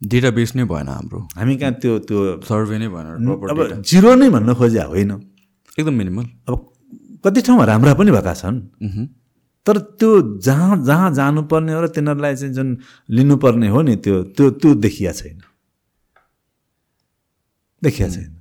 [0.00, 3.06] डेटा बेस नै भएन हाम्रो। हामी कहाँ त्यो त्यो सर्वे नै भएन
[3.50, 5.12] अब जिरो नै भन्न खोज्या होइन।
[5.78, 6.56] एकदम मिनिमल अब
[7.24, 8.56] कति ठाउँमा राम्रा पनि भएका छन्।
[9.66, 12.76] तर त्यो जहाँ जहाँ जानुपर्ने हो र तिनीहरूलाई चाहिँ जुन
[13.10, 15.38] लिनुपर्ने हो नि त्यो त्यो त्यो देखिया छैन।
[17.82, 18.32] देखिया छैन।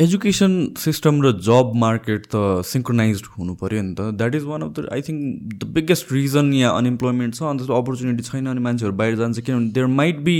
[0.00, 4.70] एजुकेसन सिस्टम र जब मार्केट त सिङ्क्रोनाइज हुनु पऱ्यो नि त। That is one of
[4.70, 5.20] the I think
[5.54, 9.86] the biggest reason यहाँ अनइम्प्लोइमेन्ट छ अन्त अपर्च्युनिटी छैन अनि मान्छेहरू बाहिर जान्छ किनभने there
[9.98, 10.38] might be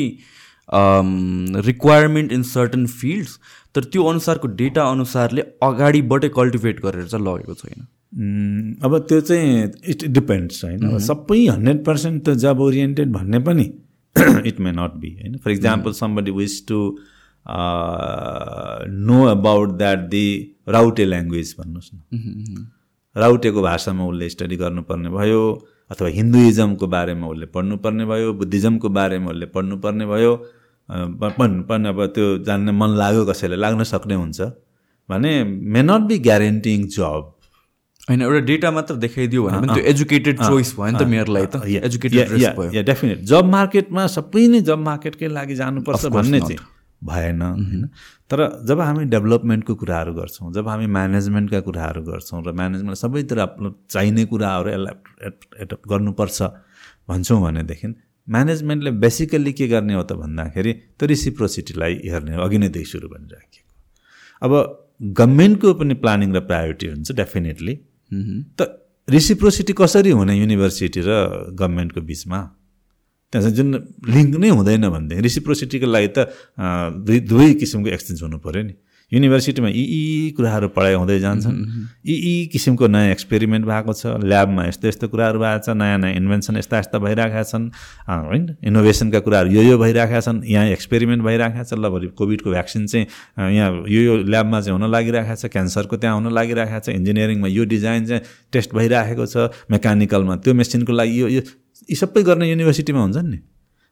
[1.66, 3.38] requirement in certain fields
[3.74, 10.04] तर त्यो अनुसारको डेटा अनुसारले अगाडिबाटै कल्टिभेट गरेर चाहिँ लगेको छैन। अब त्यो चाहिँ इट
[10.06, 10.86] डिपेन्ड्स होइन?
[10.88, 13.64] अब सबै हन्ड्रेड पर्सेन्ट त जब ओरिएन्टेड भन्ने पनि
[14.46, 15.36] इट मे नट बी होइन?
[15.36, 16.78] For example somebody wish to
[19.08, 20.26] know about that the
[20.68, 22.66] Raute language भन्नुहोस् न।
[23.16, 25.42] राउटेको भाषामा उसले स्टडी गर्नुपर्ने भयो
[25.90, 30.32] अथवा हिन्दुइजमको बारेमा उसले पढ्नुपर्ने भयो बुद्धिज्मको बारेमा उसले पढ्नुपर्ने भयो
[30.88, 34.40] पनि अब त्यो जान्ने मन लाग्यो कसैलाई लाग्न सक्ने हुन्छ।
[35.08, 37.33] भने मे नट बी ग्यारेन्टिङ जब
[38.08, 41.56] होइन एउटा डेटा मात्र देखाइदियो भने पनि त्यो एजुकेटेड चोइस भयो नि त मेरोलाई त।
[41.88, 46.58] एजुकेटेड डेफिनेट जब मार्केटमा सबै नै जब मार्केटकै लागि जानुपर्छ भन्ने चाहिँ
[47.02, 47.88] भएन होइन।
[48.30, 53.40] तर जब हामी डेभलपमेन्टको कुराहरू गर्छौँ जब हामी म्यानेजमेन्टका कुराहरू गर्छौँ र म्यानेजमेन्ट सबैतिर
[53.90, 54.94] चाहिने कुराहरू यसलाई
[55.62, 56.38] एडप्ट गर्नुपर्छ
[57.08, 57.86] भन्छौँ भनेदेखि
[58.28, 63.64] म्यानेजमेन्टले बेसिकल्ली के गर्ने हो त भन्दाखेरि त्यो रिसिप्रोसिटीलाई हेर्ने अघि नैदेखि सुरु भनिराखेको।
[64.42, 64.52] अब
[65.18, 67.74] गभर्मेन्टको पनि प्लानिङ र प्रायोरिटी हुन्छ डेफिनेटली
[68.58, 68.60] त
[69.08, 71.10] रिसिप्रोसिटी कसरी हुने युनिभर्सिटी र
[71.52, 72.38] गभर्मेन्टको बिचमा?
[73.32, 73.68] त्यहाँ चाहिँ जुन
[74.14, 76.18] लिङ्क नै हुँदैन भनेदेखि रिसिप्रोसिटीको लागि त
[77.06, 78.74] दुई दुवै किसिमको एक्सचेन्ज हुनु पऱ्यो नि।
[79.12, 81.56] युनिभर्सिटीमा यी यी कुराहरू पढाइ हुँदै जान्छन्।
[82.06, 86.14] यी यी किसिमको नयाँ एक्सपेरिमेन्ट भएको छ। ल्याबमा यस्तो यस्तो कुराहरू भएको छ। नयाँ नयाँ
[86.18, 87.64] इन्भेन्सन यस्ता यस्ता भइरहेका छन्।
[88.08, 88.44] होइन?
[88.64, 93.06] इनोभेसनका कुराहरू यो यो भइरहेका छन्। यहाँ एक्सपेरिमेन्ट भइरहेको छ। ल भरि कोभिडको भ्याक्सिन चाहिँ
[93.54, 97.64] यहाँ यो यो ल्याबमा चाहिँ हुन लागिरहेको छ। क्यान्सरको त्यहाँ हुन लागिरहेको छ। इन्जिनियरिङमा यो
[97.64, 101.28] डिजाइन चाहिँ टेस्ट भइराखेको छ। मेकानिकलमा त्यो मेसिनको लागि यो
[101.86, 103.38] यी सबै गर्ने युनिभर्सिटीमा हुन्छन् नि।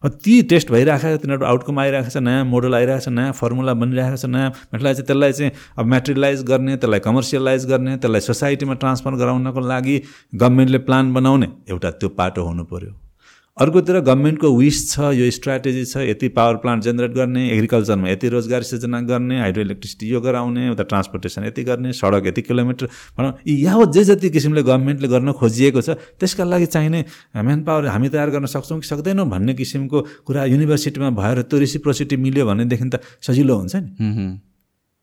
[0.08, 4.16] ती टेस्ट भइरहेको छ तिनीहरू आउटकम आइरहेको छ नयाँ मोडल आइरहेको छ नयाँ फर्मुला बनिरहेको
[4.16, 9.16] छ नयाँ मेटलाई चाहिँ त्यसलाई चाहिँ अब मेटेरियलाइज गर्ने त्यसलाई कमर्सियलाइज गर्ने त्यसलाई सोसाइटीमा ट्रान्सफर
[9.22, 10.02] गराउनको लागि
[10.34, 12.92] गभर्मेन्टले प्लान बनाउने एउटा त्यो पाटो हुनु पऱ्यो
[13.60, 18.62] अर्कोतिर गभर्मेन्टको विस छ यो स्ट्राटेजी छ यति पावर प्लान्ट जेनेरेट गर्ने एग्रिकल्चरमा यति रोजगार
[18.62, 22.86] सिर्जना गर्ने हाइड्रो इलेक्ट्रिसिटी यो गराउने उता ट्रान्सपोर्टेसन यति गर्ने सडक यति किलोमिटर
[23.18, 27.04] भनौँ यहाँ जे जति किसिमले गभर्मेन्टले गर्न खोजिएको छ त्यसका लागि चाहिने
[27.36, 32.16] म्यान पावर हामी तयार गर्न सक्छौँ कि सक्दैनौँ भन्ने किसिमको कुरा युनिभर्सिटीमा भएर त्यो रिसिप्रोसिटी
[32.24, 34.40] मिल्यो भनेदेखि त सजिलो हुन्छ नि।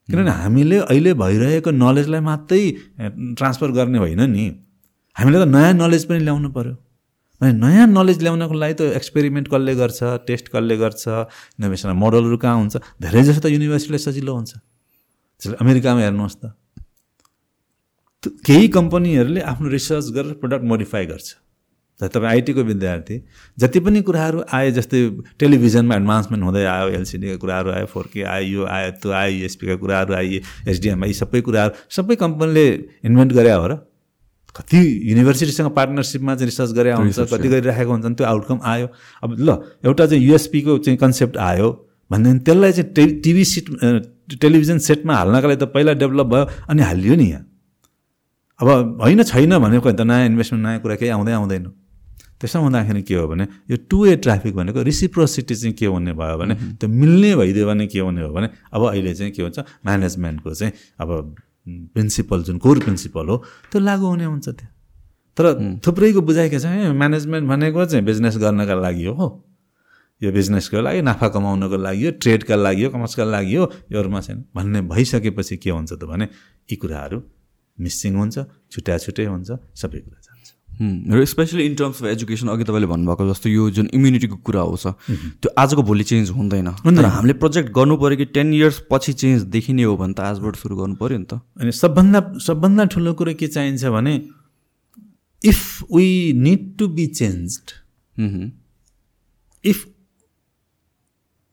[0.10, 2.62] किनभने हामीले अहिले भइरहेको नलेजलाई मात्रै
[3.38, 4.52] ट्रान्सफर गर्ने होइन नि।
[5.16, 6.78] हामीले त नयाँ नलेज पनि ल्याउनु पऱ्यो
[7.42, 11.04] अनि नयाँ नलेज ल्याउनको लागि त एक्सपेरिमेन्ट कसले गर्छ टेस्ट कसले गर्छ
[11.60, 12.76] इनोभेसन मोडलहरू कहाँ हुन्छ?
[13.00, 14.52] धेरै जस्तो त युनिभर्सिटीलाई सजिलो हुन्छ।
[15.64, 16.52] अमेरिकामा हेर्नुहोस् त।
[18.44, 21.28] केही कम्पनीहरूले आफ्नो रिसर्च गरेर प्रडक्ट मोडिफाई गर्छ।
[22.00, 23.16] तपाईँ आइटीको विद्यार्थी
[23.60, 25.00] जति पनि कुराहरू आए जस्तै
[25.40, 29.76] टेलिभिजनमा एडभान्समेन्ट हुँदै आयो एलसिडीका कुराहरू आयो फोर के आयो यो आयो त्यो आयो युएसपीका
[29.84, 30.40] कुराहरू आयो
[30.72, 32.68] एचडिएमआई सबै कुराहरू सबै कम्पनीले
[33.04, 33.74] इन्भेन्ट गरे हो र।
[34.56, 38.88] कति युनिभर्सिटीसँग पार्टनरसिपमा चाहिँ रिसर्च गरे हुन्छ कति गरिराखेको हुन्छन् त्यो आउटकम आयो।
[39.24, 39.50] अब ल
[39.86, 41.70] एउटा चाहिँ युएसपीको चाहिँ कन्सेप्ट आयो
[42.12, 43.66] भनेदेखि त्यसलाई चाहिँ टे टिभी सिट
[44.42, 47.46] टेलिभिजन सेटमा हाल्नका लागि त पहिला डेभलप भयो अनि हालियो नि यहाँ।
[48.60, 48.68] अब
[49.02, 51.66] होइन छैन भनेको त नयाँ इन्भेस्टमेन्ट नयाँ कुरा केही आउँदै आउँदैन।
[52.40, 56.38] त्यसो हुँदाखेरि के हो भने यो टु वे ट्राफिक भनेको रिसिप्रोसिटी चाहिँ के हुने भयो
[56.40, 60.54] भने त्यो मिल्ने भइदियो भने के हुने हो भने अब अहिले चाहिँ के हुन्छ म्यानेजमेन्टको
[60.56, 61.36] चाहिँ अब
[61.66, 63.38] प्रिन्सिपल जुन कोर प्रिन्सिपल हो
[63.72, 64.68] त्यो लागु हुने हुन्छ त्यो।
[65.38, 65.46] तर
[65.86, 66.66] थुप्रैको बुझाइ के छ
[66.96, 69.28] म्यानेजमेन्ट भनेको चाहिँ बिजनेस गर्नका लागि हो।
[70.22, 74.44] यो बिजनेसको लागि नाफा कमाउनको लागि हो ट्रेडका लागि हो कमर्सका लागि हो योहरूमा छैन
[74.56, 76.26] भन्ने भइसकेपछि के हुन्छ त भने
[76.72, 77.20] यी कुराहरू
[77.78, 78.36] मिसिङ हुन्छ
[78.72, 79.50] छुट्या छुट्टै हुन्छ
[79.80, 80.19] सबै कुरा।
[80.80, 84.76] र specially in terms of education अघि तपाईँले भन्नुभएको जस्तो यो जुन इम्युनिटीको कुरा हो
[84.78, 84.96] छ
[85.44, 89.44] त्यो आजको भोलि चेन्ज हुँदैन। तर हामीले प्रोजेक्ट गर्नु पऱ्यो कि टेन इयर्स पछि चेन्ज
[89.56, 93.34] देखिने हो भने त आजबाट सुरु गर्नु पऱ्यो नि त। अनि सबभन्दा सबभन्दा ठुलो कुरो
[93.36, 94.16] के चाहिन्छ भने
[95.42, 95.62] if
[95.94, 96.08] we
[96.40, 97.60] need to be change
[99.64, 99.86] if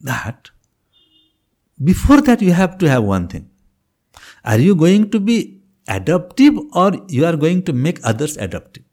[0.00, 0.48] that
[1.80, 3.42] before that you have to have one thing
[4.46, 5.36] are you going to be
[5.88, 8.84] adaptive or you are going to make others adaptive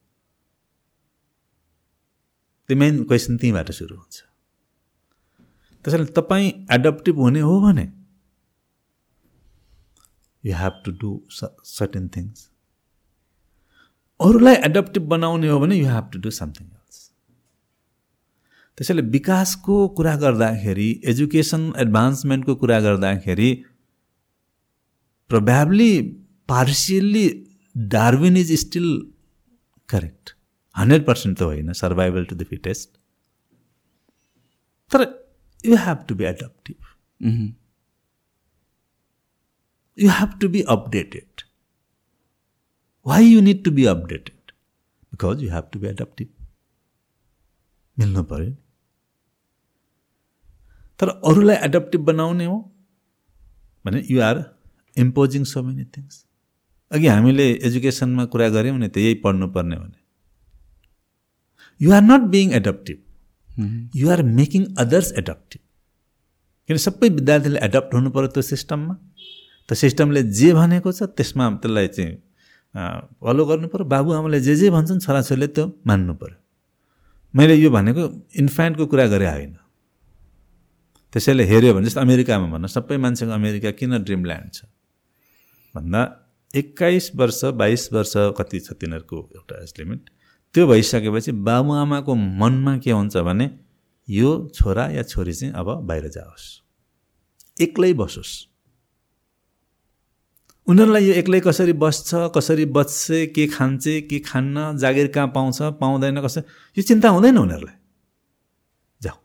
[2.69, 4.15] त्यो मेन क्वेसन त्यहीँबाट सुरु हुन्छ।
[5.85, 7.85] त्यसैले तपाईँ adaptive हुने हो भने
[10.43, 11.09] you have to do
[11.77, 12.49] certain things
[14.19, 16.99] अरूलाई एडप्टिभ बनाउने हो भने you have to do something else
[18.77, 23.49] त्यसैले विकासको कुरा गर्दाखेरि एजुकेसन एडभान्समेन्टको कुरा गर्दाखेरि
[25.29, 25.91] probably
[26.49, 27.25] partially
[27.75, 28.89] Darwin is still
[29.89, 30.35] correct
[30.75, 32.89] hundred percent त होइन सर्भाइभल टु द फिटेस्ट
[34.91, 35.01] तर
[35.65, 36.79] you have to be adaptive
[39.97, 41.45] you have to be updated
[43.05, 44.51] why you need to be updated
[45.13, 46.29] because you have to be adaptive
[47.97, 48.53] मिल्नु पऱ्यो
[50.99, 52.57] तर अरूलाई adaptive बनाउने हो?
[53.85, 54.37] भने you are
[54.97, 56.25] imposing so many things
[56.91, 60.02] अघि हामीले एजुकेसनमा कुरा गऱ्यौँ नि त यही पढ्नुपर्ने भने।
[61.81, 62.99] You are not being adaptive
[63.95, 65.61] you are making others adaptive
[66.69, 68.93] किन सबै विद्यार्थीले एडप्ट हुनु पऱ्यो त्यो सिस्टममा?
[69.69, 72.13] त सिस्टमले जे भनेको छ त्यसमा त्यसलाई चाहिँ
[73.23, 76.37] फलो गर्नु पऱ्यो बाबुआमाले जे जे भन्छन् छोराछोरीले त्यो मान्नु पऱ्यो
[77.33, 78.03] मैले यो भनेको
[78.41, 79.53] इन्फ्यान्टको कुरा गरे होइन।
[81.13, 84.59] त्यसैले हेऱ्यो भने जस्तो अमेरिकामा भन्न सबै मान्छेको अमेरिका किन ड्रिमल्यान्ड छ?
[85.75, 86.01] भन्दा
[86.53, 90.01] एक्काइस वर्ष बाइस वर्ष कति छ तिनीहरूको एउटा एज लिमिट
[90.53, 93.49] त्यो भइसकेपछि बाबुआमाको मनमा के हुन्छ भने
[94.07, 96.43] यो छोरा या छोरी चाहिँ अब बाहिर जाओस्।
[97.61, 98.33] एक्लै बसोस्।
[100.67, 106.21] उनीहरूलाई यो एक्लै कसरी बस्छ कसरी बस्छ के खान्छ के खान्न जागिर कहाँ पाउँछ पाउँदैन
[106.21, 106.43] कसरी
[106.77, 107.75] यो चिन्ता हुँदैन उनीहरूलाई।
[109.01, 109.17] जाऊ।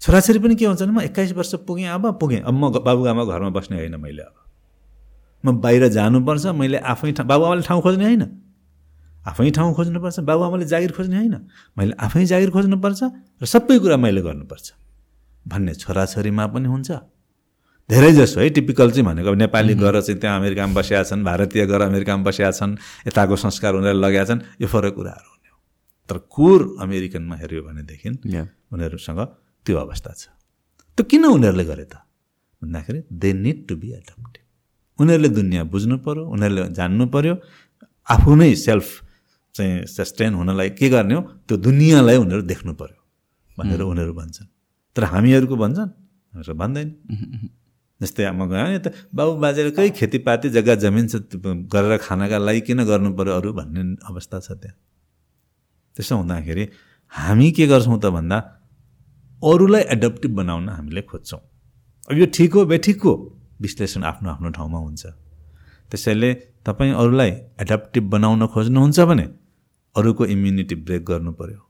[0.00, 3.50] छोराछोरी पनि के हुन्छ भने म एक्काइस वर्ष पुगेँ अब पुगेँ। अब म बाबुआमा घरमा
[3.50, 4.36] बस्ने होइन मैले अब।
[5.44, 8.43] म बाहिर जानुपर्छ मैले आफै बाबुआमाले ठाउँ खोज्ने होइन।
[9.24, 11.36] आफै ठाउँ खोज्नुपर्छ बाबुआमाले जागिर खोज्ने होइन।
[11.76, 13.00] मैले आफै जागिर खोज्नुपर्छ
[13.40, 14.66] र सबै कुरा मैले गर्नुपर्छ।
[15.44, 16.90] भन्ने छोराछोरीमा पनि हुन्छ।
[17.88, 21.64] धेरै जसो है टिपिकल चाहिँ भनेको अब नेपाली गएर चाहिँ त्यहाँ अमेरिकामा बसेका छन् भारतीय
[21.68, 22.72] गएर अमेरिकामा बसेका छन्
[23.08, 25.58] यताको संस्कार उनीहरूले लगाएका छन् यो फरक कुराहरू हुने हो।
[26.08, 28.08] तर कोर अमेरिकनमा हेऱ्यो भनेदेखि
[28.72, 29.20] उनीहरूसँग
[29.66, 30.22] त्यो अवस्था छ।
[30.96, 32.00] त्यो किन उनीहरूले गरे त?
[32.62, 34.42] भन्दाखेरि they need to be adapted
[34.98, 37.34] उनीहरूले दुनियाँ बुझ्नु पऱ्यो उनीहरूले जान्नु पऱ्यो
[38.08, 38.88] आफू नै सेल्फ
[39.54, 41.22] चाहिँ सस्टेन हुनलाई के गर्ने हो?
[41.46, 42.98] त्यो दुनियाँलाई उनीहरू देख्नु पऱ्यो
[43.58, 44.46] भनेर उनीहरू भन्छन्।
[44.96, 45.90] तर हामीहरूको भन्छन्?
[46.34, 46.88] भन्दैन।
[48.00, 51.22] जस्तै म गएँ त बाबु बाजेकै खेतीपाती जग्गा जमिन छ
[51.70, 53.50] गरेर खानाका लागि किन गर्नु पऱ्यो अरू?
[53.54, 54.76] भन्ने अवस्था छ त्यहाँ।
[55.94, 56.64] त्यसो हुँदाखेरि
[57.12, 58.38] हामी के गर्छौँ त भन्दा
[59.42, 61.40] अरूलाई एडप्टिभ बनाउन हामीले खोज्छौँ।
[62.10, 63.12] अब यो ठिक हो बेठिक हो?
[63.62, 65.02] विश्लेषण आफ्नो आफ्नो ठाउँमा हुन्छ।
[65.90, 66.30] त्यसैले
[66.66, 67.30] तपाईँ अरूलाई
[67.62, 69.26] एडप्टिभ बनाउन खोज्नुहुन्छ भने
[69.96, 71.60] अरूको इम्युनिटी ब्रेक गर्नु पऱ्यो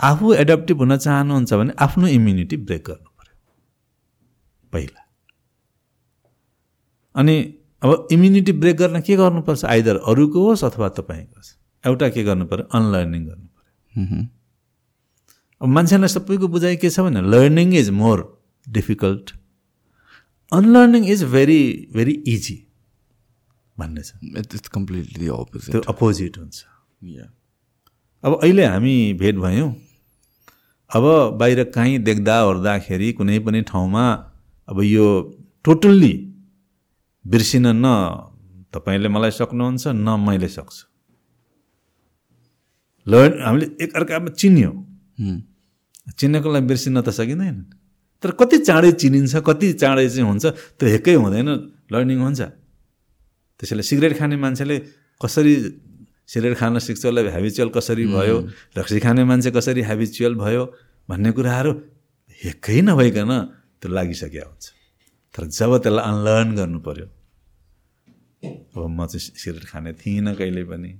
[0.00, 3.36] आफू एडप्टिभ हुन चाहनुहुन्छ भने आफ्नो इम्युनिटी ब्रेक गर्नु पऱ्यो
[4.72, 5.00] पहिला।
[7.14, 7.36] अनि
[7.82, 9.64] अब इम्युनिटी ब्रेक गर्न के गर्नुपर्छ?
[9.64, 11.54] आइदर अरूको होस् अथवा तपाईँको होस्।
[11.84, 14.26] एउटा के गर्नु पऱ्यो अनलर्निङ गर्नु पऱ्यो
[15.60, 18.18] अब मान्छेलाई सबैको बुझाइ के छ भने learning is more
[18.66, 19.30] difficult
[20.52, 21.62] unlearning is very
[21.94, 22.56] very easy
[23.78, 26.56] भन्ने छ इट्स कम्प्लिटली अपोजिट त्यो अपोजिट हुन्छ।
[28.24, 29.70] अब अहिले हामी भेट भयौँ।
[30.90, 31.04] अब
[31.38, 34.04] बाहिर काहीँ देख्दा ओर्दाखेरि कुनै पनि ठाउँमा
[34.68, 35.06] अब यो
[35.64, 36.14] टोटल्ली
[37.24, 37.86] बिर्सिन न
[38.74, 40.84] तपाईँले मलाई सक्नुहुन्छ न मैले सक्छु।
[43.06, 44.70] लर्न हामीले एकअर्कामा चिन्यो।
[46.18, 47.56] चिन्नको लागि बिर्सिन त सकिँदैन।
[48.22, 50.44] तर कति चाँडै चिनिन्छ कति चाँडै चाहिँ हुन्छ
[50.76, 51.48] त्यो हेक्कै हुँदैन।
[51.92, 52.40] लर्निङ हुन्छ।
[53.60, 54.76] त्यसैले सिगरेट खाने मान्छेले
[55.20, 55.54] कसरी
[56.26, 58.36] सिगरेट खान सिक्छ उसलाई हेबिचुअल कसरी भयो
[58.78, 60.64] रक्सी खाने मान्छे कसरी हेबिचुअल भयो
[61.08, 61.70] भन्ने कुराहरू
[62.40, 63.32] हेक्कै नभइकन
[63.80, 64.64] त्यो लागिसकेको हुन्छ
[65.34, 67.06] तर जब त्यसलाई अनलर्न गर्नु पऱ्यो
[68.74, 70.92] अब म चाहिँ सिगरेट खाने थिइनँ कहिले पनि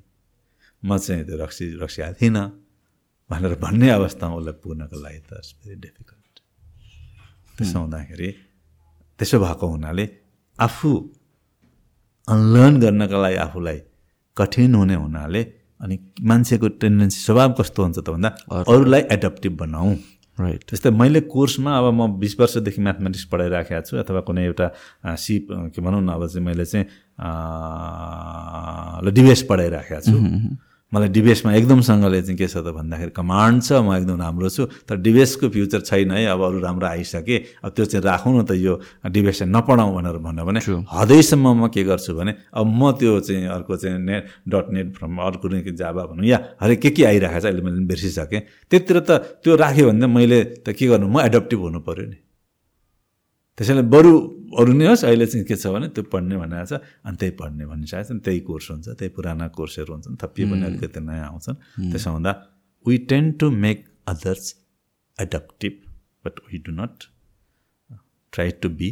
[0.83, 2.45] म चाहिँ त्यो रक्सी रक्सी थिइनँ
[3.31, 6.35] भनेर भन्ने अवस्थामा उसलाई पुग्नको लागि त भेरी डिफिकल्ट
[7.55, 8.31] त्यसो हुँदाखेरि
[9.21, 10.05] त्यसो भएको हुनाले
[10.59, 10.91] आफू
[12.35, 13.79] अनलर्न गर्नका लागि आफूलाई
[14.37, 15.43] कठिन हुने हुनाले
[15.81, 15.97] अनि
[16.31, 18.31] मान्छेको टेन्डेन्सी स्वभाव कस्तो हुन्छ त भन्दा
[18.69, 19.91] अरूलाई एडप्टिभ बनाऊ।
[20.39, 24.67] राइट जस्तै मैले कोर्समा अब म बिस वर्षदेखि म्याथमेटिक्स पढाइराखेको छु अथवा कुनै एउटा
[25.25, 26.87] सिप के भनौँ न अब चाहिँ मैले चाहिँ
[29.15, 30.17] डिबेस पढाइराखेको छु।
[30.93, 34.97] मलाई डिबेसमा एकदमसँगले चाहिँ के छ त भन्दाखेरि कमान्ड छ म एकदम राम्रो छु। तर
[35.05, 38.81] डिबेसको फ्युचर छैन है अब अरू राम्रो आइसके अब त्यो चाहिँ राखौँ न त यो
[39.05, 43.47] डिबेस चाहिँ नपढाउँ भनेर भन्यो भने हदैसम्म म के गर्छु भने अब म त्यो चाहिँ
[43.53, 45.47] अर्को चाहिँ नेट डट नेट फ्रम अर्को
[45.77, 48.41] जाबा भनौँ या हरेक के के आइरहेको छ अहिले मैले बिर्सिसकेँ।
[48.71, 52.17] त्यतिर त त्यो राख्यो भने त मैले त के गर्नु म एडप्टिभ हुनु पऱ्यो नि।
[53.59, 54.13] त्यसैले बरु
[54.61, 57.65] अरू नै होस् अहिले चाहिँ के छ भने त्यो पढ्ने भनेको छ अनि त्यही पढ्ने
[57.71, 61.57] भन्ने चाहेको छ त्यही कोर्स हुन्छ त्यही पुराना कोर्सहरू हुन्छन् थपिए पनि अलिकति नयाँ आउँछन्।
[61.93, 62.33] त्यसो हुँदा
[62.87, 63.79] we tend to make
[64.09, 64.45] others
[65.19, 65.75] adaptive
[66.25, 66.97] but we do not
[68.33, 68.89] try to be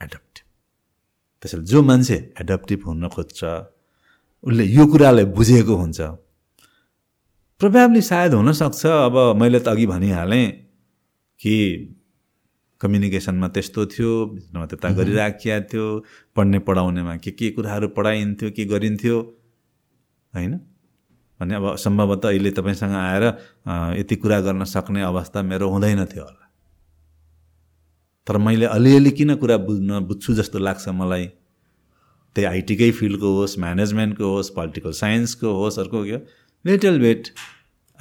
[0.00, 0.46] adaptive
[1.42, 3.40] त्यसैले जो मान्छे एडप्टिभ हुन खोज्छ
[4.44, 6.00] उसले यो कुरालाई बुझेको हुन्छ
[7.60, 10.46] प्रोभाब्ली सायद हुनसक्छ अब मैले त अघि भनिहालेँ
[11.40, 11.56] कि
[12.80, 15.86] कम्युनिकेसनमा त्यस्तो थियो बिचमा त्यता गरिराखिया थियो
[16.36, 19.16] पढ्ने पढाउनेमा के के कुराहरू पढाइन्थ्यो के गरिन्थ्यो
[20.34, 20.52] होइन?
[21.40, 23.24] भने अब सम्भवतः अहिले तपाईँसँग आएर
[24.00, 26.46] यति कुरा गर्न सक्ने अवस्था मेरो हुँदैन थियो होला।
[28.26, 31.26] तर मैले अलिअलि किन कुरा बुझ्न बुझ्छु जस्तो लाग्छ मलाई
[32.36, 36.18] त्यही आइटीकै फिल्डको होस् म्यानेजमेन्टको होस् पोलिटिकल साइन्सको होस् अर्को के
[36.64, 37.28] little bit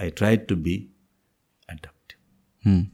[0.01, 0.75] I try to be
[1.69, 2.87] adaptive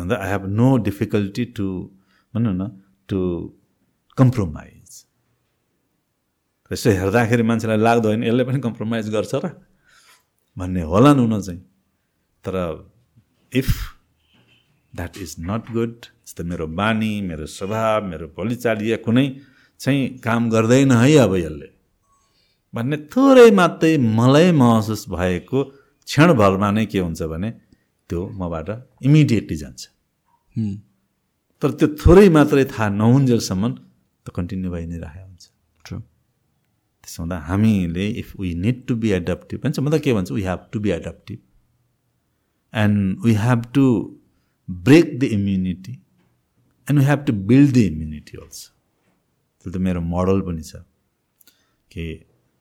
[0.00, 1.66] हुँदा I have no difficulty to
[2.34, 2.68] भनौँ न
[3.08, 3.18] टु
[4.18, 5.04] कम्प्रोमाइज
[6.70, 9.50] यसो हेर्दाखेरि मान्छेलाई लाग्दो होइन यसले पनि कम्प्रोमाइज गर्छ र
[10.56, 11.60] भन्ने होला नि चाहिँ
[12.44, 12.56] तर
[13.52, 13.70] if
[14.94, 15.94] that is not good
[16.24, 19.26] जस्तो मेरो बानी मेरो स्वभाव मेरो बोलीचाली या कुनै
[19.80, 21.68] चाहिँ काम गर्दैन है अब यसले
[22.74, 25.64] भन्ने थोरै मात्रै मलाई महसुस भएको
[26.08, 27.50] क्षणभरमा नै के हुन्छ भने
[28.08, 28.68] त्यो मबाट
[29.06, 29.82] इमिडिएटली जान्छ।
[31.62, 33.62] तर त्यो थोरै मात्रै थाहा नहुन्जेलसम्म
[34.24, 35.44] त कन्टिन्यू भइ नै राखेको हुन्छ।
[35.84, 35.96] ट्रु
[37.02, 40.42] त्यसो हुँदा हामीले if we need to be adaptive भन्छ म त के भन्छु we
[40.50, 41.38] have to be adaptive
[42.72, 43.84] and we have to
[44.68, 45.94] break the immunity
[46.88, 48.68] and we have to build the immunity also
[49.60, 50.72] त्यो त मेरो मोडल पनि छ
[51.90, 52.04] कि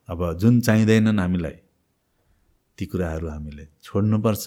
[0.10, 1.58] अब जुन चाहिँदैनन् हामीलाई
[2.78, 4.46] ती कुराहरू हामीले छोड्नुपर्छ।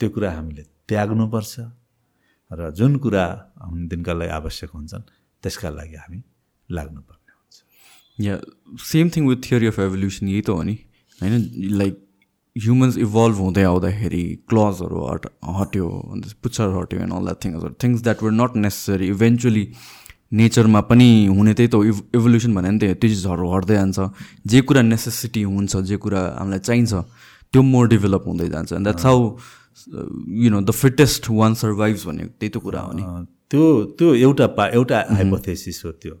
[0.00, 1.54] त्यो कुरा हामीले त्याग्नुपर्छ
[2.50, 3.24] र जुन कुरा
[3.90, 5.04] दिनका लागि आवश्यक हुन्छन्
[5.42, 6.18] त्यसका लागि हामी
[6.68, 7.54] लाग्नुपर्ने हुन्छ।
[8.18, 8.34] Yeah
[8.90, 10.76] same thing with theory of evolution यही त हो नि।
[11.18, 11.34] होइन
[11.80, 11.94] लाइक
[12.56, 15.22] ह्युमन्स इभल्भ हुँदै आउँदाखेरि क्लजहरू हट
[15.58, 19.64] हट्यो अन्त पुच्छर हट्यो and all that थिङ्सहरू things that were not necessary eventually
[20.32, 23.98] नेचरमा पनि हुने त्यही त हो। इभ इभोल्युसन भने नि त्यो चिजहरू हट्दै जान्छ।
[24.46, 26.92] जे कुरा नेसेसिटी हुन्छ जे कुरा हामीलाई चाहिन्छ
[27.52, 29.18] त्यो मोर डेभलप हुँदै जान्छ। And that's how
[30.42, 33.02] you know the fittest one survives भनेको त्यही त कुरा हो नि।
[33.50, 33.64] त्यो
[33.98, 36.14] त्यो एउटा पा एउटा हाइपोथेसिस हो त्यो।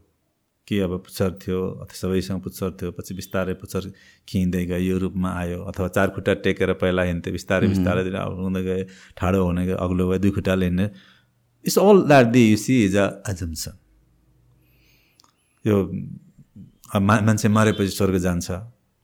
[0.68, 3.82] कि अब पुच्छर थियो अथवा सबैसँग पुच्छर थियो पछि बिस्तारै पुच्छर
[4.28, 8.82] खिँदै गयो यो रूपमा आयो अथवा चार खुट्टा टेकेर पहिला हिँड्थ्यो बिस्तारै बिस्तारै हुँदै गए
[9.14, 10.86] ठाडो हुने गयो अग्लो गयो दुई खुट्टाले हिँड्ने
[11.64, 13.78] it's all that the you see is a assumption
[15.64, 15.76] यो
[16.98, 18.50] मा मान्छे मरेपछि स्वर्ग जान्छ।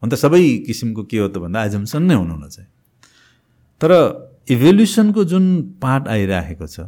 [0.03, 2.69] अन्त सबै किसिमको के हो त भन्दा एजम्सन नै हुनु चाहिँ।
[3.81, 3.91] तर
[4.47, 5.45] इभोल्युसनको जुन
[5.81, 6.79] पार्ट आइराखेको छ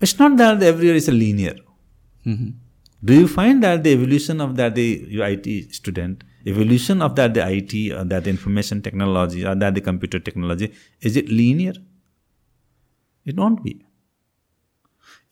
[0.00, 1.62] it's not that the every is a linear
[3.02, 4.78] do you find that the evolution of that the
[5.10, 10.68] you IT student evolution of that the IT that the information technology the computer technology
[11.02, 11.82] is it linear
[13.26, 13.80] it don't be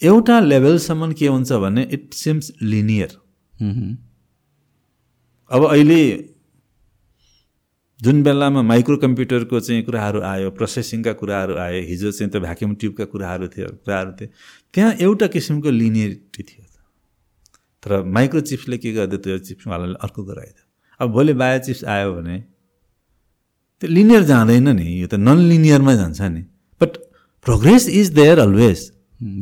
[0.01, 3.19] एउटा लेभलसम्म के हुन्छ भने it seems linear
[5.51, 6.03] अब अहिले
[8.03, 13.05] जुन बेलामा micro कम्प्युटरको चाहिँ कुराहरू आयो प्रोसेसिङका कुराहरू आयो हिजो चाहिँ त्यो भ्याक्युम ट्युबका
[13.05, 14.29] कुराहरू थियो कुराहरू थियो
[14.75, 16.65] त्यहाँ एउटा किसिमको लिनियरिटी थियो
[17.83, 20.65] तर माइक्रो चिप्सले के गर्दै त्यो चिप्सवालाले अर्को गराइदियो
[21.01, 22.39] अब भोलि बायो चिप्स आयो भने
[23.83, 26.43] त्यो लिनियर जाँदैन नि यो त नन लिनियरमा जान्छ नि।
[26.81, 26.97] But
[27.47, 28.91] progress is there always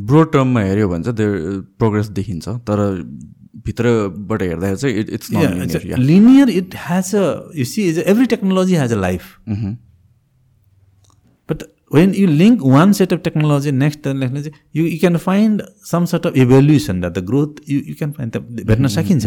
[0.07, 2.79] broad टर्ममा हेऱ्यो भने चाहिँ प्रोग्रेस देखिन्छ तर
[3.65, 5.31] भित्रबाट हेर्दाखेरि चाहिँ it it's
[5.99, 9.37] linear it has a you see is every technology has a life
[11.49, 11.63] but
[11.93, 16.37] you link one set of technology next technology you, you can find some sort of
[16.37, 19.25] evolution that the growth you, you can find that भेट्न सकिन्छ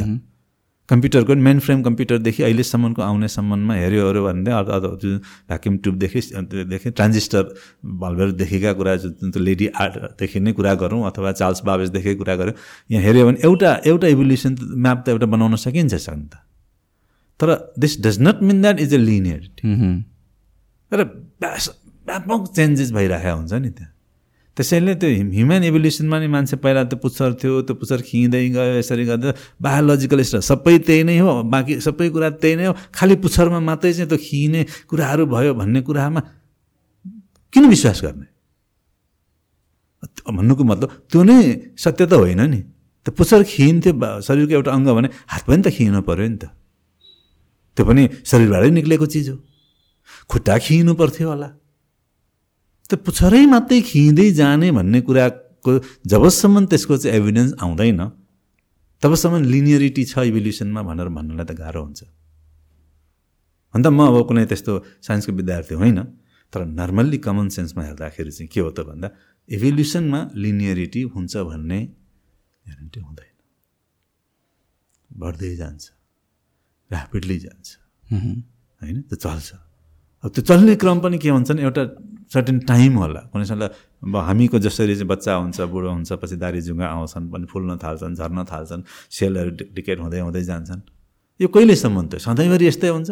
[0.89, 4.51] कम्प्युटरको main frame कम्प्युटरदेखि अहिलेसम्मको आउनेसम्ममा हेऱ्यो अरे भने
[5.03, 5.17] जुन
[5.49, 6.21] vacuum ट्युबदेखि
[6.73, 7.43] देखि transistor
[8.03, 12.55] बल्बहरूदेखिका कुरा जुन लेडी आर्टदेखि नै कुरा गरौँ अथवा चार्ल्स बाबेजदेखि कुरा गरौँ
[12.91, 16.37] यहाँ हेऱ्यो भने एउटा एउटा इभोल्युसन म्याप त एउटा बनाउन सकिन्छ सक्नु त।
[17.41, 17.49] तर
[17.79, 19.63] this does not mean that is a linearity
[20.93, 21.05] तर
[22.07, 23.94] व्यापक चेन्जेस भइरहेको हुन्छ नि त्यहाँ।
[24.57, 29.05] त्यसैले त्यो ह्युमन इभोल्युसनमा नि मान्छे पहिला त्यो पुच्छर थियो त्यो पुच्छर खिँदै गयो यसरी
[29.11, 33.93] गर्दा बायोलोजिकल सबै त्यही नै हो बाँकी सबै कुरा त्यही नै हो। खालि पुच्छरमा मात्रै
[33.99, 36.21] चाहिँ त्यो खिने कुराहरू भयो भन्ने कुरामा
[37.53, 38.27] किन विश्वास गर्ने?
[40.37, 41.39] भन्नुको मतलब त्यो नै
[41.75, 42.61] सत्य त होइन नि।
[43.07, 46.45] त्यो पुच्छर खिन्थ्यो शरीरको एउटा अङ्ग भने हात पनि त खिनु पऱ्यो नि त।
[47.77, 49.37] त्यो पनि शरीरबाटै निक्लेको चिज हो।
[50.31, 51.49] खुट्टा खिनु पर्थ्यो होला।
[52.91, 55.71] त्यो पुच्छरै मात्रै खिँदै जाने भन्ने कुराको
[56.13, 58.01] जबसम्म त्यसको चाहिँ एभिडेन्स आउँदैन
[59.03, 62.01] तबसम्म लिनियरिटी छ इभोल्युसनमा भनेर भन्नलाई त गाह्रो हुन्छ।
[63.75, 64.73] अन्त म अब कुनै त्यस्तो
[65.07, 65.99] साइन्सको विद्यार्थी होइन
[66.53, 69.09] तर नर्मल्ली कमन सेन्समा हेर्दाखेरि चाहिँ के हो त भन्दा
[69.49, 71.79] इभोल्युसनमा लिनियरिटी हुन्छ भन्ने
[72.67, 73.33] ग्यारेन्टी हुँदैन।
[75.11, 75.83] बढ्दै जान्छ
[76.91, 77.67] ऱ्यापिडली जान्छ।
[78.81, 78.97] होइन?
[79.09, 79.49] त्यो चल्छ।
[80.25, 81.83] अब त्यो चल्ने क्रम पनि के हुन्छ भने एउटा
[82.33, 86.61] सर्टेन टाइम होला। कुनै साल अब हामीको जसरी चाहिँ बच्चा हुन्छ बुढो हुन्छ पछि दारी
[86.61, 90.81] जुङ्गा आउँछन् पनि फुल्न थाल्छन् झर्न थाल्छन् सेलहरू डिकेट हुँदै हुँदै जान्छन्।
[91.41, 92.23] यो कहिलेसम्म त?
[92.23, 93.11] सधैँभरि यस्तै हुन्छ?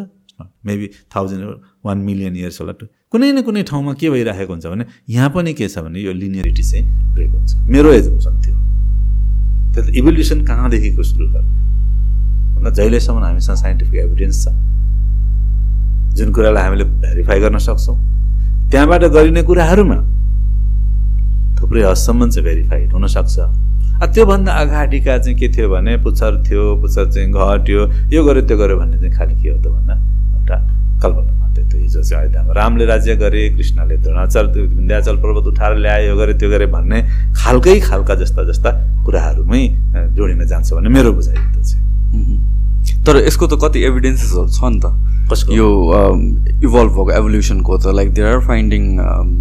[0.67, 1.45] Maybe thousand
[1.87, 2.73] one million years होला।
[3.13, 6.63] कुनै न कुनै ठाउँमा के भइरहेको हुन्छ भने यहाँ पनि के छ भने यो लिनियरिटी
[6.63, 6.85] चाहिँ
[7.15, 8.57] ब्रेक हुन्छ। मेरो एजुम्सन थियो
[9.73, 11.53] त्यो त इभोल्युसन कहाँदेखिको सुरु गर्ने
[12.57, 14.49] भन्दा जहिलेसम्म हामीसँग साइन्टिफिक एभिडेन्स छ
[16.17, 17.97] जुन कुरालाई हामीले भेरिफाई गर्न सक्छौँ
[18.73, 19.99] त्यहाँबाट गरिने कुराहरूमा
[21.61, 23.37] थुप्रै हदसम्म चाहिँ भेरिफाइड हुनसक्छ।
[24.15, 27.81] त्योभन्दा अगाडिका चाहिँ के थियो भने पुच्छर थियो पुच्छर चाहिँ घट्यो
[28.17, 29.95] यो गर्यो त्यो गर्यो भन्ने चाहिँ खालि के हो त भन्दा
[30.41, 30.57] एउटा
[31.05, 36.09] कल्पना मात्रै थियो। हिजो चाहिँ अयोध्यामा रामले राज्य गरे कृष्णले द्रोणाचल विन्ध्याचल पर्वत उठाएर ल्यायो
[36.09, 36.99] यो गरे त्यो गरे भन्ने
[37.37, 38.71] खालकै खालका जस्ता जस्ता
[39.05, 39.63] कुराहरूमै
[40.17, 42.41] जोडिन जान्छ भन्ने मेरो बुझाइ चाहिँ।
[43.07, 44.87] तर यसको त कति एभिडेन्सेसहरू छ नि त।
[45.51, 45.69] यो
[46.67, 48.83] इभल्भ भएको एभोल्युसनको त like there are finding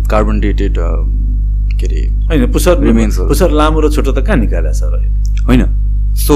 [0.09, 0.77] carbon dated
[1.79, 4.83] के अरे होइन हरू। पुच्छर लामो र छोटो त कहाँ निकालेको छ
[5.47, 5.63] होइन।
[6.25, 6.33] सो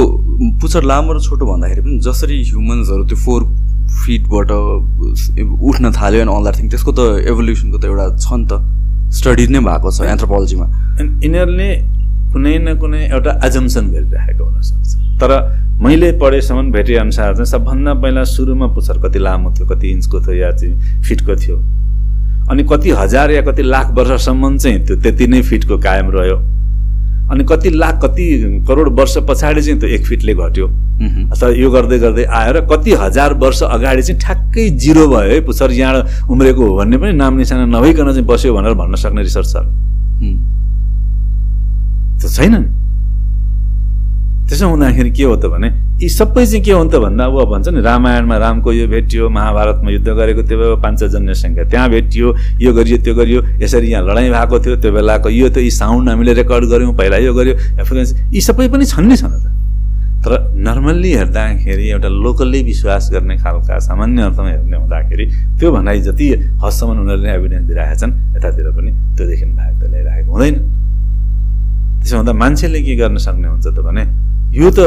[0.62, 3.42] पुच्छर लामो र छोटो भन्दाखेरि पनि जसरी ह्युमन्सहरू त्यो फोर
[3.96, 8.54] फिटबाट उठ्न थाल्यो एन्ड अल द्याट थिङ त्यसको त एभोल्युसनको त एउटा छ नि त।
[9.16, 10.68] स्टडी नै भएको छ एन्थ्रोपोलोजीमा
[11.00, 11.70] यिनीहरूले
[12.34, 15.32] कुनै न कुनै एउटा एजम्सन गरिराखेको हुनसक्छ। तर
[15.82, 20.52] मैले पढेसम्म भेटेअनुसार चाहिँ सबभन्दा पहिला सुरुमा पुच्छर कति लामो थियो कति इन्चको थियो या
[20.52, 21.58] चाहिँ फिटको थियो।
[22.52, 26.38] अनि कति हजार या कति लाख वर्षसम्म चाहिँ त्यो त्यति नै फिटको कायम रह्यो।
[27.32, 28.26] अनि कति लाख कति
[28.68, 30.68] करोड वर्ष पछाडि चाहिँ त्यो एक फिटले घट्यो।
[31.32, 35.40] अथवा यो गर्दै गर्दै आयो र कति हजार वर्ष अगाडि चाहिँ ठ्याक्कै जिरो भयो है
[35.46, 39.64] पुच्छर यहाँ उम्रेको हो भन्ने पनि नाम निशाना नभइकन चाहिँ बस्यो भनेर भन्न सक्ने रिसर्चर
[42.22, 42.85] त्यो छैन नि।
[44.46, 45.68] त्यसो हुँदाखेरि के हो त भने
[46.02, 49.90] यी सबै चाहिँ के हो त भन्दा अब भन्छ नि रामायणमा रामको यो भेटियो महाभारतमा
[49.92, 52.28] युद्ध गरेको त्यो बेला पाञ्चजन्य सङ्ख्या त्यहाँ भेटियो
[52.62, 56.10] यो गरियो त्यो गरियो यसरी यहाँ लडाइँ भएको थियो त्यो बेलाको यो त यी साउन्ड
[56.10, 57.56] हामीले रेकर्ड गऱ्यौँ पहिला यो गर्यो
[58.30, 59.46] यी सबै पनि छन् नि छन् त।
[60.26, 65.26] तर नर्मल्ली हेर्दाखेरि एउटा लोकल्ली विश्वास गर्ने खालका सामान्य अर्थमा हेर्ने हुँदाखेरि
[65.58, 66.26] त्यो भनाइ जति
[66.62, 70.56] हदसम्म उनीहरूले एभिडेन्स दिइरहेका छन् यतातिर पनि त्योदेखि भाग त ल्याइरहेको हुँदैन।
[72.02, 74.04] त्यसो हुँदा मान्छेले के गर्न सक्ने हुन्छ त भने
[74.56, 74.80] यो त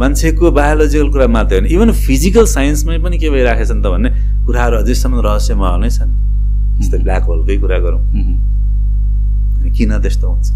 [0.00, 4.10] मान्छेको बायोलोजिकल कुरा मात्रै होइन। इभन फिजिकल साइन्समै पनि के भइरहेको छ नि त भन्ने
[4.46, 6.10] कुराहरू अझैसम्म रहस्यमय नै छन्।
[6.80, 8.00] जस्तै ब्ल्याक होलकै कुरा गरौँ।
[9.60, 10.48] अनि किन त्यस्तो हुन्छ?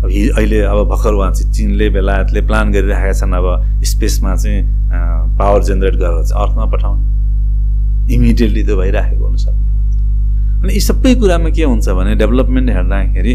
[0.00, 0.08] अब
[0.38, 3.46] अहिले अब भर्खर उहाँ चाहिँ चिनले बेलायतले प्लान गरिरहेका छन् अब
[3.84, 4.62] स्पेसमा चाहिँ
[5.38, 7.02] पावर जेनेरेट गरेर चाहिँ अर्थमा पठाउने।
[8.14, 9.66] इमिडिएटली त्यो भइराखेको हुनसक्ने
[10.62, 13.34] अनि यी सबै कुरामा के हुन्छ भने डेभलपमेन्ट हेर्दाखेरि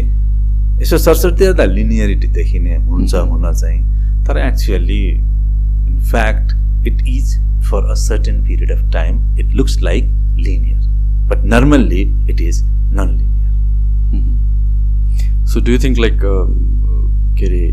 [0.80, 6.52] यसो सरस्वती हेर्दा लिनियरिटी देखिने हुन्छ हुन चाहिँ तर actually in fact
[6.88, 7.36] it is
[7.70, 10.04] for a certain period of time it looks like
[10.38, 10.80] linear
[11.28, 12.00] but normally
[12.30, 13.44] it is non linear
[15.46, 16.18] so do you think like
[17.38, 17.66] के अरे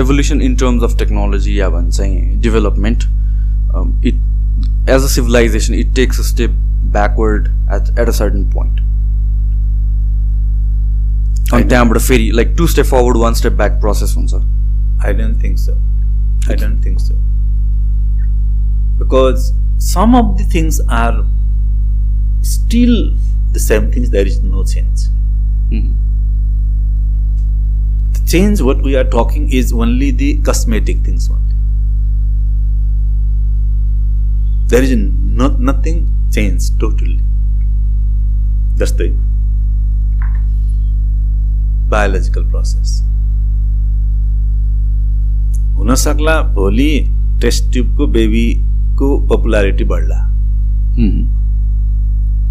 [0.00, 3.04] evolution in terms of technology या भन्छ चाहिँ development
[4.06, 6.50] it as a civilization it takes a step
[6.92, 8.80] backward at at a certain point
[11.52, 14.34] अनि होइन। त्यहाँबाट फेरि like two step forward one step back process हुन्छ
[14.98, 15.72] I don't think so.
[16.48, 17.14] I don't think so.
[18.98, 21.24] Because some of the things are
[22.40, 22.94] still
[23.52, 25.04] the same things, there is no change.
[28.26, 31.54] change what we are talking is only the cosmetic things only.
[34.68, 36.00] There is no, nothing
[36.32, 37.20] changed totally.
[38.80, 39.06] जस्तै
[41.90, 42.90] biological process
[45.76, 46.90] हुनसक्ला भोलि
[47.40, 50.20] test ट्युबको बेबीको popularity बढ्ला.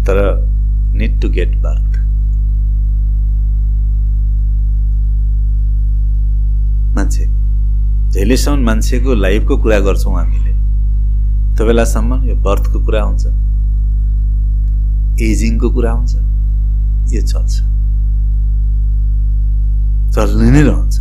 [0.06, 0.18] तर
[0.96, 1.92] need to get birth
[6.96, 7.24] मान्छे
[8.12, 10.52] जहिलेसम्म मान्छेको लाइफको कुरा गर्छौँ हामीले
[11.56, 13.24] त्यो बेलासम्म यो बर्थको कुरा हुन्छ।
[15.22, 16.14] एजिङको कुरा हुन्छ।
[17.14, 17.75] यो चल्छ।
[20.16, 20.96] चल्ने नै रहन्छ।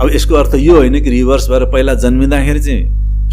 [0.00, 2.82] अब यसको अर्थ यो होइन कि रिभर्स भएर पहिला जन्मिँदाखेरि चाहिँ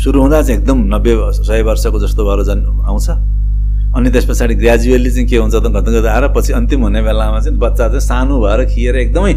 [0.03, 3.07] सुरु हुँदा चाहिँ एकदम नब्बे सय वर्षको जस्तो भएर जन् आउँछ।
[3.95, 7.39] अनि त्यस पछाडि ग्रेजुअली चाहिँ के हुन्छ त गर्दा गर्दा आएर पछि अन्तिम हुने बेलामा
[7.39, 9.33] चाहिँ बच्चा चाहिँ सानो भएर खिएर एकदमै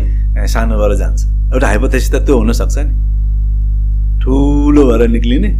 [0.48, 1.20] सानो भएर जान्छ।
[1.54, 2.92] एउटा हाइपोथेसिस त त्यो हुनसक्छ नि।
[4.22, 5.50] ठुलो भएर निक्लिने.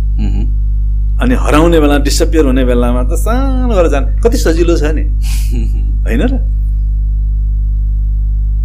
[1.23, 5.05] अनि हराउने बेला डिसपियर हुने बेलामा त सानो भएर जाने कति सजिलो छ नि।
[6.07, 6.56] होइन र?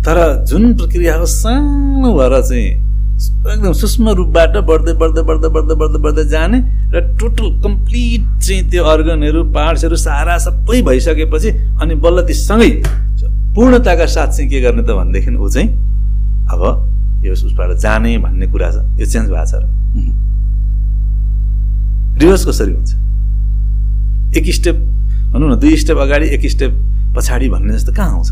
[0.06, 0.18] तर
[0.50, 2.70] जुन प्रक्रिया हो सानो भएर चाहिँ
[3.54, 6.60] एकदम सूक्ष्म रूपबाट बढ्दै बढ्दै बढ्दै बढ्दै बढ्दै बढ्दै जाने
[6.94, 11.50] र टोटल कम्प्लिट चाहिँ त्यो अर्गनहरू पार्ट्सहरू सारा सबै भइसकेपछि
[11.82, 12.72] अनि बल्ल ती सँगै
[13.56, 15.70] पूर्णताका साथ चाहिँ के गर्ने त भनेदेखि ऊ चाहिँ
[16.50, 16.62] अब
[17.26, 19.66] यो उसबाट जाने भन्ने कुरा छ। यो चेन्ज भएको छ र.
[22.22, 22.92] रिभर्स कसरी हुन्छ?
[24.38, 24.78] एक स्टेप
[25.34, 26.72] भनौँ न दुई स्टेप अगाडि एक स्टेप
[27.18, 28.32] पछाडि भन्ने जस्तो कहाँ आउँछ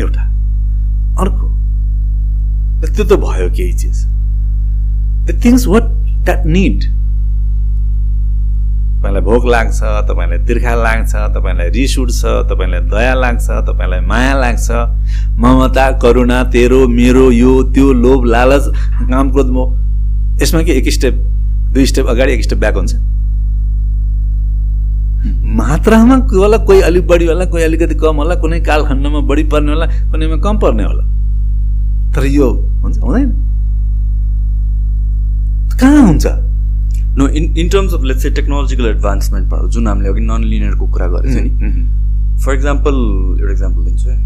[0.00, 0.22] एउटा।
[1.22, 1.46] अर्को
[2.84, 3.98] त्यो त भयो केही चिज।
[5.26, 5.82] The things what
[6.24, 6.80] that need
[8.98, 14.68] तपाईँलाई भोक लाग्छ तपाईँलाई तिर्खा लाग्छ तपाईँलाई रिस उठ्छ तपाईँलाई दया लाग्छ तपाईँलाई माया लाग्छ।
[15.40, 18.64] ममता करुणा तेरो मेरो यो त्यो लोभ लालच
[19.10, 19.68] काम क्रोध मोह।
[20.42, 21.14] यसमा के एक स्टेप
[21.74, 22.94] दुई स्टेप अगाडि एक स्टेप ब्याक हुन्छ?
[25.54, 29.86] मात्रामा होला कोही अलिक बढी होला कोही अलिकति कम होला कुनै कालखण्डमा बढी पर्ने होला
[30.10, 31.04] कुनैमा कम पर्ने होला।
[32.14, 32.48] तर यो
[32.82, 33.30] हुन्छ हुँदैन।
[35.80, 36.26] कहाँ हुन्छ?
[37.16, 41.06] No in in terms of let's say technological एडभान्समेन्टमा जुन हामीले अघि नन लिनियरको कुरा
[41.08, 41.50] गरेको थियो नि
[42.44, 42.94] फर इक्जाम्पल
[43.40, 44.16] एउटा इक्जाम्पल दिन्छु है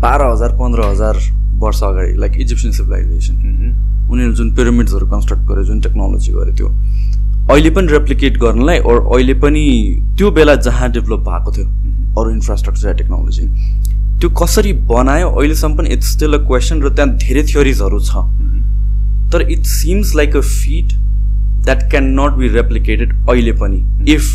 [0.00, 1.16] बाह्र हजार पन्ध्र हजार
[1.64, 3.36] वर्ष अगाडि लाइक इजिप्सियन सिभिलाइजेसन
[4.10, 6.68] उनीहरू जुन पिरामिड्सहरू कन्स्ट्रक्ट गर्यो जुन टेक्नोलोजी गर्यो त्यो।
[7.50, 9.62] अहिले पनि रेप्लिकेट गर्नलाई और अहिले पनि
[10.18, 11.66] त्यो बेला जहाँ डेभलप भएको थियो
[12.20, 13.46] अरू इन्फ्रास्ट्रक्चर या टेक्नोलोजी
[14.20, 18.22] त्यो कसरी बनायो अहिलेसम्म पनि इट्स स्टिल अ क्वेसन र त्यहाँ धेरै थ्योरिजहरू छ।
[19.32, 20.94] तर it seems like a feat
[21.64, 23.78] that can not be replicated अहिले पनि
[24.12, 24.30] इफ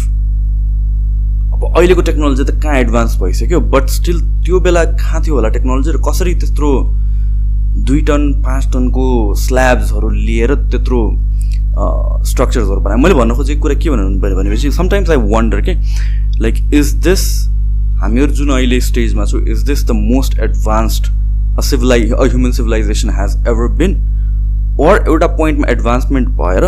[1.54, 5.92] अब अहिलेको टेक्नोलोजी त कहाँ एडभान्स भइसक्यो बट स्टिल त्यो बेला कहाँ थियो होला टेक्नोलोजी
[5.92, 6.70] र कसरी त्यत्रो
[7.90, 9.08] दुई टन पाँच टनको
[9.46, 11.02] स्ल्याब्सहरू लिएर त्यत्रो
[12.26, 15.74] स्ट्रक्चर्सहरू बनायो मैले भन्न खोजेको कुरा के भन्नु भनेपछि समटाइम्स आई वन्डर के
[16.42, 17.24] लाइक इज दिस
[18.02, 21.08] हामीहरू जुन अहिले स्टेजमा छौँ is this the most advanced
[21.58, 23.96] a civilization a human civilization has ever been
[24.80, 26.64] or एउटा पोइन्टमा एडभान्समेन्ट भएर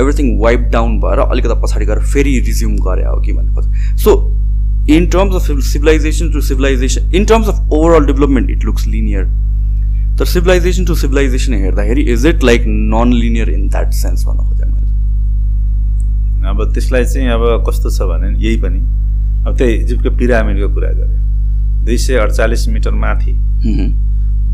[0.00, 4.10] एभ्रिथिङ वाइप डाउन भएर अलिकति पछाडि गएर फेरि रिज्युम गरे हो कि भन्ने खोज। So
[4.96, 9.24] in terms of civilization to civilization in terms of overall development it looks linear
[10.18, 14.66] तर सिभिलाइजेसन टु सिभिलाइजेसन हेर्दाखेरि is it like non linear in that sense भन्न खोजेँ
[14.66, 16.48] मैले?
[16.48, 18.80] अब त्यसलाई चाहिँ अब कस्तो छ भने यही पनि।
[19.46, 23.32] अब त्यही इजिप्टको पिरामिडको कुरा गऱ्यो दुई सय अडचालिस मिटर माथि.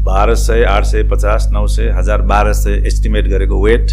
[0.05, 3.87] बाह्र सय आठ सय पचास नौ सय हजार बाह्र सय एस्टिमेट गरेको वेट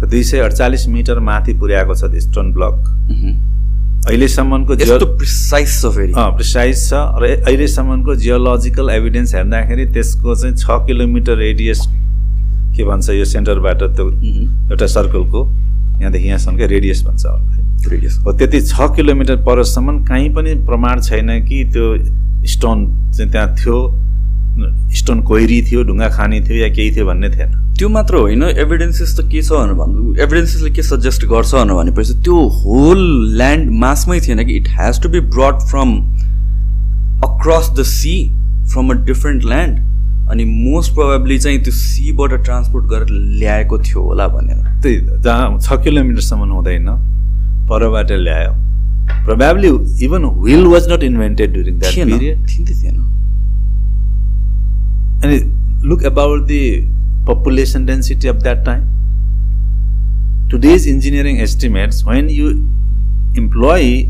[0.00, 2.76] त दुई सय अडचालिस मिटर माथि पुर्याएको छ स्टोन ब्लक.
[4.08, 10.66] अहिलेसम्मको यस्तो प्रिसाइज छ फेरि। प्रिसाइज छ। र अहिलेसम्मको जियोलोजिकल एभिडेन्स हेर्दाखेरि त्यसको चाहिँ छ
[10.86, 11.80] किलोमिटर रेडियस
[12.76, 14.06] के भन्छ यो सेन्टरबाट त्यो.
[14.72, 15.40] एउटा सर्कलको
[16.00, 18.14] यहाँदेखि यहाँसम्मकै रेडियस भन्छ होला है। Radius.
[18.24, 21.86] हो त्यति छ किलोमिटर परसम्म कहीँ पनि प्रमाण छैन कि त्यो
[22.48, 22.78] स्टोन
[23.12, 23.78] चाहिँ त्यहाँ थियो।
[24.94, 28.42] स्टोन कोइरी थियो ढुङ्गा खानी थियो या केही थियो भन्ने थिएन त्यो मात्र होइन?
[28.42, 30.14] एभिडेन्सेस त के छ भनेर भन्नु?
[30.22, 33.00] एभिडेन्सेसले के सजेस्ट गर्छ भनेर भनेपछि त्यो होल
[33.36, 34.56] ल्यान्ड मासमै थिएन कि?
[34.56, 35.90] It has to be brought from
[37.24, 38.14] across the sea
[38.72, 44.26] from a different land अनि मोस्ट प्रोबेबली चाहिँ त्यो सीबाट ट्रान्सपोर्ट गरेर ल्याएको थियो होला
[44.28, 46.88] भनेर। त्यही जहाँ छ किलोमिटरसम्म हुँदैन
[47.70, 48.52] परबाट ल्यायो।
[49.24, 49.68] Probably
[50.04, 52.96] even wheel was not invented during that period थिएन।
[55.84, 56.60] Look about the
[57.28, 58.82] population density of that time
[60.50, 62.50] today's engineering estimates when you
[63.38, 64.02] employ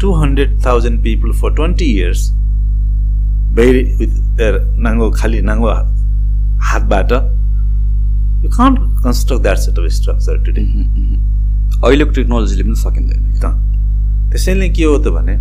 [0.00, 2.30] two hundred thousand people for twenty years
[3.56, 4.40] very with
[4.86, 5.70] नाङ्गो खालि नाङ्गो
[6.70, 10.62] हातबाट you can't construct that set of structure today
[11.84, 13.54] अहिलेको टेक्नोलोजीले पनि सकिँदैन त
[14.30, 15.34] त्यसैले के हो त भने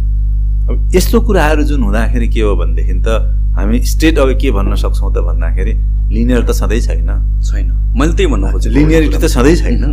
[0.70, 3.20] अब यस्तो कुराहरू जुन हुँदाखेरि के हो भनेदेखि त
[3.56, 5.74] हामी स्टेट अब के भन्न सक्छौँ त भन्दाखेरि
[6.12, 7.10] लिनियर त सधैँ छैन।
[7.42, 9.84] छैन। मैले त्यही भन्नु खोजेँ लिनियरिटी त सधैँ छैन।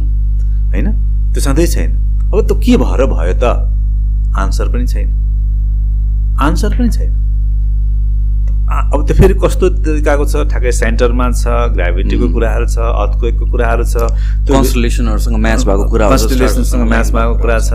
[0.73, 0.87] होइन?
[1.33, 1.91] त्यो सधैँ छैन।
[2.35, 3.45] अब त्यो के भएर भयो त?
[4.37, 5.09] आन्सर पनि छैन।
[6.43, 7.13] आन्सर पनि छैन।
[8.73, 10.35] अब त्यो फेरि कस्तो तरिकाको छ?
[10.49, 11.45] ठ्याक्कै सेन्टरमा छ
[11.77, 14.11] ग्राभिटीको कुराहरू छ अर्थक्वेकको कुराहरू छ।
[14.43, 17.71] त्यो कन्सलेसनहरूसँग म्याच भएको कुरा कन्स्टिलेसनसँग म्याच भएको कुरा छ।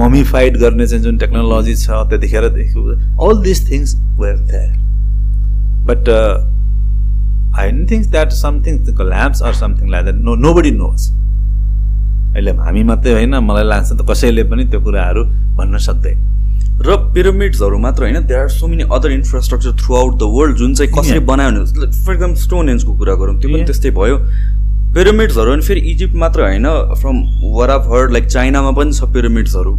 [0.00, 2.44] ममिफाइड गर्ने चाहिँ जुन टेक्नोलोजी छ त्यतिखेर
[3.20, 4.85] all this things were there
[5.88, 6.08] but
[7.58, 11.10] I don't think that something labs or something like that no nobody knows
[12.34, 15.24] अहिले हामी मात्रै होइन मलाई लाग्छ त कसैले पनि त्यो कुराहरू
[15.58, 16.24] भन्न सक्दैन
[16.78, 20.92] र पिरामिड्सहरू मात्र होइन they are so many other infrastructure throughout the world जुन चाहिँ
[20.92, 21.18] कसरी.
[21.30, 23.64] बनायो भने फर इक्जाम्पल स्टोन एन्जको कुरा गरौँ त्यो पनि.
[23.64, 24.16] त्यस्तै भयो
[24.94, 26.66] पिरामिड्सहरू अनि फेरि इजिप्ट मात्र होइन
[27.00, 27.22] from
[27.54, 29.72] where of heard like चाइनामा पनि छ पिरामिड्सहरू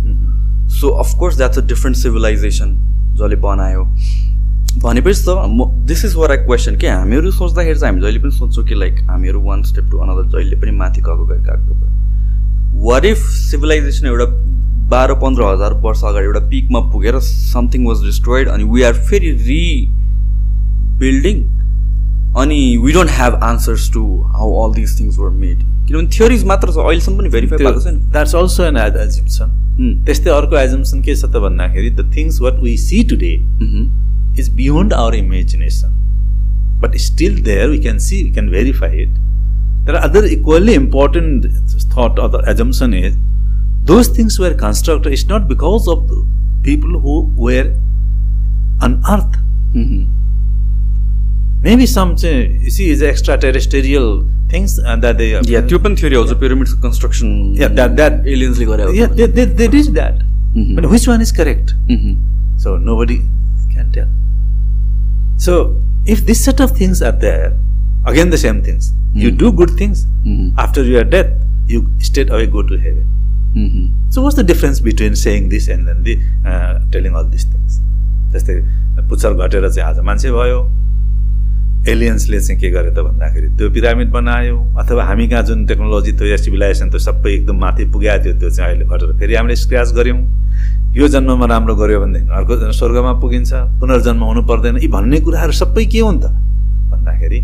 [0.80, 2.74] so of course that's a different civilization
[3.14, 3.84] जसले बनायो
[4.84, 8.32] भनेपछि त म this is where I question के हामीहरू सोच्दाखेरि चाहिँ हामी जहिले पनि
[8.38, 13.06] सोध्छौँ कि लाइक हामीहरू वान स्टेप टु अनदर जहिले पनि माथि गएको गएको गएको। वाट
[13.06, 14.26] इफ सिभिलाइजेसन एउटा
[14.90, 19.32] बाह्र पन्ध्र हजार वर्ष अगाडि एउटा पिकमा पुगेर समथिङ वाज डिस्ट्रोइड अनि वी आर फेरि
[19.48, 19.64] रि
[21.00, 21.44] बिल्डिङ
[22.42, 24.06] अनि we don't have answers to
[24.38, 28.00] how all this things were made किनभने थियोरिज मात्र छ अहिलेसम्म पनि भेरिफाई भएको छैन।
[28.12, 32.60] द्याट्स अल्सो एन एजम्सन हुँ, त्यस्तै अर्को एजम्सन के छ त भन्दाखेरि the things what
[32.64, 33.34] we see today
[34.38, 35.94] is beyond our imagination.
[36.80, 39.10] But still, there we can see, we can verify it.
[39.86, 41.46] There are other equally important
[41.94, 43.16] thought or the assumption is
[43.84, 46.12] those things were constructed It's not because of
[46.62, 47.74] people who were
[48.82, 49.34] on earth.
[49.74, 50.04] Mm-hmm.
[51.62, 55.32] Maybe some, you see, is extraterrestrial things uh, that they.
[55.32, 56.40] Yeah, Tupan theory also, yeah.
[56.40, 57.56] pyramids construction.
[57.56, 57.96] Yeah, that.
[57.96, 58.94] that aliens, whatever.
[58.94, 60.16] Yeah, they, they, they did that.
[60.54, 60.76] Mm-hmm.
[60.76, 61.74] But which one is correct?
[61.88, 62.58] Mm-hmm.
[62.58, 63.22] So nobody
[63.74, 64.08] can tell.
[65.38, 67.54] So if this set of things are there,
[68.06, 68.94] again the same things.
[69.16, 69.38] You Hmm.
[69.38, 70.06] do good things.
[70.26, 70.54] Mhm.
[70.58, 71.30] After your death,
[71.68, 73.06] you straight away go to heaven.
[74.10, 76.16] So what's the difference between saying this and then the
[76.46, 77.80] uh, telling all these things?
[78.34, 78.56] जस्तै
[79.10, 80.60] पुच्छर घटेर चाहिँ आज मान्छे भयो
[81.88, 86.28] एलियन्सले चाहिँ के गरे त भन्दाखेरि त्यो पिरामिड बनायो अथवा हामी कहाँ जुन टेक्नोलोजी थियो
[86.28, 89.94] या सिभिलाइजेसन थियो सबै एकदम माथि पुगेको थियो त्यो चाहिँ अहिले घटेर फेरि हामीले स्क्र्याच
[89.96, 90.20] गऱ्यौँ।
[90.98, 95.86] यो जन्ममा राम्रो गऱ्यो भनेदेखि अर्को स्वर्गमा पुगिन्छ पुनर्जन्म हुनु पर्दैन। यी भन्ने कुराहरू सबै
[95.86, 96.26] के हो नि त?
[96.92, 97.40] भन्दाखेरि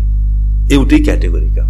[0.74, 1.64] एउटै क्याटेगोरीका।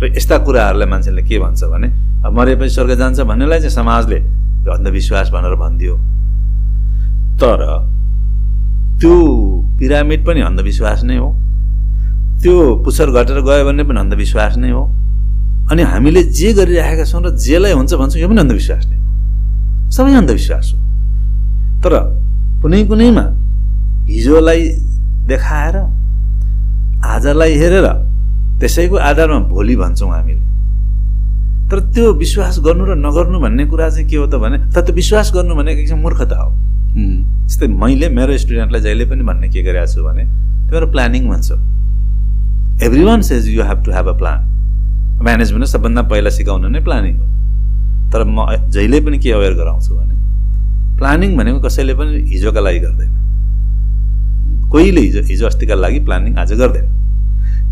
[0.00, 1.88] र यस्ता कुराहरूलाई मान्छेले के भन्छ भने
[2.26, 4.18] अब मरेपछि स्वर्ग जान्छ भन्नेलाई चाहिँ समाजले
[4.66, 5.94] अन्धविश्वास भनेर भनिदियो।
[7.40, 7.60] तर
[9.00, 9.14] त्यो
[9.78, 11.28] पिरामिड पनि अन्धविश्वास नै हो।
[12.46, 14.82] त्यो पुच्छर घटेर गयो भने पनि अन्धविश्वास नै हो।
[15.66, 20.14] अनि हामीले जे गरिरहेका छौँ र जेलाई हुन्छ भन्छौँ यो पनि अन्धविश्वास नै हो। सबै
[20.14, 20.78] अन्धविश्वास हो।
[21.82, 21.92] तर
[22.62, 23.24] कुनै कुनैमा
[24.14, 24.62] हिजोलाई
[25.26, 25.76] देखाएर
[27.02, 27.86] आजलाई हेरेर
[28.62, 30.46] त्यसैको आधारमा भोलि भन्छौँ हामीले।
[31.66, 34.94] तर त्यो विश्वास गर्नु र नगर्नु भन्ने कुरा चाहिँ के हो त भने तर त्यो
[34.94, 36.50] विश्वास गर्नु भनेको एकदम मूर्खता हो।
[37.50, 40.22] जस्तै मैले मेरो स्टुडेन्टलाई जहिले पनि भन्ने के गरिरहेको छु भने
[40.70, 41.50] तिमीहरू प्लानिङ भन्छ।
[43.04, 44.40] Everyone says you have to have a plan
[45.24, 47.26] management सबभन्दा पहिला सिकाउनु नै प्लानिङ हो।
[48.12, 50.14] तर म जहिले पनि के अवेर गराउँछु भने
[50.98, 56.86] प्लानिङ भनेको कसैले पनि हिजोका लागि गर्दैन। कोहीले हिजो हिजो अस्तिका लागि प्लानिङ आज गर्दैन।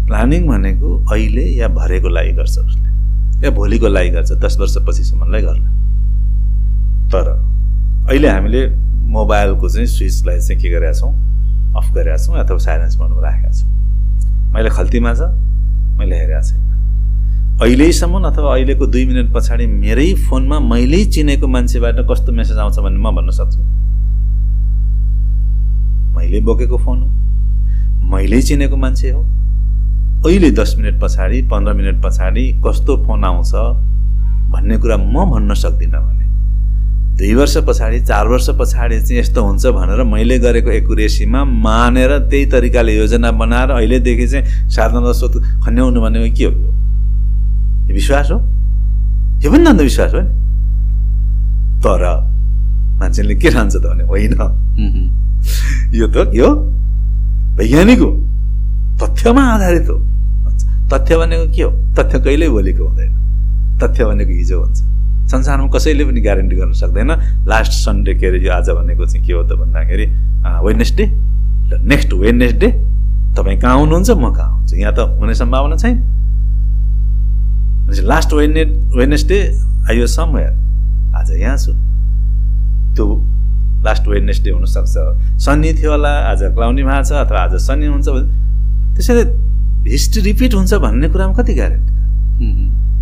[0.06, 5.70] प्लानिङ भनेको अहिले या भरेको लागि गर्छ उसले। या भोलिको लागि गर्छ दस वर्षपछिसम्मलाई गर्ला।
[7.12, 7.28] तर
[8.08, 8.66] अहिले हामीले
[9.20, 11.12] मोबाइलको चाहिँ स्विचलाई चाहिँ के गरेका छौँ?
[11.76, 13.83] अफ गरेका छौँ अथवा साइलेन्स मोडमा राखेका छौँ।
[14.54, 15.20] मैले खल्तीमा छ
[15.98, 16.62] मैले हेरेको छैन।
[17.62, 22.98] अहिलेसम्म अथवा अहिलेको दुई मिनट पछाडि मेरै फोनमा मैले चिनेको मान्छेबाट कस्तो मेसेज आउँछ भन्ने
[22.98, 23.60] म भन्न सक्छु।
[26.16, 27.08] मैले बोकेको फोन हो
[28.10, 29.20] मैले चिनेको मान्छे हो।
[30.26, 33.52] अहिले दस मिनट पछाडि पन्ध्र मिनट पछाडि कस्तो फोन आउँछ
[34.52, 36.23] भन्ने कुरा म भन्न सक्दिनँ भने।
[37.14, 42.46] दुई वर्ष पछाडि चार वर्ष पछाडि चाहिँ यस्तो हुन्छ भनेर मैले गरेको एकुरेसीमा मानेर त्यही
[42.46, 46.50] तरिकाले योजना बनाएर अहिलेदेखि चाहिँ साधना सोध खन्याउनु भनेको के हो?
[46.50, 48.38] यो यो विश्वास हो?
[49.44, 50.28] यो पनि अन्धविश्वास हो नि?
[51.84, 52.02] तर
[52.98, 54.32] मान्छेले के ठान्छ त भने होइन।
[55.94, 56.50] यो त के हो?
[57.56, 58.10] वैज्ञानिक हो।
[59.02, 59.98] तथ्यमा आधारित हो।
[60.90, 61.70] तथ्य भनेको के हो?
[61.94, 63.12] तथ्य कहिल्यै भोलिको हुँदैन।
[63.78, 64.93] तथ्य भनेको हिजो हुन्छ।
[65.30, 67.10] संसारमा कसैले पनि ग्यारेन्टी गर्न सक्दैन।
[67.48, 70.06] लास्ट सन्डे के अरे यो आज भनेको चाहिँ के हो त भन्दाखेरि
[70.64, 72.68] वेडनेसडे ल नेक्स्ट वेडनेसडे
[73.36, 75.96] तपाईँ कहाँ आउनुहुन्छ म कहाँ आउँछु यहाँ त हुने सम्भावना छैन।
[78.04, 78.62] लास्ट वेडने
[78.96, 79.38] वेडनेसडे
[79.88, 80.52] आइयो समवेयर
[81.16, 81.72] आज यहाँ छु।
[82.94, 83.06] त्यो
[83.84, 84.94] लास्ट वेडनेसडे हुनसक्छ।
[85.44, 88.08] सन्नी थियो होला आज क्लाउनी भएको छ अथवा आज सन्नी हुन्छ।
[88.96, 89.24] त्यसैले
[89.90, 91.92] हिस्ट्री रिपिट हुन्छ भन्ने कुरामा कति ग्यारेन्टी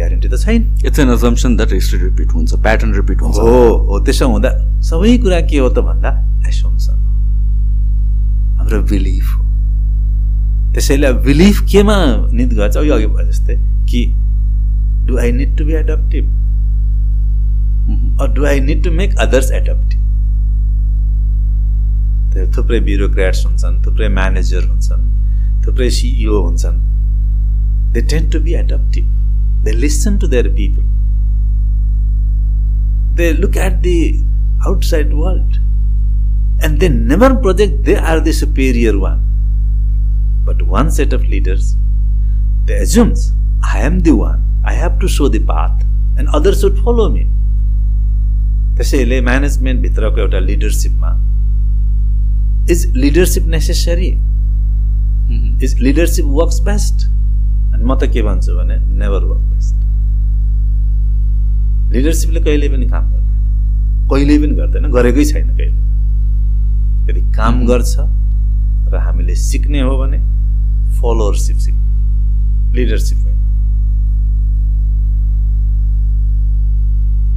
[0.02, 3.54] ग्यारेन्टी त छैन। It's an assumption that history repeat हुन्छ प्याटर्न रिपिट हुन्छ। हो
[3.88, 4.50] हो त्यसो हुँदा
[4.90, 6.10] सबै कुरा के हो त भन्दा
[6.48, 7.10] एसोम्सन हो।
[8.58, 9.42] हाम्रो बिलिफ हो।
[10.72, 11.96] त्यसैले बिलिफ केमा
[12.32, 12.76] निद गर्छ?
[12.76, 13.56] यो अघि भयो जस्तै
[13.88, 14.00] कि
[15.06, 16.24] do I need to be adaptive
[18.34, 20.00] do I need to make others adaptive
[22.56, 25.02] थुप्रै ब्युरोक्राट्स हुन्छन् थुप्रै म्यानेजर हुन्छन्
[25.64, 26.78] थुप्रै सिइओ हुन्छन्।
[27.92, 29.06] They tend to be adaptive
[29.63, 30.84] they listen to their people
[33.17, 33.97] they look at the
[34.67, 35.55] outside world
[36.65, 39.19] and they never project they are the superior one
[40.45, 41.73] but one set of leaders
[42.67, 43.31] they assumes
[43.65, 47.23] I am the one I have to show the path and other should follow me
[48.77, 51.11] त्यसैले म्यानेजमेन्टभित्रको एउटा लिडरसिपमा
[52.71, 54.07] is leadership necessary
[55.65, 57.07] is leadership works best
[57.72, 59.74] अनि म त के भन्छु भने never work best
[61.92, 65.80] लिडरसिपले कहिले पनि काम गर्दैन। कहिल्यै पनि गर्दैन गरेकै छैन कहिले।
[67.10, 67.94] यदि काम गर्छ
[68.92, 70.18] र हामीले सिक्ने हो भने
[71.00, 73.40] फलोवरसिप सिक्ने। लिडरसिप होइन।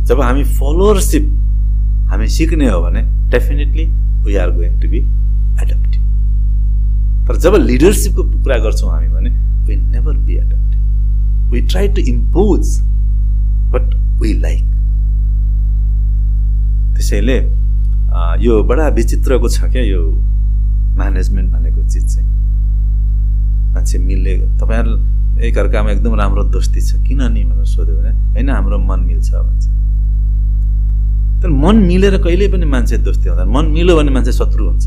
[0.06, 1.26] जब हामी फलोवरसिप
[2.10, 3.02] हामी सिक्ने हो भने
[3.32, 3.86] definitely
[4.26, 5.00] we are going to be
[5.64, 6.04] adaptive
[7.28, 9.30] तर जब लिडरसिपको कुरा गर्छौँ हामी भने
[9.68, 12.80] we never be adaptive we try to impose
[13.74, 14.64] but we like
[16.96, 17.38] त्यसैले
[18.44, 20.02] यो बडा विचित्रको छ क्या यो
[20.98, 22.30] म्यानेजमेन्ट भनेको चिज चाहिँ?
[23.74, 24.94] मान्छे मिल्ने तपाईँहरू
[25.48, 29.66] एकअर्कामा एकदम राम्रो दोस्ती छ। किन नि भनेर सोध्यो भने होइन हाम्रो मन मिल्छ भन्छ।
[31.42, 34.86] तर मन मिलेर कहिल्यै पनि मान्छे दोस्ती हुँदैन। मन मिल्यो भने मान्छे शत्रु हुन्छ।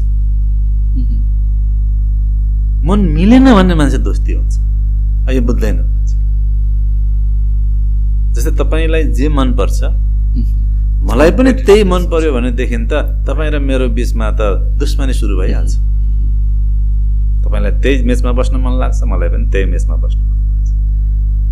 [2.88, 4.55] मन मिलेन भन्ने मान्छे दोस्ती हुन्छ।
[5.34, 5.76] यो बुझ्दैन।
[8.34, 9.78] जस्तै तपाईँलाई जे मनपर्छ
[11.09, 12.92] मलाई पनि त्यही मन पर्यो भनेदेखि त
[13.26, 14.40] तपाईँ र मेरो बिचमा त
[14.78, 15.74] दुश्मनी सुरु भइहाल्छ।
[17.44, 20.68] तपाईँलाई त्यही मेचमा बस्न मन लाग्छ मलाई पनि त्यही मेचमा बस्न मन लाग्छ।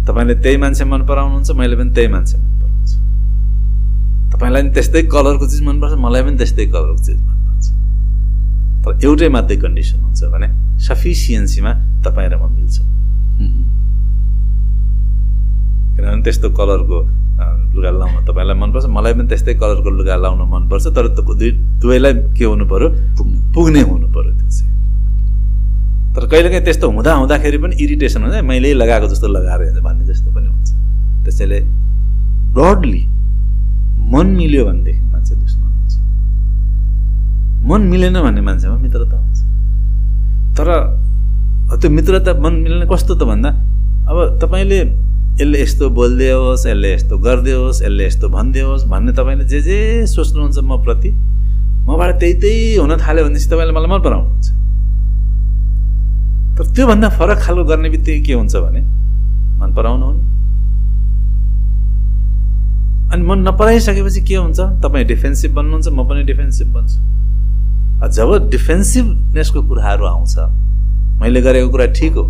[0.06, 2.96] तपाईँले त्यही मान्छे मन पराउनुहुन्छ मैले पनि त्यही मान्छे मन पराउँछु।
[4.34, 7.64] तपाईँलाई पनि त्यस्तै कलरको चिज मनपर्छ मलाई पनि त्यस्तै कलरको चिज मनपर्छ।
[8.84, 10.48] तर एउटै मात्रै कन्डिसन हुन्छ भने
[10.86, 11.72] सफिसियन्सीमा
[12.04, 12.76] तपाईँ र म मिल्छ।
[15.96, 16.98] किनभने त्यस्तो कलरको
[17.76, 21.50] लुगा लाउन तपाईँलाई मनपर्छ। मलाई पनि त्यस्तै कलरको लुगा लाउन मनपर्छ तर दुई
[21.80, 22.88] दुवैलाई के हुनु पऱ्यो
[23.54, 24.70] पुग्ने हुनु पऱ्यो त्यो चाहिँ।
[26.16, 30.28] तर कहिलेकाहीँ त्यस्तो हुँदा हुँदाखेरि पनि इरिटेसन हुन्छ। मैले लगाएको जस्तो लगाएर हेर्छ भन्ने जस्तो
[30.32, 30.68] पनि हुन्छ।
[31.24, 31.58] त्यसैले
[32.56, 33.02] ब्रडली
[34.12, 35.94] मन मिल्यो भनेदेखि मान्छे दुश्मन हुन्छ।
[37.68, 39.38] मन मिलेन भन्ने मान्छेमा मित्रता हुन्छ।
[40.56, 40.68] तर
[41.80, 43.50] त्यो मित्रता मन मिल्ने कस्तो त भन्दा
[44.08, 44.78] अब तपाईँले
[45.36, 50.80] यसले यस्तो बोलिदियोस् यसले यस्तो गरिदियोस् यसले यस्तो भनिदियोस् भन्ने तपाईँले जे जे सोच्नुहुन्छ म
[50.84, 51.10] प्रति
[51.86, 54.48] मबाट त्यही त्यही हुन थाल्यो भनेपछि तपाईँले मलाई मन पराउनुहुन्छ।
[56.56, 58.80] तर त्योभन्दा फरक खालको गर्ने बित्तिकै के हुन्छ भने
[59.60, 60.20] मन पराउनु हुन्।
[63.12, 64.58] अनि मन नपराइसकेपछि के हुन्छ?
[64.82, 66.98] तपाईँ डिफेन्सिभ बन्नुहुन्छ म पनि डिफेन्सिभ बन्छु।
[68.16, 70.34] जब डिफेन्सिभनेसको कुराहरू आउँछ
[71.20, 72.24] मैले गरेको कुरा ठिक हो।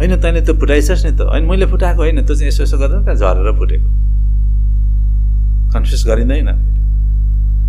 [0.00, 3.04] होइन तैँले त्यो फुटाइछस् नि त। होइन मैले फुटाएको होइन त्यो चाहिँ यसो यसो गर्दा
[3.04, 3.88] त झरेर फुटेको।
[5.72, 6.50] कन्फ्युज गरिँदैन।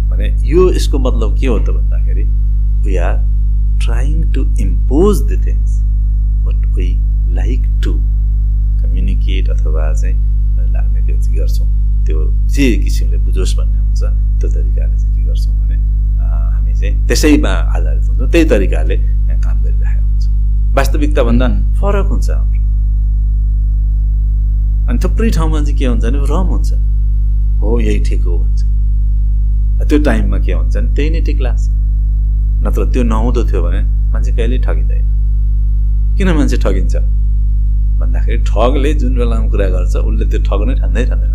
[0.10, 2.24] भने यो यसको मतलब के हो त भन्दाखेरि
[2.88, 3.18] we are
[3.84, 5.72] trying to impose the things
[6.48, 6.88] but we
[7.36, 7.94] like to
[8.80, 10.16] communicate अथवा चाहिँ
[10.72, 11.68] लाग्ने त्यो चाहिँ गर्छौँ।
[12.06, 12.18] त्यो
[12.48, 14.02] जे किसिमले बुझोस् भन्ने हुन्छ
[14.40, 15.76] त्यो तरिकाले चाहिँ के गर्छौँ भने
[16.24, 18.96] हामी चाहिँ त्यसैमा आधारित हुन्छौँ। त्यही तरिकाले
[20.76, 21.48] वास्तविकताभन्दा
[21.80, 22.60] फरक हुन्छ हाम्रो।
[24.90, 26.72] अनि थुप्रै ठाउँमा चाहिँ के हुन्छ भने रम हुन्छ।
[27.60, 28.62] हो यही ठिक हो भन्छ।
[29.90, 31.64] त्यो टाइममा के हुन्छ भने त्यही नै ठिक लाग्छ
[32.64, 33.82] नत्र त्यो नहुँदो थियो भने
[34.12, 35.06] मान्छे कहिल्यै ठगिँदैन।
[36.18, 36.96] किन मान्छे ठगिन्छ?
[38.00, 41.32] भन्दाखेरि ठगले जुन बेलामा कुरा गर्छ उसले त्यो ठग्नै ठान्दै ठान्दैन।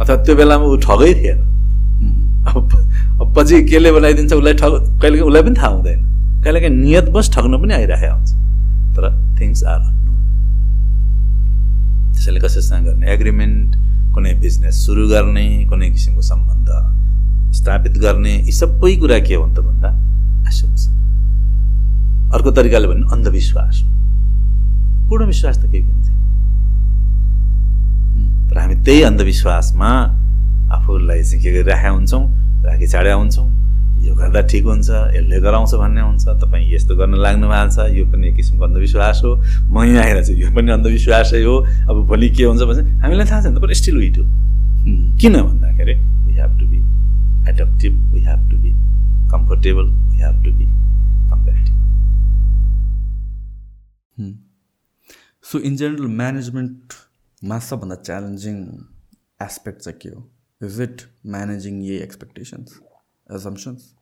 [0.00, 1.40] अथवा त्यो बेलामा ऊ ठगै थिएन।
[2.46, 6.00] अब पछि केले बनाइदिन्छ उसलाई ठग कहिले उसलाई पनि थाहा हुँदैन।
[6.44, 8.30] कहिलेकाहीँ नियत बस ठग्न पनि आइरहेको हुन्छ।
[8.96, 9.04] तर
[9.40, 9.80] थिङ्स आर
[12.16, 13.68] त्यसैले कसैसँग गर्ने एग्रिमेन्ट
[14.14, 16.68] कुनै बिजनेस सुरु गर्ने कुनै किसिमको सम्बन्ध
[17.56, 19.90] स्थापित गर्ने यी सबै कुरा के हो त भन्दा
[20.48, 20.90] आशंसा
[22.36, 23.76] अर्को तरिकाले भन्नु अन्धविश्वास।
[25.08, 26.18] पूर्ण विश्वास त केही पनि छैन।
[28.50, 29.90] तर हामी त्यही अन्धविश्वासमा
[30.72, 32.22] आफूलाई चाहिँ के गरिराखेका हुन्छौँ
[32.64, 33.46] राखी छाडेका हुन्छौँ।
[34.06, 38.04] यो गर्दा ठिक हुन्छ यसले गराउँछ भन्ने हुन्छ तपाईँ यस्तो गर्न लाग्नु भएको छ यो
[38.12, 39.30] पनि एक किसिमको अन्धविश्वास हो।
[39.72, 41.54] म यहाँ आएर चाहिँ यो पनि अन्धविश्वासै हो।
[41.90, 44.24] अब भोलि के हुन्छ भने हामीलाई थाहा छैन तर स्टिल विट हो
[45.20, 46.78] किन भन्दाखेरि we have to be
[47.50, 48.70] adaptive we have to be
[49.32, 50.64] comfortable we have to be
[51.30, 51.74] competitive
[55.50, 58.56] so in general म्यानेजमेन्टमा सबभन्दा च्यालेन्जिङ
[59.42, 60.20] एस्पेक्ट चाहिँ के हो?
[60.60, 62.80] इज़ इट म्यानेजिङ यही एक्सपेक्टेसन्स
[63.36, 63.94] एजम्सन्स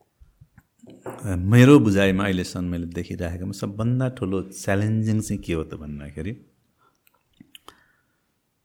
[1.52, 6.35] मेरो बुझाइमा अहिलेसम्म मैले देखिराखेकोमा सबभन्दा ठुलो च्यालेन्जिङ चाहिँ के हो त भन्दाखेरि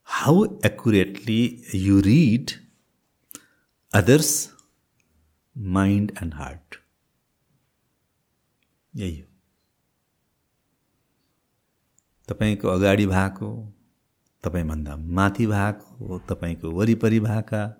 [0.07, 1.41] how accurately
[1.75, 2.51] you read
[3.91, 4.31] others
[5.55, 6.75] mind and heart
[8.93, 9.27] यही हो।
[12.29, 13.49] तपाईँको अगाडि भएको,
[14.43, 17.78] तपाईँभन्दा माथि भएको, तपाईँको वरिपरि भएका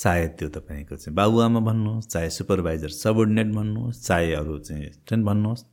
[0.00, 5.64] चाहे त्यो तपाईँको चाहिँ बाबुआमा भन्नुहोस् चाहे सुपरभाइजर सबअर्डिनेट भन्नुहोस् चाहे अरू चाहिँ स्टुडेन्ट भन्नुहोस्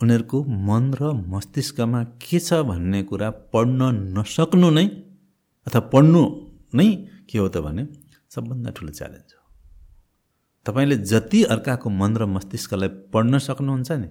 [0.00, 3.80] उनीहरूको मन र मस्तिष्कमा के छ भन्ने कुरा पढ्न
[4.18, 4.86] नसक्नु नै
[5.66, 6.22] अथवा पढ्नु
[6.74, 6.88] नै
[7.30, 7.82] के हो त भने
[8.30, 9.42] सबभन्दा ठुलो च्यालेन्ज हो।
[10.66, 14.08] तपाईँले जति अर्काको मन र मस्तिष्कलाई पढ्न सक्नुहुन्छ नि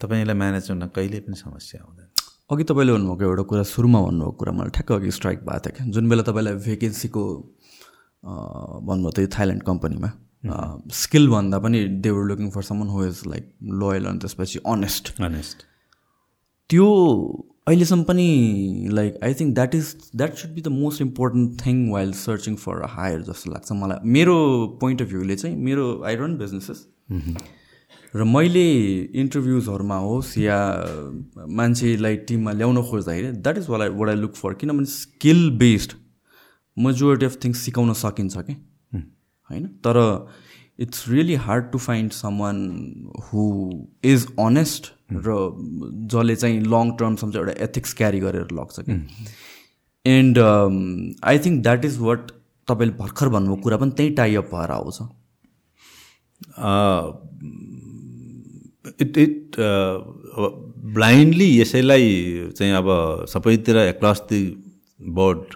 [0.00, 2.08] तपाईँलाई म्यानेज गर्न कहिले पनि समस्या हुँदैन।
[2.50, 5.86] अघि तपाईँले भन्नुभएको एउटा कुरा सुरुमा भन्नुभएको कुरा मलाई ठ्याक्क अघि स्ट्राइक भएको थियो। क्या
[5.94, 7.22] जुन बेला तपाईँलाई भेकेन्सीको
[8.24, 10.10] भन्नुभयो त यो थाइल्यान्ड कम्पनीमा।
[10.94, 13.44] स्किल भन्दा पनि they were looking for someone who is like
[13.82, 15.64] loyal अनि त्यसपछि अनेस्ट अनेस्ट
[16.70, 16.86] त्यो
[17.68, 18.26] अहिलेसम्म पनि
[18.92, 22.80] like I think that is that should be the most important thing while searching for
[22.82, 24.36] a hire जस्तो लाग्छ मलाई। मेरो
[24.80, 26.86] पोइन्ट अफ भ्यूले चाहिँ मेरो आई रन बिजनेसेस
[28.14, 28.66] र मैले
[29.20, 30.58] इन्टरभ्युजहरूमा होस् या
[31.60, 35.92] मान्छेलाई टिममा ल्याउन खोज्दाखेरि that is what I what I look for किनभने skill based
[36.76, 38.52] majority of things सिकाउन सकिन्छ कि?
[39.50, 39.66] होइन?
[39.86, 39.96] तर
[40.80, 42.58] it's really hard to find someone
[43.24, 43.42] who
[44.04, 45.34] is honest र
[46.12, 48.92] जसले चाहिँ लङ टर्मसम्म चाहिँ एउटा एथिक्स क्यारी गरेर लग्छ कि?
[50.04, 50.38] And
[51.24, 52.30] I think that is what
[52.68, 54.98] तपाईँले भर्खर भन्नुभएको कुरा पनि त्यही टाइअप भएर आउँछ।
[59.00, 59.56] इट इट
[60.94, 62.08] ब्लाइन्डली यसैलाई
[62.56, 62.88] चाहिँ अब
[63.28, 64.40] सबैतिर across the
[65.00, 65.54] board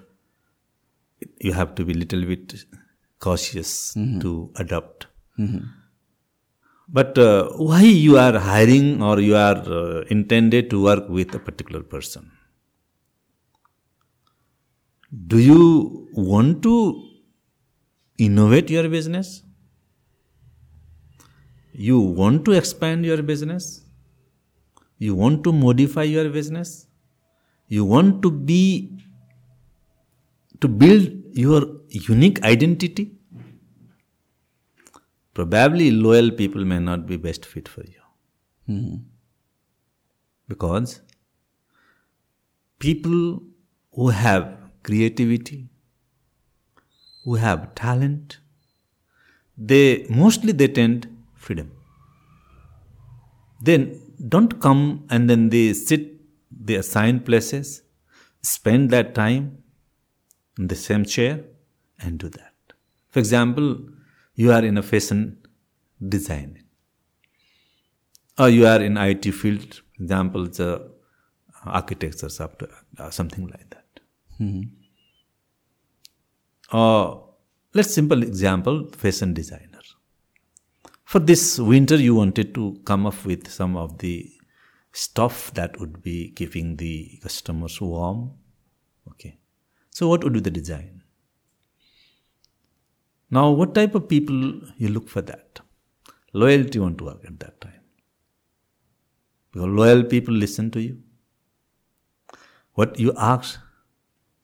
[1.47, 2.55] you have to be a little bit
[3.19, 4.21] cautious mm-hmm.
[4.21, 5.07] to adopt.
[5.39, 5.65] Mm-hmm.
[6.89, 11.39] But uh, why you are hiring or you are uh, intended to work with a
[11.39, 12.31] particular person?
[15.27, 16.77] Do you want to
[18.19, 19.43] innovate your business?
[21.73, 23.83] You want to expand your business?
[24.99, 26.87] You want to modify your business?
[27.69, 28.63] You want to be
[30.61, 33.13] to build your unique identity,
[35.35, 38.03] probably loyal people may not be best fit for you.
[38.69, 38.97] Mm-hmm.
[40.49, 41.03] Because
[42.79, 43.43] people
[43.93, 45.69] who have creativity,
[47.25, 48.39] who have talent,
[49.59, 51.71] they mostly they tend freedom.
[53.61, 56.13] Then don't come and then they sit,
[56.51, 57.83] they assign places,
[58.43, 59.59] spend that time
[60.59, 61.45] in the same chair
[61.99, 62.55] and do that.
[63.11, 63.89] For example,
[64.35, 65.39] you are in a fashion
[66.07, 66.63] design
[68.39, 70.91] or you are in IT field, for example, the
[71.65, 74.01] architecture software, uh, something like that.
[74.41, 74.63] Mm-hmm.
[76.73, 77.17] Uh,
[77.75, 79.81] let's simple example, fashion designer.
[81.05, 84.31] For this winter, you wanted to come up with some of the
[84.93, 88.33] stuff that would be keeping the customers warm.
[89.97, 91.03] So, what would be the design?
[93.31, 94.35] Now, what type of people
[94.77, 95.61] you look for that?
[96.35, 97.81] Loyalty won't work at that time.
[99.53, 100.99] Because loyal people listen to you.
[102.75, 103.59] What you ask,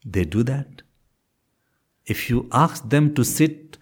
[0.06, 0.80] they do that.
[2.06, 3.76] If you ask them to sit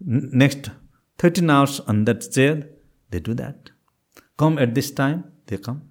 [0.00, 0.70] next
[1.18, 2.68] 13 hours on that chair,
[3.10, 3.70] they do that.
[4.36, 5.82] Come at this time, they come.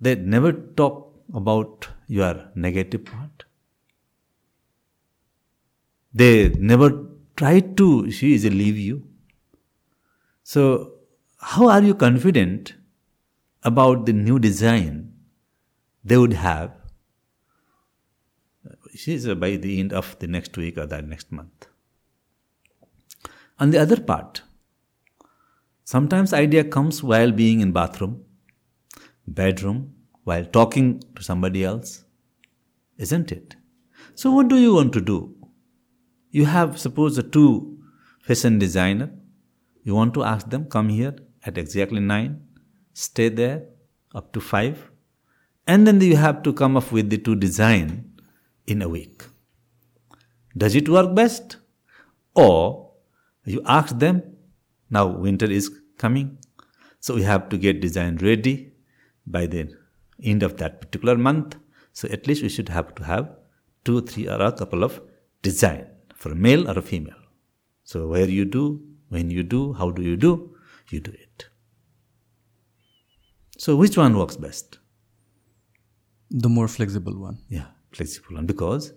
[0.00, 3.49] They never talk about your negative part.
[6.12, 7.06] They never
[7.36, 9.06] try to easily leave you.
[10.42, 10.94] So,
[11.38, 12.74] how are you confident
[13.62, 15.12] about the new design
[16.04, 16.72] they would have
[18.94, 21.66] She is uh, by the end of the next week or the next month?
[23.58, 24.42] On the other part,
[25.84, 28.24] sometimes idea comes while being in bathroom,
[29.26, 32.04] bedroom, while talking to somebody else,
[32.98, 33.56] isn't it?
[34.14, 35.39] So what do you want to do?
[36.32, 37.78] You have suppose a two
[38.20, 39.10] fashion designer.
[39.82, 42.42] You want to ask them come here at exactly nine,
[42.92, 43.64] stay there
[44.14, 44.90] up to five,
[45.66, 48.12] and then you have to come up with the two design
[48.66, 49.24] in a week.
[50.56, 51.56] Does it work best?
[52.34, 52.92] Or
[53.44, 54.22] you ask them,
[54.88, 56.38] now winter is coming,
[57.00, 58.72] so we have to get design ready
[59.26, 59.74] by the
[60.22, 61.56] end of that particular month.
[61.92, 63.30] So at least we should have to have
[63.84, 65.00] two, three, or a couple of
[65.42, 65.89] design
[66.20, 67.22] for a male or a female.
[67.82, 68.64] So where you do,
[69.08, 70.32] when you do, how do you do,
[70.90, 71.46] you do it.
[73.56, 74.78] So which one works best?
[76.30, 77.38] The more flexible one.
[77.48, 78.92] Yeah, flexible one because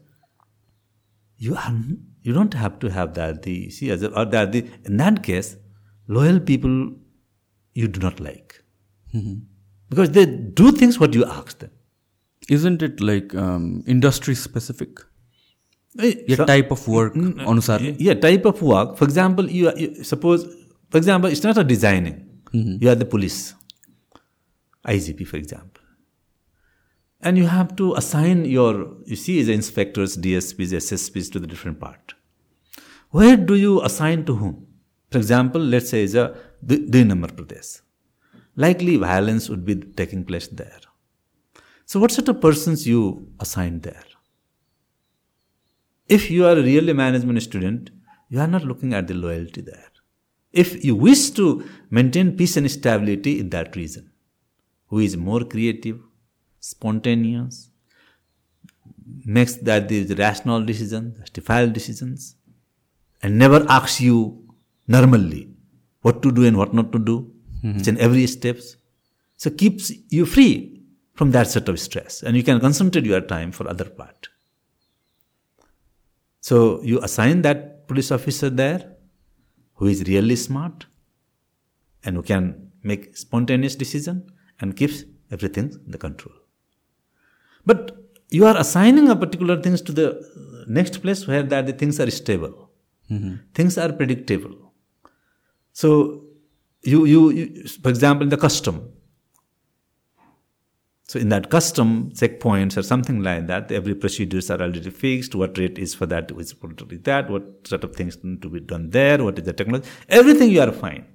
[1.37, 1.71] you are
[2.21, 5.23] you don't have to have that the see as a, or that the in that
[5.23, 5.55] case
[6.07, 6.75] loyal people
[7.73, 8.63] you do not like
[9.89, 11.71] because they do things what you ask them.
[12.49, 14.99] Isn't it like um, industry specific?
[15.98, 17.14] Eh, Your so- type of work
[17.52, 20.44] अनुसारले yeah type of work for example you, are, you suppose
[20.90, 22.16] for example it's not a designing
[22.82, 23.38] you are the police
[24.94, 25.82] igp for example
[27.20, 28.72] and you have to assign your
[29.12, 32.14] you see the inspectors dsps ssps to the different part
[33.18, 34.54] where do you assign to whom
[35.10, 36.26] for example let's say is a
[36.92, 37.72] the number pradesh
[38.66, 40.84] likely violence would be taking place there
[41.90, 43.02] so what sort of persons you
[43.46, 44.08] assign there
[46.07, 47.89] If you are really a management student,
[48.29, 49.89] you are not looking at the loyalty there.
[50.51, 54.11] If you wish to maintain peace and stability in that region,
[54.87, 55.99] who is more creative,
[56.59, 57.69] spontaneous,
[59.25, 62.35] makes that the rational decision, justifiable decisions,
[63.21, 64.47] and never asks you
[64.87, 65.49] normally
[66.01, 67.31] what to do and what not to do,
[67.63, 67.79] mm-hmm.
[67.79, 68.75] each and every steps.
[69.37, 70.81] So keeps you free
[71.13, 74.27] from that sort of stress, and you can concentrate your time for other part.
[76.49, 78.97] So you assign that police officer there
[79.75, 80.85] who is really smart
[82.03, 84.29] and who can make spontaneous decision
[84.59, 86.35] and keeps everything in the control.
[87.65, 87.95] But
[88.29, 90.07] you are assigning a particular things to the
[90.67, 92.71] next place where that the things are stable.
[93.09, 93.35] Mm-hmm.
[93.53, 94.73] Things are predictable.
[95.71, 96.25] So
[96.83, 98.91] you, you, you for example in the custom,
[101.13, 105.35] so in that custom checkpoints or something like that, every procedures are already fixed.
[105.35, 106.31] What rate is for that?
[106.31, 107.29] Is for that?
[107.29, 109.23] What sort of things need to be done there?
[109.23, 109.87] What is the technology?
[110.09, 111.05] Everything you are fine.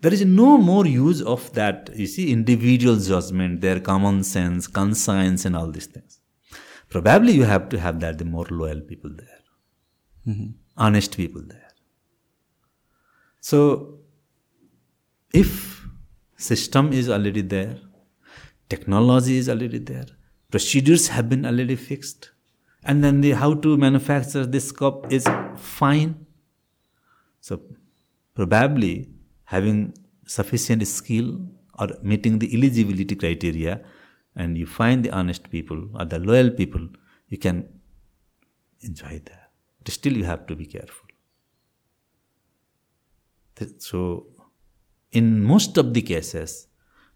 [0.00, 1.90] There is no more use of that.
[1.94, 6.20] You see, individual judgment, their common sense, conscience, and all these things.
[6.88, 9.42] Probably you have to have that the more loyal people there,
[10.26, 10.52] mm-hmm.
[10.78, 11.68] honest people there.
[13.42, 13.98] So,
[15.34, 15.86] if
[16.38, 17.76] system is already there,
[18.68, 20.06] technology is already there.
[20.50, 22.30] Procedures have been already fixed.
[22.84, 25.26] And then the how to manufacture this cup is
[25.56, 26.26] fine.
[27.40, 27.60] So
[28.34, 29.08] probably
[29.44, 29.94] having
[30.26, 31.40] sufficient skill
[31.78, 33.82] or meeting the eligibility criteria
[34.36, 36.88] and you find the honest people or the loyal people
[37.28, 37.68] you can
[38.80, 39.50] enjoy that.
[39.82, 41.08] But still you have to be careful.
[43.78, 44.26] So
[45.10, 46.68] in most of the cases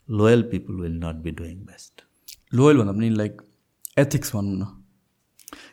[0.08, 2.02] loyal people will not be doing best.
[2.52, 3.40] Loyal one, I mean like
[3.96, 4.66] ethics one.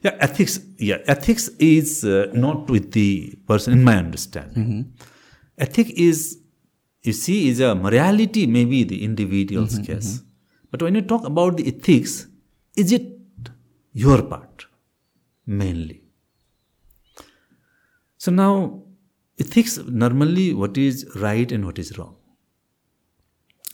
[0.02, 0.60] Yeah, ethics.
[0.78, 3.74] Yeah, ethics is uh, not with the person.
[3.74, 5.16] In my understanding, mm
[5.60, 6.40] ethic is
[7.04, 10.70] you see is a morality maybe the individual's mm-hmm, case, mm-hmm.
[10.72, 12.28] but when you talk about the ethics,
[12.76, 13.08] is it
[13.92, 14.68] your part
[15.46, 16.02] mainly?
[18.18, 18.84] So now,
[19.40, 22.16] ethics normally what is right and what is wrong.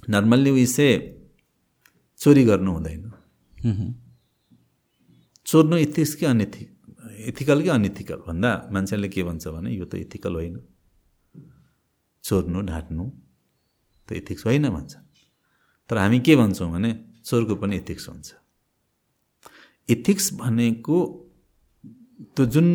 [0.07, 1.15] We say,
[2.19, 3.11] चोरी गर्नु हुँदैन।
[5.45, 6.63] चोर्नु ethics कि अनइथि
[7.29, 10.55] ethical कि unethical भन्दा मान्छेले के भन्छ भने यो त इथिकल होइन।
[12.23, 13.03] चोर्नु ढाँट्नु
[14.07, 14.93] त इथिक्स होइन भन्छ।
[15.89, 16.91] तर हामी के भन्छौँ भने
[17.25, 18.33] चोरको पनि इथिक्स हुन्छ।
[19.89, 20.97] इथिक्स भनेको
[22.35, 22.67] त्यो जुन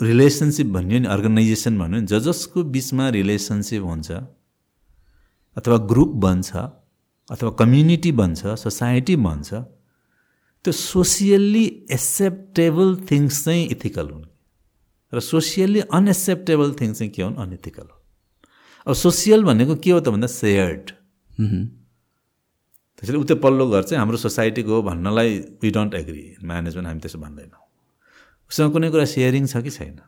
[0.00, 4.10] रिलेसनसिप भन्यो नि अर्गनाइजेसन भन्यो नि ज जसको बिचमा रिलेसनसिप हुन्छ
[5.56, 6.50] अथवा ग्रुप बन्छ
[7.30, 9.48] अथवा कम्युनिटी बन्छ सोसाइटी बन्छ
[10.64, 14.24] त्यो सोसियल्ली एक्सेप्टेबल थिङ्स चाहिँ इथिकल हुन्।
[15.12, 17.36] र सोसियल्ली अनएक्सेप्टेबल थिङ्स चाहिँ के हुन्?
[17.36, 17.98] अनइथिकल हो
[18.86, 20.84] अब सोसियल भनेको के हो त भन्दा सेयर्ड।
[22.96, 25.30] त्यसैले उतै पल्लो घर चाहिँ हाम्रो सोसाइटीको हो भन्नलाई
[25.62, 27.62] वी डोन्ट एग्री म्यानेजमेन्ट हामी त्यसो भन्दैनौँ।
[28.50, 30.00] उसँग कुनै कुरा सेयरिङ छ कि छैन?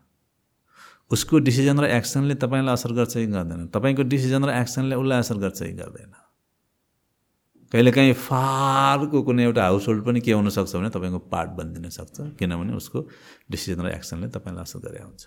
[1.11, 3.67] उसको डिसिजन र एक्सनले तपाईँलाई असर गर्छ कि गर्दैन?
[3.75, 6.13] तपाईँको डिसिजन र एक्सनले उसलाई असर गर्छ कि गर्दैन?
[7.73, 12.73] कहिलेकाहीँ फारको कुनै एउटा हाउस होल्ड पनि के हुनसक्छ भने तपाईँको पार्ट बनिदिन सक्छ किनभने
[12.75, 12.99] उसको
[13.51, 15.25] डिसिजन र एक्सनले तपाईँलाई असर गरे हुन्छ।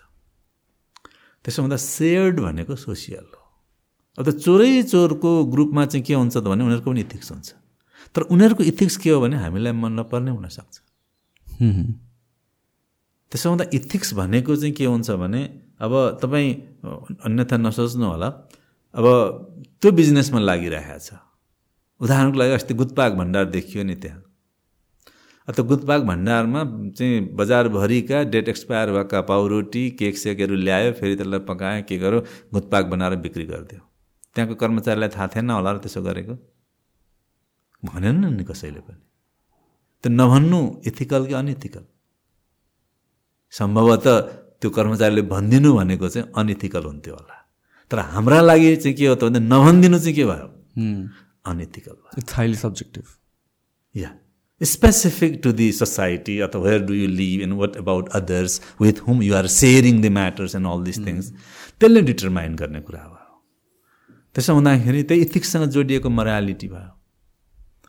[1.46, 3.44] त्यसो हुँदा सेयर्ड भनेको सोसियल हो।
[4.18, 7.50] अब त चोरै चोरको ग्रुपमा चाहिँ के हुन्छ त भने उनीहरूको पनि इथिक्स हुन्छ।
[8.16, 10.76] तर उनीहरूको इथिक्स के हो भने हामीलाई मन नपर्ने हुनसक्छ
[13.32, 16.50] त्यसो हुँदा इथिक्स भनेको चाहिँ के हुन्छ भने अब तपाईँ
[17.26, 18.30] अन्यथा नसोच्नु होला।
[18.96, 19.06] अब
[19.82, 21.10] त्यो बिजनेसमा लागिरहेको छ।
[22.02, 24.22] उदाहरणको लागि अस्ति गुत्पाक भण्डार देखियो नि त्यहाँ।
[25.48, 26.62] त्यो गुत्पाक भण्डारमा
[26.94, 32.20] चाहिँ बजारभरिका डेट एक्सपायर भएका पाउरोटी केक सेकहरू ल्यायो फेरि त्यसलाई पकायो के गर्यो
[32.54, 33.82] गुत्पाक बनाएर बिक्री गरिदियो।
[34.36, 36.36] त्यहाँको कर्मचारीलाई थाहा थिएन होला र त्यसो गरेको?
[37.84, 39.02] भनेन नि कसैले पनि।
[40.04, 41.84] त्यो नभन्नु इथिकल कि अनइथिकल
[43.54, 44.16] सम्भवतः
[44.62, 47.36] त्यो कर्मचारीले भनिदिनु भनेको चाहिँ अनइथिकल हुन्थ्यो होला।
[47.92, 50.48] तर हाम्रा लागि चाहिँ के हो त भन्दा नभनिदिनु चाहिँ के भयो?
[51.52, 53.06] अनइथिकल भयो। इट्स हाइली सब्जेक्टिभ
[53.96, 54.12] या
[54.62, 59.22] स्पेसिफिक टु दि सोसाइटी अथवा where do you live and what about others with whom
[59.24, 61.32] you are sharing the matters and all this things
[61.80, 63.28] त्यसले डिटरमाइन गर्ने कुरा भयो
[64.36, 66.99] त्यसो हुँदाखेरि त्यही इथिक्ससँग जोडिएको मोरालिटी भयो।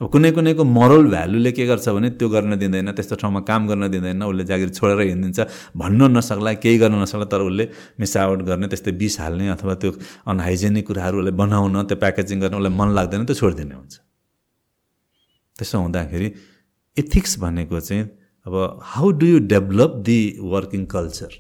[0.01, 3.89] अब कुनै कुनैको मोरल भ्यालुले के गर्छ भने त्यो गर्न दिँदैन त्यस्तो ठाउँमा काम गर्न
[3.93, 5.41] दिँदैन उसले जागिर छोडेर हिँडिदिन्छ।
[5.77, 7.65] भन्नु नसक्ला केही गर्न नसक्ला तर उसले
[8.01, 9.91] मिसावट गर्ने त्यस्तै बिस हाल्ने अथवा त्यो
[10.25, 13.95] अनहाइजेनिक कुराहरू उसले बनाउन त्यो प्याकेजिङ गर्न उसलाई मन लाग्दैन त्यो छोडिदिने हुन्छ।
[15.61, 16.29] त्यसो हुँदाखेरि
[16.97, 18.05] इथिक्स भनेको चाहिँ
[18.49, 18.55] अब
[18.97, 21.33] how do you develop the working culture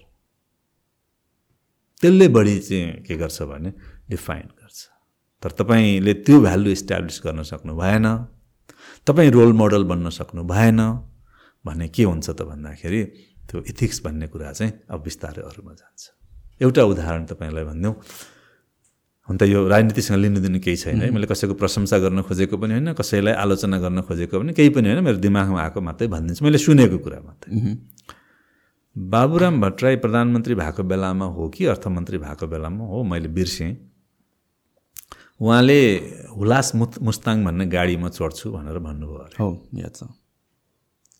[2.03, 3.71] त्यसले बढी चाहिँ के गर्छ भने
[4.13, 4.79] डिफाइन गर्छ।
[5.43, 8.07] तर तपाईँले त्यो भ्यालु इस्टाब्लिस गर्न सक्नु भएन।
[9.07, 10.81] तपाईँ रोल मोडल बन्न सक्नु भएन।
[11.65, 13.01] भने के हुन्छ त भन्दाखेरि
[13.49, 16.03] त्यो इथिक्स भन्ने कुरा चाहिँ अब बिस्तारै अरूमा जान्छ।
[16.61, 17.95] एउटा उदाहरण तपाईँलाई भनिदिउँ
[19.29, 22.93] हुन त यो राजनीतिसँग लिनु केही छैन है। मैले कसैको प्रशंसा गर्न खोजेको पनि होइन
[22.97, 26.99] कसैलाई आलोचना गर्न खोजेको पनि केही पनि होइन। मेरो दिमागमा आएको मात्रै भनिदिन्छु। मैले सुनेको
[27.05, 27.53] कुरा मात्रै।
[28.97, 33.03] बाबुराम भट्टराई प्रधानमन्त्री भएको बेलामा हो कि अर्थमन्त्री भएको बेलामा हो?
[33.05, 33.90] मैले बिर्सेँ।
[35.41, 35.81] उहाँले
[36.37, 40.03] हुलास मुत मुस्ताङ भन्ने गाडीमा चढ्छु भनेर भन्नुभयो हो याद छ।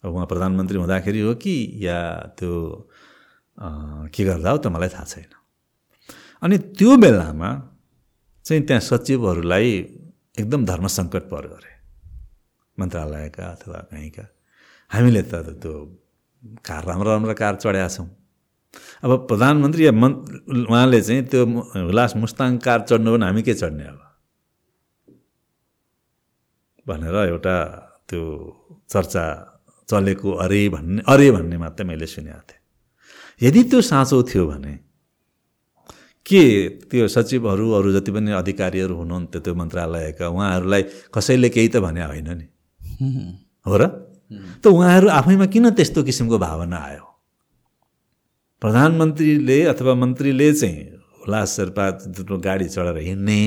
[0.05, 1.55] अब उहाँ प्रधानमन्त्री हुँदाखेरि हो कि
[1.87, 1.99] या
[2.39, 2.53] त्यो
[4.13, 5.33] के गर्दा हो त मलाई थाहा छैन।
[6.43, 7.51] अनि त्यो बेलामा
[8.45, 9.69] चाहिँ त्यहाँ सचिवहरूलाई
[10.41, 11.73] एकदम धर्म सङ्कट पऱ्यो अरे।
[12.79, 14.25] मन्त्रालयका अथवा कहीँका।
[14.91, 15.35] हामीले त
[15.65, 15.73] त्यो
[16.65, 18.09] कार राम्रो राम्रो कार चढाएका छौँ।
[19.05, 20.15] अब प्रधानमन्त्री या मन्
[20.69, 21.45] उहाँले चाहिँ त्यो
[21.89, 24.01] हुलास मुस्ताङ कार चढ्नु भने हामी के चढ्ने अब?
[26.89, 27.57] भनेर एउटा
[28.09, 28.23] त्यो
[28.91, 29.25] चर्चा
[29.89, 32.61] चलेको अरे भन्ने अरे भन्ने मात्रै मैले सुनेको थिएँ।
[33.43, 34.75] यदि त्यो साँचो थियो भने
[36.27, 36.43] के
[36.91, 40.83] त्यो सचिवहरू अरू जति पनि अधिकारीहरू हुनुहुन्थ्यो त्यो मन्त्रालयका उहाँहरूलाई
[41.15, 42.47] कसैले केही त भने होइन नि।
[43.67, 43.83] हो र?
[44.63, 47.05] त उहाँहरू आफैमा किन त्यस्तो किसिमको भावना आयो?
[48.63, 50.79] प्रधानमन्त्रीले अथवा मन्त्रीले चाहिँ
[51.25, 51.85] हुलास शेर्पा
[52.39, 53.41] गाडी चढेर हिँड्ने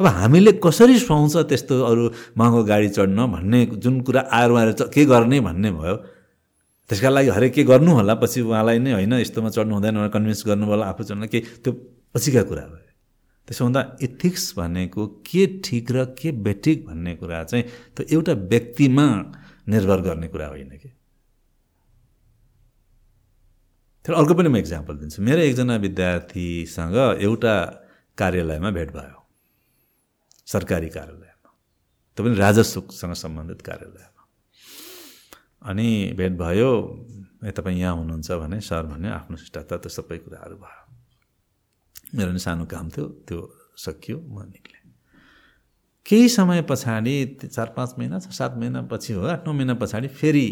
[0.00, 5.04] अब हामीले कसरी सुहाउँछ त्यस्तो अरू महँगो गाडी चढ्न भन्ने जुन कुरा आएर उहाँहरू के
[5.04, 5.96] गर्ने भन्ने भयो
[6.90, 10.46] त्यसका लागि हरेक के गर्नु होला पछि उहाँलाई नै होइन यस्तोमा चढ्नु हुँदैन भनेर कन्भिन्स
[10.46, 11.72] गर्नु होला आफू चढ्न के त्यो
[12.14, 12.84] पछिका कुरा भयो।
[13.48, 17.64] त्यसो हुँदा इथिक्स भनेको के ठिक र के बेठिक भन्ने कुरा चाहिँ
[17.96, 19.06] त्यो एउटा व्यक्तिमा
[19.68, 20.88] निर्भर गर्ने कुरा होइन कि।
[24.04, 27.54] तर अर्को पनि म इक्जाम्पल दिन्छु। मेरो एकजना विद्यार्थीसँग एउटा
[28.18, 29.25] कार्यालयमा भेट भयो।
[30.46, 31.50] सरकारी कार्यालयमा
[32.18, 34.22] पनि राजस्वसँग सम्बन्धित कार्यालयमा।
[35.70, 36.70] अनि भेट भयो
[37.44, 40.82] ए तपाईँ यहाँ हुनुहुन्छ भने सर भने आफ्नो शिष्टाचार त्यो सबै कुराहरू भयो।
[42.16, 43.38] मेरो नि सानो काम थियो त्यो
[43.76, 44.82] सकियो म निक्लेँ।
[46.06, 50.46] केही समय पछाडि चार पाँच महिना छ सात महिनापछि हो आठ नौ महिना पछाडि फेरि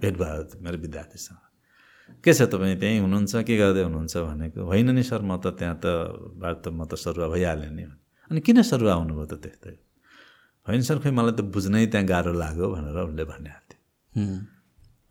[0.00, 3.32] भेट भयो मेरो विद्यार्थीसँग। के छ तपाईँ त्यहीँ हुनुहुन्छ?
[3.48, 4.16] के गर्दै हुनुहुन्छ?
[4.16, 5.86] भनेको होइन नि सर म त त्यहाँ त
[6.62, 7.84] त म त सरुवा भइहालेँ नि।
[8.30, 9.74] अनि किन सरुवा आउनुभयो त त्यस्तै?
[10.66, 13.78] होइन सर खोइ मलाई त बुझ्नै त्यहाँ गाह्रो लाग्यो भनेर उसले भनिरहेको थियो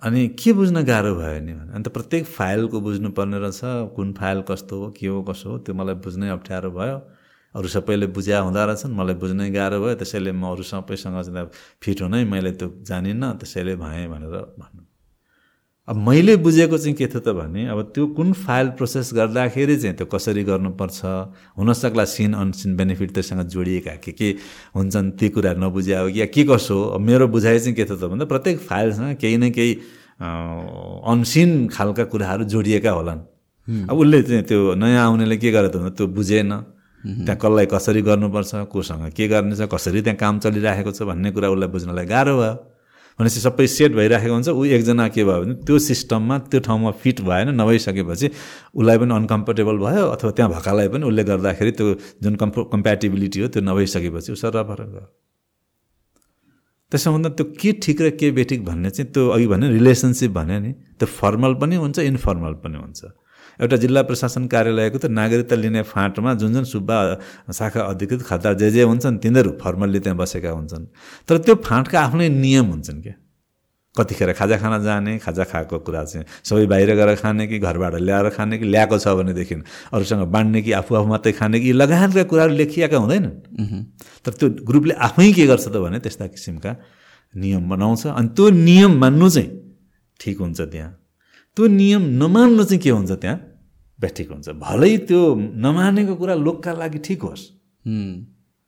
[0.01, 1.71] अनि के बुझ्न गाह्रो भयो नि भने?
[1.75, 3.61] अन्त प्रत्येक फाइलको बुझ्नुपर्ने रहेछ
[3.95, 6.97] कुन फाइल कस्तो हो के हो कसो हो त्यो मलाई बुझ्नै अप्ठ्यारो भयो।
[7.55, 11.47] अरू सबैले बुझ्या हुँदो रहेछन् मलाई बुझ्नै गाह्रो भयो त्यसैले म अरू सबैसँग चाहिँ
[11.83, 14.83] फिट हुनै मैले त्यो जानिनँ त्यसैले भएँ भनेर भन्नु।
[15.89, 19.95] अब मैले बुझेको चाहिँ के थियो त भने अब त्यो कुन फाइल प्रोसेस गर्दाखेरि चाहिँ
[19.97, 20.99] त्यो कसरी गर्नुपर्छ
[21.57, 24.29] हुनसक्ला सिन अनसिन बेनिफिट त्योसँग जोडिएका के के
[24.77, 27.85] हुन्छन् ती कुरा नबुझ्या हो कि या के कसो हो अब मेरो बुझाइ चाहिँ के
[27.89, 29.73] थियो त भन्दा प्रत्येक फाइलसँग केही न केही
[31.09, 33.19] अनसिन खालका कुराहरू जोडिएका होलान्।
[33.89, 36.53] अब उसले चाहिँ त्यो नयाँ आउनेले के गरेर त त्यो बुझेन।
[37.25, 41.49] त्यहाँ कसलाई कसरी गर्नुपर्छ कोसँग के गर्ने छ कसरी त्यहाँ काम चलिराखेको छ भन्ने कुरा
[41.49, 42.53] उसलाई बुझ्नलाई गाह्रो भयो।
[43.19, 47.21] भनेपछि सबै सेट भइराखेको हुन्छ ऊ एकजना के भयो भने त्यो सिस्टममा त्यो ठाउँमा फिट
[47.29, 48.27] भएन नभइसकेपछि
[48.79, 51.87] उसलाई पनि अनकम्फर्टेबल भयो अथवा त्यहाँ भएकालाई पनि उसले गर्दाखेरि त्यो
[52.23, 55.07] जुन कम्फो कम्प्याटिबिलिटी हो त्यो नभइसकेपछि ऊ सरफर गयो
[56.91, 60.59] त्यसो भन्दा त्यो के ठिक र के बेठिक भन्ने चाहिँ त्यो अघि भने रिलेसनसिप भने
[60.59, 63.01] नि त्यो फर्मल पनि हुन्छ इन्फर्मल पनि हुन्छ।
[63.59, 66.97] एउटा जिल्ला प्रशासन कार्यालयको त नागरिकता लिने फाँटमा जुन जुन सुब्बा
[67.51, 70.85] शाखा अधिकृत खद्दार जे जे हुन्छन् तिनीहरू फर्मल्ली त्यहाँ बसेका हुन्छन्।
[71.27, 73.15] तर त्यो फाँटका आफ्नै नियम हुन्छन् क्या?
[73.95, 78.29] कतिखेर खाजा खान जाने खाजा खाएको कुरा चाहिँ सबै बाहिर गएर खाने कि घरबाट ल्याएर
[78.31, 79.55] खाने कि ल्याएको छ भनेदेखि
[79.91, 83.35] अरूसँग बाँड्ने कि आफू आफू मात्रै खाने कि लगायतका कुराहरू लेखिएका हुँदैनन्।
[84.23, 86.71] तर त्यो ग्रुपले आफै के गर्छ त भने त्यस्ता किसिमका
[87.33, 89.49] नियम बनाउँछ। अनि त्यो नियम मान्नु चाहिँ
[90.19, 90.91] ठिक हुन्छ त्यहाँ।
[91.57, 93.37] त्यो नियम नमान्नु चाहिँ के हुन्छ त्यहाँ?
[93.99, 95.21] ब्याठिक हुन्छ। भलै त्यो
[95.63, 97.43] नमानेको कुरा लोकका लागि ठिक होस्।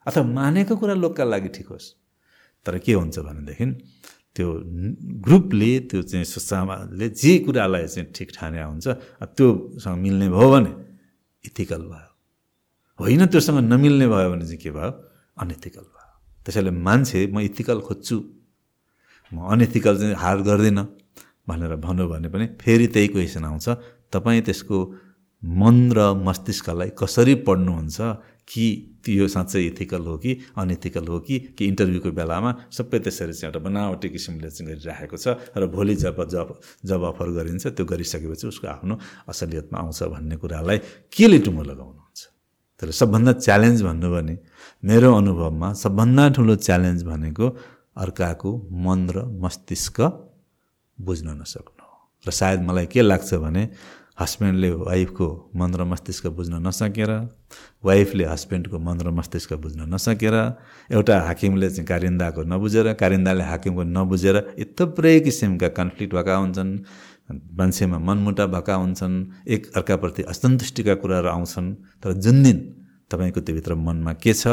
[0.05, 1.87] अथवा मानेको कुरा लोकका लागि ठिक होस्।
[2.65, 3.65] तर के हुन्छ भनेदेखि
[4.35, 4.47] त्यो
[5.25, 8.87] ग्रुपले त्यो चाहिँ संस्थाले जे कुरालाई चाहिँ ठिक ठाने हुन्छ
[9.35, 10.71] त्योसँग मिल्ने भयो भने
[11.43, 12.09] इथिकल भयो।
[12.99, 14.91] होइन त्योसँग नमिल्ने भयो भने चाहिँ के भयो?
[15.41, 16.09] अनइथिकल भयो।
[16.45, 18.17] त्यसैले मान्छे म इथिकल खोज्छु।
[19.31, 20.85] म अनइथिकल चाहिँ हार गर्दिनँ।
[21.47, 23.67] भनेर भन्यो भने पनि फेरि त्यही क्वेसन आउँछ।
[24.13, 24.77] तपाईँ त्यसको
[25.43, 27.97] मन र मस्तिष्कलाई कसरी पढ्नुहुन्छ
[28.47, 28.65] कि
[29.09, 33.59] यो साँच्चै इथिकल हो कि अनइथिकल हो कि कि इन्टरभ्यूको बेलामा सबै त्यसरी चाहिँ एउटा
[33.59, 35.27] बनावटी किसिमले चाहिँ गरिराखेको छ
[35.57, 36.49] र भोलि जब जब
[36.85, 38.95] जब अफर गरिन्छ त्यो गरिसकेपछि उसको आफ्नो
[39.27, 40.77] असलियतमा आउँछ भन्ने कुरालाई
[41.09, 42.19] केले टुङ्गो लगाउनुहुन्छ?
[42.81, 44.35] तर सबभन्दा च्यालेन्ज भन्नु भने
[44.83, 47.45] मेरो अनुभवमा सबभन्दा ठुलो च्यालेन्ज भनेको
[47.97, 48.51] अर्काको
[48.85, 49.97] मन र मस्तिष्क
[50.97, 51.85] बुझ्न नसक्नु
[52.25, 53.63] र सायद मलाई के लाग्छ भने
[54.21, 55.27] हस्बेन्डले वाइफको
[55.59, 57.11] मन र मस्तिष्क बुझ्न नसकेर
[57.83, 60.35] वाइफले हस्बेन्डको मन र मस्तिष्क बुझ्न नसकेर
[60.89, 64.37] एउटा हाकिमले चाहिँ कारिन्दाको नबुझेर कारिन्दाले हाकिमको नबुझेर
[64.79, 66.71] थुप्रै किसिमका कन्फ्लिक्ट भएका हुन्छन्
[67.59, 69.15] मान्छेमा मनमुटा भएका हुन्छन्
[69.47, 71.67] एक अर्काप्रति असन्तुष्टिका कुराहरू आउँछन्।
[72.03, 72.57] तर जुन दिन
[73.11, 74.47] तपाईँको त्योभित्र मनमा के छ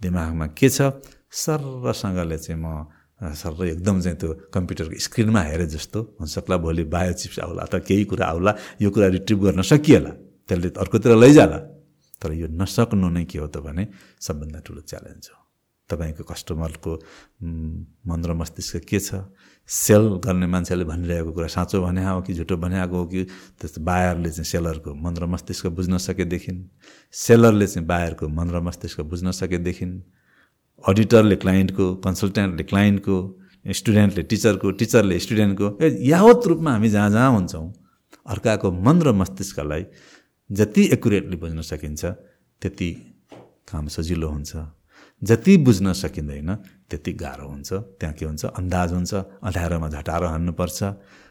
[0.00, 0.78] दिमागमा के छ
[1.42, 2.66] सरसँगले चाहिँ म
[3.22, 8.04] सबै एकदम चाहिँ त्यो कम्प्युटरको स्क्रिनमा हेरे जस्तो हुनसक्ला भोलि बायो चिप्स आउला अथवा केही
[8.10, 10.10] कुरा आउला यो कुरा रिट्रिभ गर्न सकिएला
[10.48, 11.58] त्यसले अर्कोतिर लैजाला।
[12.18, 13.86] तर यो नसक्नु नै के हो त भने
[14.20, 15.38] सबभन्दा ठुलो च्यालेन्ज हो।
[15.90, 16.92] तपाईँको कस्टमरको
[18.08, 19.30] मन र मस्तिष्क के छ?
[19.68, 23.22] सेल गर्ने मान्छेले भनिरहेको कुरा साँचो भने हो कि झुटो भनेको हो कि
[23.60, 26.52] त्यस्तो बायरले चाहिँ सेलरको मन र मस्तिष्क बुझ्न सकेदेखि
[27.14, 29.86] सेलरले चाहिँ बायरको मन र मस्तिष्क बुझ्न सकेदेखि
[30.88, 33.16] अडिटरले क्लाइन्टको कन्सल्टेन्टले क्लाइन्टको
[33.78, 35.66] स्टुडेन्टले टिचरको टिचरले स्टुडेन्टको
[36.10, 37.66] यावत रूपमा हामी जहाँ जहाँ हुन्छौँ
[38.26, 39.84] अर्काको मन र मस्तिष्कलाई
[40.50, 42.04] जति एकुरेटली बुझ्न सकिन्छ
[42.62, 42.90] त्यति
[43.70, 44.52] काम सजिलो हुन्छ।
[45.22, 46.54] जति बुझ्न सकिँदैन
[46.90, 48.44] त्यति गाह्रो हुन्छ। त्यहाँ के हुन्छ?
[48.44, 50.82] अन्दाज हुन्छ। अँध्यारोमा झटारो हान्नुपर्छ।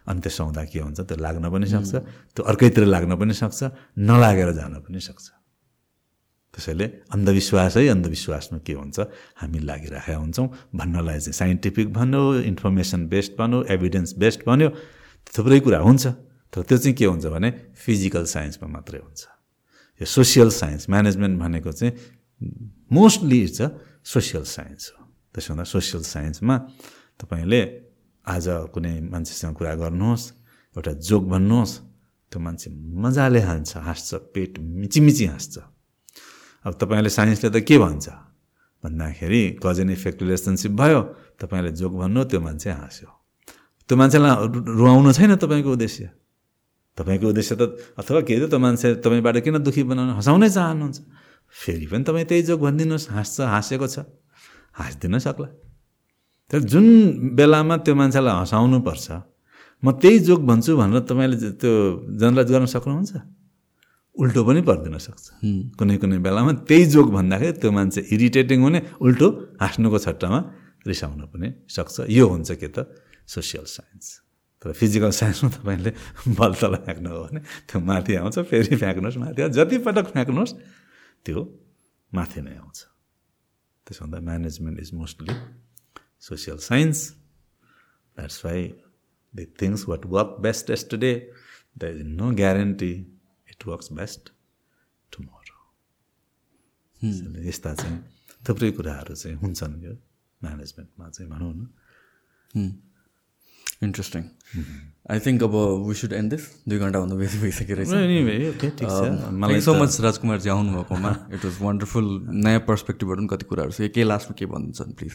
[0.07, 0.99] अनि त्यसो हुँदा के हुन्छ?
[1.01, 1.93] त्यो लाग्न पनि सक्छ।
[2.35, 3.59] त्यो अर्कैतिर लाग्न पनि सक्छ।
[3.99, 5.40] नलागेर जान पनि सक्छ।
[6.51, 8.97] त्यसैले अन्धविश्वासै अन्धविश्वासमा के हुन्छ?
[9.39, 14.69] हामी लागिरहेका हुन्छौँ। भन्नलाई चाहिँ साइन्टिफिक भन्यो इन्फर्मेसन बेस्ड भन्यो एभिडेन्स बेस्ड भन्यो।
[15.31, 16.03] थुप्रै कुरा हुन्छ।
[16.51, 19.21] तर त्यो चाहिँ के हुन्छ भने फिजिकल साइन्समा मात्रै हुन्छ।
[20.01, 21.93] यो सोसियल साइन्स म्यानेजमेन्ट भनेको चाहिँ
[22.91, 23.67] mostly it's a
[24.03, 24.99] social science हो।
[25.31, 26.55] त्यसो हुँदा सोसियल साइन्समा
[27.23, 27.61] तपाईँले
[28.27, 28.45] आज
[28.75, 30.25] कुनै मान्छेसँग कुरा गर्नुहोस्
[30.75, 31.73] एउटा जोक भन्नुहोस्
[32.31, 32.67] त्यो मान्छे
[33.03, 35.55] मजाले हाँस्छ हाँस्छ पेट मिचिमिची हाँस्छ।
[36.65, 38.07] अब तपाईँले साइन्सले त के भन्छ?
[38.83, 41.01] भन्दाखेरि कजन इफेक्ट रिलेसनसिप भयो
[41.41, 43.09] तपाईँले जोक भन्नु त्यो मान्छे हाँस्यो।
[43.89, 44.35] त्यो मान्छेलाई
[44.77, 46.03] रुवाउनु छैन तपाईँको उद्देश्य।
[46.97, 47.61] तपाईँको उद्देश्य त
[47.97, 50.97] अथवा के त त्यो मान्छे तपाईँबाट किन दुःखी बनाउनु हँसाउनै चाहनुहुन्छ?
[51.49, 54.05] फेरि पनि तपाईँ त्यही जोक भनिदिनुहोस् हाँस्छ हाँसेको छ।
[54.77, 55.49] हाँसिदिन सक्ला।
[56.51, 56.85] तर जुन
[57.35, 59.07] बेलामा त्यो मान्छेलाई हँसाउनु पर्छ
[59.83, 61.71] म त्यही जोक भन्छु भनेर तपाईँले त्यो
[62.21, 63.11] जनरलाइज गर्न सक्नुहुन्छ?
[64.15, 65.25] उल्टो पनि परिदिन सक्छ।
[65.79, 69.27] कुनै कुनै बेलामा त्यही जोक भन्दाखेरि त्यो मान्छे इरिटेटिङ हुने उल्टो
[69.61, 70.39] हाँस्नुको छट्टामा
[70.87, 72.91] रिसाउन पनि सक्छ। यो हुन्छ के त?
[73.27, 74.05] Social science.
[74.61, 75.91] तर फिजिकल साइन्समा तपाईँले
[76.37, 80.53] बल तल फ्याँक्नु हो भने त्यो माथि आउँछ फेरि फ्याँक्नुहोस् माथि आउँछ जति पटक फ्याँक्नुहोस्
[81.25, 81.39] त्यो
[82.11, 82.77] माथि नै आउँछ।
[83.87, 85.33] त्यसो भन्दा management is mostly
[86.19, 86.97] social science.
[88.17, 88.59] That's why
[89.33, 91.13] the things what work best yesterday
[91.79, 92.93] the is no guarantee
[93.61, 94.33] it works best
[95.13, 95.57] tomorrow
[97.45, 97.97] यस्ता चाहिँ
[98.41, 99.93] थुप्रै कुराहरू चाहिँ हुन्छन् यो
[100.41, 101.61] म्यानेजमेन्टमा चाहिँ भनौँ न।
[103.85, 104.23] इन्ट्रेस्टिङ
[105.09, 105.55] आई थिङ्क अब
[105.87, 107.89] वी सुड एन्ड दिस दुई घन्टाभन्दा बेसी भइसकेको रहेछ।
[109.65, 112.05] सो मच राजकुमारजी आउनुभएकोमा। इट वाज वन्डरफुल
[112.45, 115.13] नयाँ पर्सपेक्टिभबाट पनि कति कुराहरू छ। के लास्टमा के भनिदिन्छन् प्लिज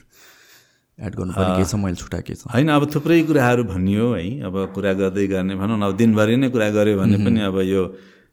[0.99, 2.47] एड गर्नुपर्ने के छ मैले छुट्टा के छ?
[2.55, 6.49] होइन अब थुप्रै कुराहरू भनियो है। अब कुरा गर्दै गर्ने भनौँ न अब दिनभरि नै
[6.51, 7.83] कुरा गऱ्यो भने पनि अब यो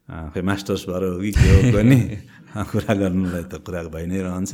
[0.10, 1.98] खै मास्टर्स भएर हो कि के हो पनि
[2.72, 4.54] कुरा गर्नुलाई त कुरा भइ नै रहन्छ।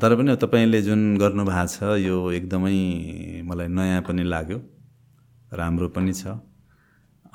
[0.00, 2.74] तर पनि तपाईँले जुन गर्नुभएको छ यो एकदमै
[3.48, 4.58] मलाई नयाँ पनि लाग्यो
[5.52, 6.24] राम्रो पनि छ।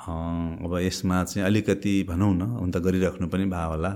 [0.08, 3.92] अब यसमा चाहिँ अलिकति भनौँ न हुन त गरिराख्नु पनि भयो होला।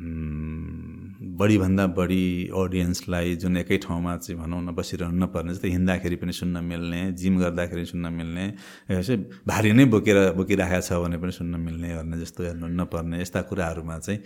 [0.00, 2.24] बढीभन्दा बढी
[2.56, 7.34] अडियन्सलाई जुन एकै ठाउँमा चाहिँ भनौँ न बसिरहनु नपर्ने जस्तै हिँड्दाखेरि पनि सुन्न मिल्ने जिम
[7.40, 8.44] गर्दाखेरि सुन्न मिल्ने
[8.90, 9.16] यसै
[9.46, 13.98] भारी नै बोकेर बोकिराखेको छ भने पनि सुन्न मिल्ने गर्ने जस्तो हेर्नु नपर्ने यस्ता कुराहरूमा
[13.98, 14.20] चाहिँ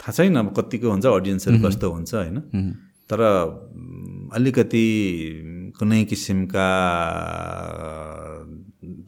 [0.00, 2.36] थाहा छैन अब कतिको हुन्छ अडियन्सहरू कस्तो हुन्छ होइन?
[3.08, 3.20] तर
[4.36, 4.84] अलिकति
[5.78, 6.68] कुनै किसिमका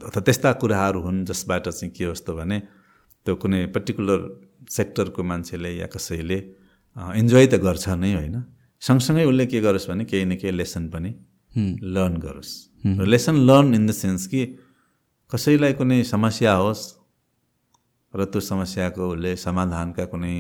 [0.09, 2.59] अथवा त्यस्ता कुराहरू हुन् जसबाट चाहिँ के होस् त भने
[3.29, 4.21] त्यो कुनै पर्टिकुलर
[4.73, 6.39] सेक्टरको मान्छेले या कसैले
[7.21, 8.37] इन्जोय त गर्छ नै होइन।
[8.83, 11.11] सँगसँगै उसले के गरोस् भने केही न केही लेसन पनि
[11.95, 12.53] लर्न गरोस्।
[12.97, 14.41] र lesson learn in the sense कि
[15.33, 16.85] कसैलाई कुनै समस्या होस्
[18.15, 20.35] र त्यो समस्याको उसले समाधानका कुनै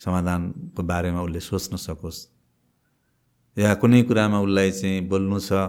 [0.00, 2.20] समाधानको बारेमा उसले सोच्न सकोस्
[3.56, 5.62] या कुनै कुरामा उसलाई चाहिँ बोल्नु छ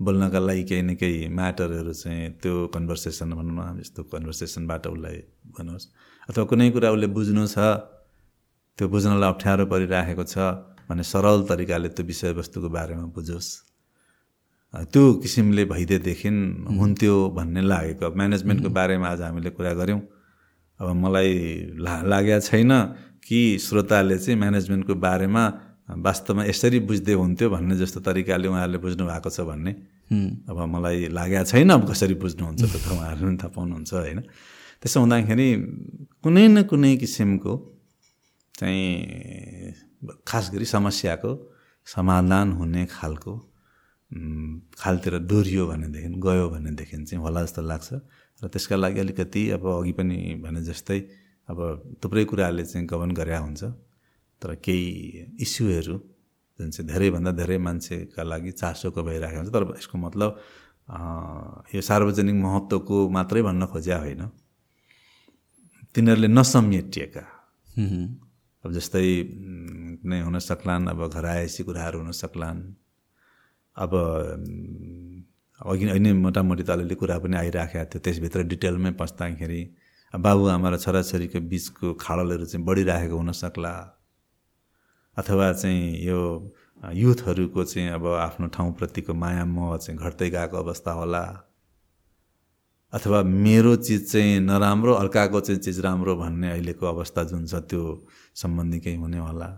[0.00, 5.18] बोल्नका लागि केही न केही म्याटरहरू चाहिँ त्यो कन्भर्सेसन भनौँ न यस्तो कन्भर्सेसनबाट उसलाई
[5.54, 5.86] बनोस्
[6.28, 7.58] अथवा कुनै कुरा उसले बुझ्नु छ
[8.78, 10.36] त्यो बुझ्नलाई अप्ठ्यारो परिराखेको छ
[10.88, 13.48] भने सरल तरिकाले त्यो विषयवस्तुको बारेमा बुझोस्।
[14.92, 16.28] त्यो किसिमले भइदिएदेखि
[16.80, 20.00] हुन्थ्यो भन्ने लागेको। म्यानेजमेन्टको बारेमा आज हामीले कुरा गऱ्यौँ।
[20.80, 21.30] अब मलाई
[21.78, 22.72] ला लागेको छैन
[23.22, 25.44] कि श्रोताले चाहिँ म्यानेजमेन्टको बारेमा
[25.88, 29.72] वास्तवमा यसरी बुझ्दै हुन्थ्यो भन्ने जस्तो तरिकाले उहाँहरूले बुझ्नु भएको छ भन्ने।
[30.48, 34.20] अब मलाई लागेको छैन अब कसरी बुझ्नुहुन्छ त्यो त उहाँहरू पनि थाहा पाउनुहुन्छ होइन?
[34.80, 35.48] त्यसो हुँदाखेरि
[36.24, 37.52] कुनै न कुनै किसिमको
[38.56, 38.88] चाहिँ
[40.24, 41.30] खास गरी समस्याको
[41.86, 43.32] समाधान हुने खालको
[44.80, 47.88] खालतिर डोरियो भनेदेखि गयो भनेदेखि चाहिँ होला जस्तो लाग्छ।
[48.40, 50.98] र त्यसका लागि अलिकति अब अघि पनि भने जस्तै
[51.48, 51.58] अब
[52.00, 53.62] थुप्रै कुराहरूले चाहिँ गमन गरे हुन्छ।
[54.44, 55.96] तर केही इस्युहरू
[56.60, 60.30] जुन चाहिँ धेरैभन्दा धेरै मान्छेका लागि चासोको भइरहेको हुन्छ। तर यसको मतलब
[61.74, 64.22] यो सार्वजनिक महत्त्वको मात्रै भन्न खोज्या होइन।
[65.96, 67.24] तिनीहरूले नसमेटिएका
[68.64, 72.60] अब जस्तै उम्, कुनै हुन सक्लान् अब घर आएपछि कुराहरू हुन सक्लान्।
[73.76, 73.92] अब
[75.60, 79.62] अघि अहिले मोटामोटी त अलिअलि कुरा पनि आइराखेको थियो। त्यसभित्र डिटेलमै पस्दाखेरि
[80.14, 83.72] बाबुआमा र छोराछोरीको बिचको खाडलहरू चाहिँ बढिराखेको हुनसक्ला
[85.16, 86.20] अथवा चाहिँ यो
[86.92, 91.22] युथहरूको चाहिँ अब आफ्नो ठाउँप्रतिको माया मोह चाहिँ घट्दै गएको अवस्था होला।
[92.92, 97.82] अथवा मेरो चिज चाहिँ नराम्रो अर्काको चाहिँ चिज राम्रो भन्ने अहिलेको अवस्था जुन छ त्यो
[98.34, 99.48] सम्बन्धी केही हुने होला।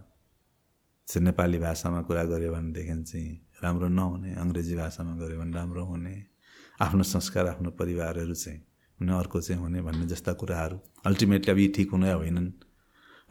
[1.09, 3.29] चाहिँ नेपाली भाषामा कुरा गऱ्यो भनेदेखि चाहिँ
[3.63, 6.15] राम्रो नहुने अङ्ग्रेजी भाषामा गऱ्यो भने राम्रो हुने
[6.81, 8.61] आफ्नो संस्कार आफ्नो परिवारहरू चाहिँ
[8.99, 12.53] हुने अर्को चाहिँ हुने भन्ने जस्ता कुराहरू। अल्टिमेटली अब यी ठिक हुने होइनन्।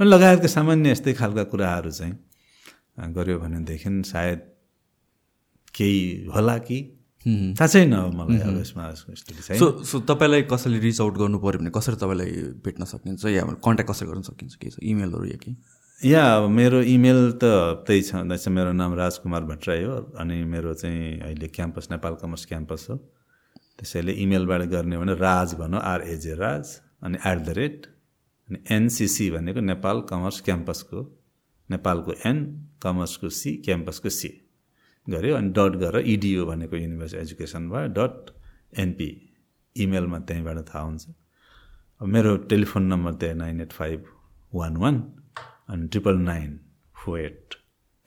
[0.04, 2.14] लगायतका सामान्य यस्तै खालका कुराहरू चाहिँ
[3.16, 4.40] गऱ्यो भनेदेखि सायद
[5.76, 6.80] केही होला कि?
[7.26, 8.84] थाहा छैन मलाई अब यसमा
[9.60, 12.32] सो सो तपाईँलाई कसैले रिच आउट गर्नु पऱ्यो भने कसरी तपाईँलाई
[12.66, 13.26] भेट्न सकिन्छ?
[13.26, 14.56] या कन्ट्याक्ट कसरी गर्न सकिन्छ?
[14.56, 14.80] के छ?
[14.84, 15.52] इमेलहरू या के
[16.02, 17.44] या अब मेरो इमेल त
[17.88, 22.88] त्यही छ। मेरो नाम राजकुमार भट्टराई हो अनि मेरो चाहिँ अहिले क्याम्पस नेपाल कमर्स क्याम्पस
[22.90, 22.96] हो।
[23.80, 27.88] त्यसैले इमेलबाट गर्ने भने राज भनौँ आरएजे राज अनि एट द रेट
[28.50, 31.00] अनि एनसिसी भनेको नेपाल कमर्स क्याम्पसको
[31.70, 32.38] नेपालको एन
[32.84, 34.30] कमर्सको सी क्याम्पसको सी
[35.08, 38.32] गऱ्यो अनि डट गरेर इडिओ भनेको युनिभर्सिटी एजुकेसन भयो डट
[38.80, 39.10] एनपी
[39.76, 41.06] इमेलमा त्यहीँबाट थाहा हुन्छ।
[42.02, 44.06] अब मेरो टेलिफोन नम्बर त्यही nine eight five
[44.54, 44.96] one one
[45.70, 46.60] अनि ट्रिपल नाइन
[46.96, 47.56] फोर एट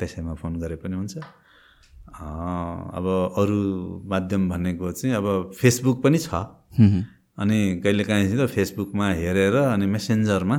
[0.01, 3.06] त्यसैमा फोन गरे पनि हुन्छ। अब
[3.39, 3.59] अरू
[4.10, 5.27] माध्यम भनेको चाहिँ अब
[5.60, 6.35] फेसबुक पनि छ।
[7.39, 10.59] अनि कहिलेकाहीँ चाहिँ त फेसबुकमा हेरेर अनि मेसेन्जरमा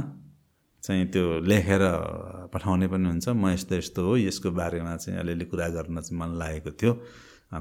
[0.84, 1.84] चाहिँ त्यो लेखेर
[2.54, 6.30] पठाउने पनि हुन्छ। म यस्तो यस्तो हो यसको बारेमा चाहिँ अलिअलि कुरा गर्न चाहिँ मन
[6.40, 6.94] लागेको थियो।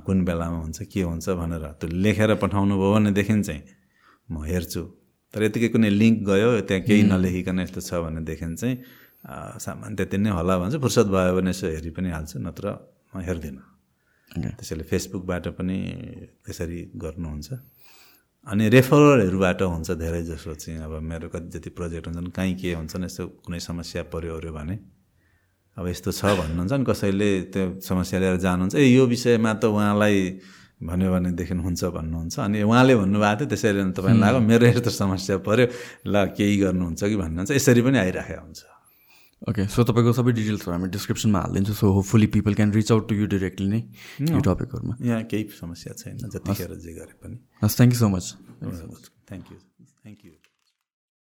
[0.06, 3.62] कुन बेलामा हुन्छ के हुन्छ भनेर त्यो लेखेर पठाउनु भयो भनेदेखि चाहिँ
[4.30, 4.82] म हेर्छु।
[5.34, 8.74] तर यतिकै कुनै लिङ्क गयो त्यहाँ केही नलेखिकन यस्तो छ भनेदेखि चाहिँ
[9.64, 12.64] सामान त्यति नै होला भन्छ। फुर्सद भयो भने यसो हेरि पनि हाल्छु नत्र
[13.12, 13.64] म हेर्दिनँ।
[14.56, 15.78] त्यसैले फेसबुकबाट पनि
[16.46, 17.48] त्यसरी गर्नुहुन्छ।
[18.48, 23.04] अनि रेफरलहरूबाट हुन्छ धेरै जसो चाहिँ अब मेरो कति जति प्रोजेक्ट हुन्छन् कहीँ के हुन्छन्
[23.04, 24.76] यस्तो कुनै समस्या पऱ्यो ओऱ्यो भने।
[25.76, 30.16] अब यस्तो छ भन्नुहुन्छ नि कसैले त्यो समस्या लिएर जानुहुन्छ ए यो विषयमा त उहाँलाई
[30.80, 35.66] भन्यो भनेदेखि हुन्छ भन्नुहुन्छ। अनि उहाँले भन्नुभएको थियो त्यसैले तपाईँलाई लाग्यो मेरो यस्तो समस्या पऱ्यो
[36.08, 38.60] ल केही गर्नुहुन्छ कि भन्नुहुन्छ। यसरी पनि आइराखेको हुन्छ।
[39.42, 43.14] ओके सो तपाईँको सबै डिटेल्सहरू हामी डिस्क्रिप्सनमा हालिदिन्छु so hopefully people can reach out to
[43.14, 43.80] you directly नै
[44.34, 48.26] यो टपिकहरूमा यहाँ केही समस्या छैन जतिखेर जे गरे पनि। हस् thank you so much
[49.30, 49.46] thank
[50.26, 50.32] you